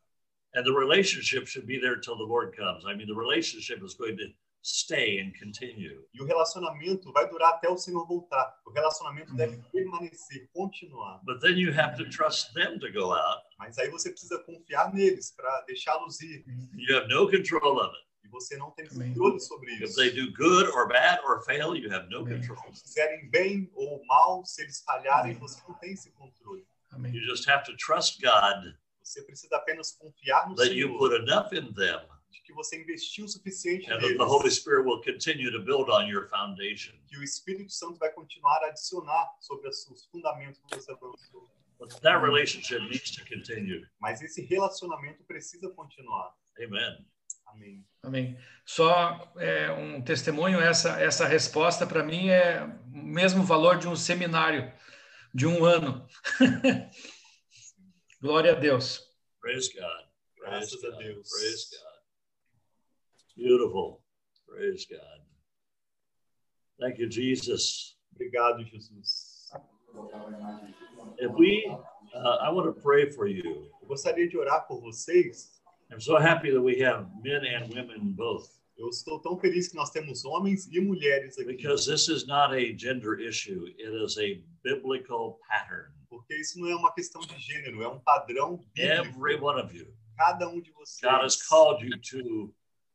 And 0.56 0.64
the 0.64 0.74
relationship 0.74 1.48
should 1.48 1.68
be 1.68 1.80
there 1.80 2.00
till 2.00 2.18
the 2.18 2.24
Lord 2.24 2.56
comes. 2.56 2.84
I 2.86 2.96
mean, 2.96 3.08
the 3.08 3.16
relationship 3.16 3.84
is 3.84 3.94
going 3.94 4.18
to 4.18 4.34
stay 4.64 5.20
and 5.22 5.32
continue. 5.40 6.06
E 6.14 6.22
o 6.22 6.26
relacionamento 6.26 7.12
vai 7.14 7.28
durar 7.30 7.54
até 7.54 7.70
o 7.70 7.78
Senhor 7.78 8.06
voltar. 8.08 8.54
O 8.66 8.72
relacionamento 8.72 9.34
deve 9.36 9.58
permanecer, 9.72 10.50
continuar. 10.54 11.22
But 11.24 11.40
then 11.42 11.58
you 11.58 11.72
have 11.74 11.96
to 11.98 12.10
trust 12.10 12.54
them 12.54 12.78
to 12.80 12.92
go 12.92 13.14
out. 13.14 13.42
Mas 13.58 13.78
aí 13.78 13.90
você 13.90 14.10
precisa 14.12 14.38
confiar 14.44 14.94
neles 14.94 15.32
para 15.36 15.62
deixá-los 15.62 16.20
ir. 16.22 16.44
You 16.74 16.98
have 16.98 17.08
no 17.08 17.30
control 17.30 17.78
of 17.80 17.96
it. 17.96 18.10
E 18.26 18.28
você 18.30 18.58
não 18.58 18.72
tem 18.72 18.86
controle 18.88 19.40
sobre 19.40 19.74
If 19.76 19.82
isso. 19.82 19.96
they 19.96 20.12
do 20.12 20.32
good 20.34 20.70
or 20.72 20.88
bad 20.88 21.20
or 21.24 21.42
fail, 21.46 21.76
you 21.76 21.92
have 21.92 22.08
no 22.10 22.20
Amém. 22.20 22.40
control. 22.40 22.74
Se 22.74 22.84
fizerem 22.84 23.30
bem 23.30 23.72
ou 23.74 24.06
mal, 24.06 24.46
se 24.46 24.62
eles 24.62 24.82
falharem, 24.84 25.34
você 25.36 25.60
não 25.68 25.74
tem 25.80 25.94
esse 25.94 26.12
controle. 26.12 26.68
Amém. 26.92 27.14
You 27.14 27.22
just 27.24 27.48
have 27.48 27.64
to 27.66 27.76
trust 27.78 28.20
God 28.22 28.74
Você 29.02 29.24
precisa 29.24 29.56
apenas 29.56 29.92
confiar 29.94 30.48
no 30.50 30.56
that 30.56 30.72
you 30.74 30.88
Senhor, 30.88 31.00
put 31.00 31.16
enough 31.16 31.52
in 31.54 31.74
them 31.74 32.02
de 32.32 32.42
que 32.44 32.54
você 32.54 32.80
investiu 32.82 33.26
o 33.26 33.28
suficiente 33.28 33.92
and 33.92 34.00
that 34.00 34.18
the 34.18 34.24
Holy 34.24 34.44
neles, 34.44 34.56
Spirit 34.56 34.86
will 34.86 35.02
continue 35.02 35.52
to 35.52 35.60
build 35.60 35.90
on 35.90 36.08
your 36.08 36.28
foundation. 36.30 36.94
que 37.08 37.18
o 37.18 37.24
Espírito 37.24 37.72
Santo 37.72 37.98
vai 37.98 38.12
continuar 38.12 38.64
a 38.64 38.68
adicionar 38.68 39.30
sobre 39.40 39.68
os 39.70 39.88
os 39.88 40.06
fundamentos 40.06 40.60
que 40.60 40.76
você 40.76 40.92
avançou. 40.92 41.50
But 41.80 41.90
that 42.02 42.22
relationship 42.22 42.82
needs 42.82 43.12
to 43.12 43.24
continue. 43.26 43.88
Mas 44.00 44.22
esse 44.22 44.42
relacionamento 44.42 45.24
precisa 45.24 45.70
continuar. 45.70 46.36
Amen. 46.62 47.06
Amém. 47.48 47.86
Amém. 48.04 48.38
Só 48.66 49.34
é, 49.38 49.72
um 49.72 50.02
testemunho, 50.02 50.60
essa, 50.60 51.02
essa 51.02 51.26
resposta 51.26 51.88
para 51.88 52.04
mim 52.04 52.30
é 52.30 52.64
o 52.94 52.98
mesmo 52.98 53.44
valor 53.44 53.78
de 53.78 53.88
um 53.88 53.96
seminário 53.96 54.72
de 55.34 55.48
um 55.48 55.66
ano. 55.66 56.06
Glória 58.22 58.52
a 58.52 58.56
Deus. 58.56 59.02
Praise 59.42 59.74
God. 59.74 59.82
Praise 60.38 60.78
Graças 60.78 60.84
a 60.84 60.90
God. 60.90 61.00
Deus. 61.00 61.30
Praise 61.30 61.70
God. 61.72 61.89
Beautiful. 63.40 64.02
Praise 64.46 64.86
God. 64.86 65.20
Thank 66.78 67.00
you, 67.00 67.08
Jesus. 67.08 67.96
Obrigado, 68.14 68.66
Jesus. 68.70 69.50
If 71.18 71.32
we, 71.38 71.72
uh, 72.14 72.38
I 72.42 72.50
want 72.50 72.68
to 72.68 72.82
pray 72.82 73.10
for 73.10 73.28
you. 73.28 73.72
Eu 73.82 73.88
gostaria 73.88 74.28
de 74.28 74.38
orar 74.38 74.68
por 74.68 74.82
vocês. 74.82 75.62
I'm 75.90 76.02
so 76.02 76.18
happy 76.18 76.52
that 76.52 76.62
we 76.62 76.80
have 76.82 77.08
men 77.24 77.42
and 77.46 77.74
women 77.74 78.14
both 78.16 78.60
Eu 78.78 78.90
estou 78.90 79.20
tão 79.20 79.38
feliz 79.38 79.68
que 79.68 79.76
nós 79.76 79.90
temos 79.90 80.24
homens 80.24 80.68
e 80.68 80.80
mulheres 80.80 81.38
aqui, 81.38 81.48
because 81.48 81.86
this 81.86 82.08
is 82.08 82.26
not 82.26 82.54
a 82.54 82.78
gender 82.78 83.20
issue, 83.20 83.68
it 83.78 84.06
is 84.06 84.18
a 84.18 84.42
biblical 84.64 85.38
pattern. 85.50 85.92
porque 86.10 86.34
isso 86.36 86.60
não 86.60 86.70
é 86.70 86.76
uma 86.76 86.94
questão 86.94 87.20
de 87.22 87.38
gênero, 87.40 87.84
é 87.84 87.88
um 87.90 88.00
padrão 88.00 88.66
Every 88.78 89.36
one 89.36 89.62
of 89.62 89.76
you. 89.76 89.94
Cada 90.18 90.48
um 90.48 90.62
de 90.62 90.72
vocês. 90.72 91.02
God 91.02 91.24
has 91.24 91.36
called 91.36 91.86
you 91.86 91.98
to 91.98 92.54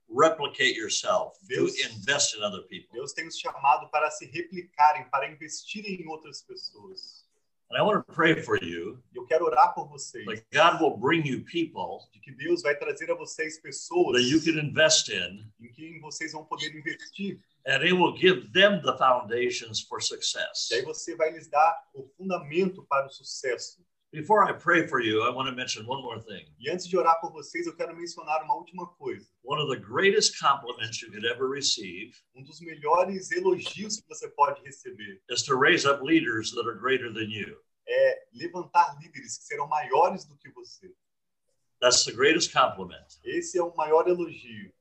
replicate 0.08 0.76
yourself, 0.76 1.38
to 1.40 1.46
Deus- 1.46 1.78
invest 1.78 2.34
in 2.36 2.42
other 2.42 2.62
people. 2.68 2.88
Deus 2.92 3.12
tem 3.12 3.26
os 3.26 3.38
chamado 3.38 3.88
para 3.90 4.10
se 4.10 4.26
replicarem, 4.26 5.08
para 5.10 5.28
investirem 5.30 6.00
em 6.02 6.08
outras 6.08 6.42
pessoas. 6.42 7.24
And 7.70 7.78
I 7.78 7.82
want 7.82 8.06
to 8.06 8.12
pray 8.12 8.40
for 8.42 8.62
you 8.62 9.02
eu 9.14 9.24
quero 9.26 9.46
orar 9.46 9.74
por 9.74 9.88
vocês, 9.88 10.24
that 10.26 10.44
God 10.52 10.80
will 10.82 10.96
bring 10.98 11.26
you 11.26 11.42
people 11.44 12.06
de 12.12 12.20
que 12.20 12.30
Deus 12.30 12.60
vai 12.62 12.76
trazer 12.76 13.10
a 13.10 13.14
vocês 13.14 13.58
pessoas 13.58 14.20
that 14.20 14.30
you 14.30 14.40
can 14.40 14.60
invest 14.60 15.08
in, 15.10 15.50
em 15.58 15.72
quem 15.72 15.98
vocês 16.00 16.32
vão 16.32 16.44
poder 16.44 16.72
investir. 16.76 17.40
and 17.66 17.82
it 17.82 17.92
will 17.94 18.14
give 18.16 18.52
them 18.52 18.82
the 18.82 18.96
foundations 18.98 19.80
for 19.80 20.00
success. 20.02 20.68
E 20.70 20.74
aí 20.74 20.82
você 20.82 21.16
vai 21.16 21.32
lhes 21.32 21.48
dar 21.48 21.88
o 21.94 22.06
fundamento 22.18 22.84
para 22.84 23.06
o 23.06 23.10
sucesso. 23.10 23.82
Before 24.14 24.44
I 24.44 24.52
pray 24.52 24.86
for 24.86 25.00
you, 25.00 25.24
I 25.24 25.30
want 25.34 25.48
to 25.48 25.56
mention 25.56 25.84
one 25.88 26.00
more 26.00 26.20
thing. 26.20 26.46
E 26.60 26.70
antes 26.70 26.86
de 26.86 26.96
orar 26.96 27.20
por 27.20 27.32
vocês, 27.32 27.66
eu 27.66 27.74
quero 27.74 27.96
mencionar 27.96 28.44
uma 28.44 28.54
última 28.54 28.86
coisa. 28.86 29.26
One 29.42 29.60
of 29.60 29.68
the 29.68 29.76
greatest 29.76 30.38
compliments 30.38 31.02
you 31.02 31.10
could 31.10 31.26
ever 31.26 31.48
receive 31.48 32.14
Um 32.32 32.44
dos 32.44 32.60
melhores 32.60 33.32
elogios 33.32 34.00
que 34.00 34.06
você 34.08 34.28
pode 34.28 34.62
receber 34.62 35.20
is 35.28 35.42
to 35.42 35.56
raise 35.56 35.84
up 35.84 36.00
leaders 36.00 36.52
that 36.52 36.64
are 36.64 36.78
greater 36.78 37.12
than 37.12 37.28
you. 37.28 37.56
é 37.88 38.24
levantar 38.32 38.96
líderes 39.00 39.36
que 39.36 39.46
serão 39.46 39.66
maiores 39.66 40.24
do 40.24 40.36
que 40.36 40.48
você. 40.50 40.94
That's 41.80 42.04
the 42.04 42.12
greatest 42.12 42.52
compliment. 42.52 43.18
Esse 43.24 43.58
é 43.58 43.64
o 43.64 43.74
maior 43.74 44.06
elogio. 44.06 44.72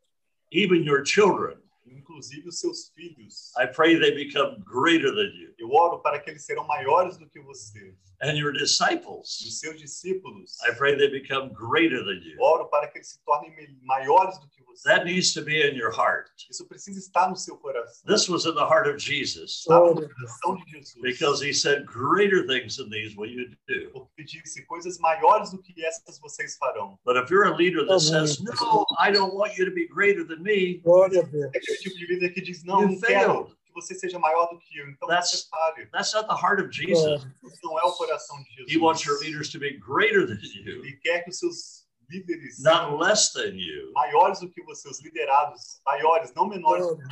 Even 0.52 0.84
your 0.84 1.04
children, 1.04 1.58
Inclusive 1.86 2.48
os 2.48 2.60
seus 2.60 2.90
filhos. 2.96 3.52
I 3.58 3.68
pray 3.68 4.00
they 4.00 4.12
become 4.12 4.64
greater 4.66 5.14
than 5.14 5.32
you. 5.36 5.54
Eu 5.58 5.70
oro 5.72 6.00
para 6.00 6.20
que 6.20 6.30
eles 6.30 6.46
serão 6.46 6.66
maiores 6.66 7.18
do 7.18 7.28
que 7.30 7.40
você. 7.42 7.96
And 8.22 8.38
your 8.38 8.56
E 8.56 8.60
disciples, 8.60 9.42
os 9.42 9.60
seus 9.60 9.78
discípulos. 9.80 10.58
I 10.68 10.74
pray 10.76 10.96
they 10.96 11.10
become 11.10 11.50
greater 11.54 12.04
than 12.04 12.22
you. 12.24 12.38
Oro 12.40 12.70
para 12.70 12.88
que 12.88 12.98
eles 13.00 13.10
se 13.10 13.20
tornem 13.26 13.54
maiores 13.82 14.40
do 14.40 14.48
que 14.50 14.64
você. 14.64 14.84
That 14.90 15.06
needs 15.06 15.34
to 15.34 15.42
be 15.44 15.62
in 15.62 15.76
your 15.76 15.92
heart. 15.92 16.30
Isso 16.50 16.66
precisa 16.68 16.98
estar 17.00 17.30
no 17.30 17.36
seu 17.36 17.58
coração. 17.58 18.04
This 18.08 18.28
was 18.30 18.46
in 18.46 18.56
the 18.56 18.64
heart 18.66 18.88
of 18.88 18.98
Jesus 18.98 19.60
Está 19.60 19.78
no 19.80 19.94
coração 19.96 20.56
de 20.56 20.72
Jesus. 20.72 21.02
because 21.02 21.42
he 21.46 21.54
said, 21.54 21.86
Greater 21.86 22.46
things 22.48 22.78
than 22.78 22.90
these 22.90 23.16
will 23.18 23.30
you 23.30 23.50
do. 23.68 23.92
Porque 23.92 24.24
disse 24.24 24.66
coisas 24.66 24.98
maiores 25.00 25.52
do 25.52 25.62
que 25.62 25.74
essas 25.86 26.18
vocês 26.20 26.56
farão. 26.58 26.98
But 27.06 27.18
if 27.18 27.30
you're 27.30 27.46
a 27.46 27.56
leader 27.56 27.86
that 27.86 28.00
says, 28.00 28.40
No, 28.42 28.86
I 29.00 29.12
don't 29.12 29.34
want 29.36 29.58
you 29.58 29.66
to 29.66 29.72
be 29.72 29.88
greater 29.88 30.24
than 30.26 30.42
me, 30.42 30.80
Glória 30.84 31.22
a 31.22 31.24
Deus. 31.26 31.52
É 31.74 31.76
aquele 31.76 31.90
tipo 31.96 31.98
de 31.98 32.14
líder 32.14 32.30
que 32.30 32.42
diz: 32.42 32.64
Não, 32.64 32.82
não 32.88 33.00
quero 33.00 33.46
que 33.66 33.74
você 33.74 33.96
seja 33.96 34.20
maior 34.20 34.48
do 34.48 34.60
que 34.60 34.78
eu. 34.78 34.90
Então 34.90 35.08
That's- 35.08 35.32
você 35.32 35.50
pare. 35.50 35.88
that's 35.92 36.14
not 36.14 36.28
the 36.28 36.36
heart 36.36 36.60
of 36.62 36.72
Jesus. 36.72 37.24
Isso 37.44 37.60
não 37.64 37.80
é 37.80 37.84
o 37.84 37.92
coração 37.94 38.38
de 38.44 38.50
Jesus. 38.52 38.72
He 38.74 38.78
wants 38.78 39.04
your 39.06 39.20
leaders 39.20 39.50
to 39.50 39.60
be 39.60 39.78
greater 39.80 40.28
than 40.28 40.40
you, 40.44 40.84
Ele 40.86 40.98
quer 41.02 41.24
que 41.24 41.30
os 41.32 41.40
seus 41.40 41.84
líderes 42.10 42.62
not 42.62 42.76
sejam 42.84 42.98
less 43.00 43.34
than 43.34 43.56
you. 43.56 43.92
maiores 43.94 44.40
do 44.42 44.50
que 44.50 44.62
você, 44.64 44.88
os 44.90 45.02
liderados 45.02 45.80
maiores, 45.86 46.32
não 46.36 46.48
menores. 46.48 46.86
Glória 46.86 47.08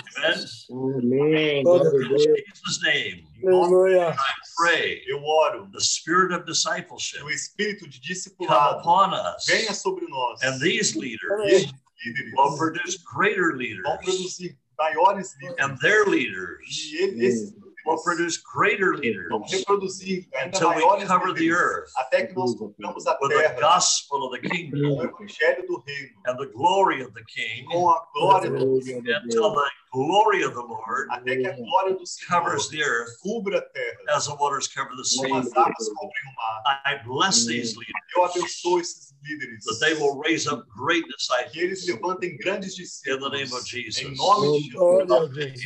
Amen. 0.70 1.22
Amém. 1.22 1.64
Glória 1.64 1.88
a 1.88 1.92
Glória 1.92 2.06
a 2.06 2.10
Deus. 2.10 2.26
In 2.26 2.44
Jesus' 2.56 2.82
name, 2.84 3.28
Aleluia. 3.44 4.16
pray 4.58 5.02
eu 5.08 5.24
oro 5.24 5.68
the 5.72 5.80
spirit 5.80 6.32
of 6.34 6.46
discipleship 6.46 7.18
que 7.18 7.24
o 7.24 7.30
espírito 7.32 7.88
de 7.90 7.98
come 8.00 8.08
discipulado 8.08 8.80
upon 8.82 9.10
us, 9.16 9.46
venha 9.48 9.74
sobre 9.74 10.06
nós. 10.08 10.40
and 10.44 10.60
these 10.60 10.96
leaders 10.96 11.72
estes 12.06 12.32
líderes 12.34 12.50
will 12.50 12.58
produce 12.58 12.98
greater 13.14 13.50
vão 13.50 13.58
leaders, 13.58 13.84
produzir 14.06 14.58
maiores 14.78 15.36
líderes. 15.40 15.60
and 15.60 15.78
their 15.80 16.06
leaders. 16.08 16.92
E 16.92 16.98
ele- 17.04 17.26
esses 17.26 17.54
will 17.86 18.02
produce 18.04 18.38
greater 18.54 18.92
vão 18.92 19.40
leaders 19.42 19.52
reproduzir 19.52 20.28
ainda 20.34 20.58
until 20.58 20.70
we 20.70 20.76
maiores 20.76 21.08
cover 21.08 21.34
the 21.34 21.40
líderes, 21.42 21.60
earth 21.60 21.92
até 21.98 22.26
que 22.28 22.34
nós 22.36 22.56
cobramos 22.56 23.08
a 23.08 23.18
with 23.22 23.30
the 23.30 23.36
terra 23.42 23.60
gospel 23.62 24.24
of 24.24 24.32
the 24.40 24.48
com 24.48 24.56
kingdom 24.56 24.98
o 24.98 25.04
evangelho 25.04 25.68
do 25.68 25.84
reino, 25.86 26.22
and 26.28 26.38
the 26.38 26.48
glory 26.54 27.02
of 27.02 27.12
the 27.14 27.24
king 27.26 27.66
com 27.66 27.90
a 27.90 28.06
glória 28.14 28.50
do 28.50 28.58
Glória 28.58 29.18
a 29.18 29.24
until 29.24 29.52
Deus. 29.52 29.56
the 29.56 29.70
glory 29.92 30.44
of 30.44 30.54
the 30.54 30.62
Lord 30.62 31.08
até 31.10 31.36
que 31.38 31.48
a 31.48 31.56
glória 31.56 31.96
do 31.96 32.04
covers 32.28 32.68
Senhor 32.68 32.86
the 32.86 32.90
earth 32.90 33.18
cubra 33.22 33.58
a 33.58 33.62
terra, 33.62 33.98
as 34.16 34.28
the 34.28 34.36
waters 34.36 34.68
cover 34.68 34.96
the 34.96 35.04
sea. 35.04 35.22
como 35.28 35.36
as 35.40 35.52
águas 35.54 35.90
cobrem 35.90 36.24
o 36.28 36.36
mar. 36.36 36.82
I 36.86 37.04
bless 37.06 37.46
these 37.46 37.76
leaders 37.78 37.94
Eu 38.16 38.26
abençoo 38.26 38.80
esses 38.80 39.14
líderes, 39.24 39.64
that 39.66 39.80
they 39.80 39.94
will 39.94 40.20
raise 40.20 40.48
up 40.48 40.68
great 40.76 41.04
que 41.52 41.60
eles 41.60 41.80
disciples 41.80 42.02
levantem 42.02 42.38
grandes 42.38 42.74
in 42.74 42.78
the 42.78 42.84
discípulos, 42.84 43.32
name 43.32 43.54
of 43.54 43.66
Jesus. 43.70 43.98
em 44.02 44.16
nome 44.16 44.58
de 44.58 44.64
Jesus. 44.64 44.74
Glória 44.74 45.16
a 45.16 45.28
Jesus. 45.34 45.66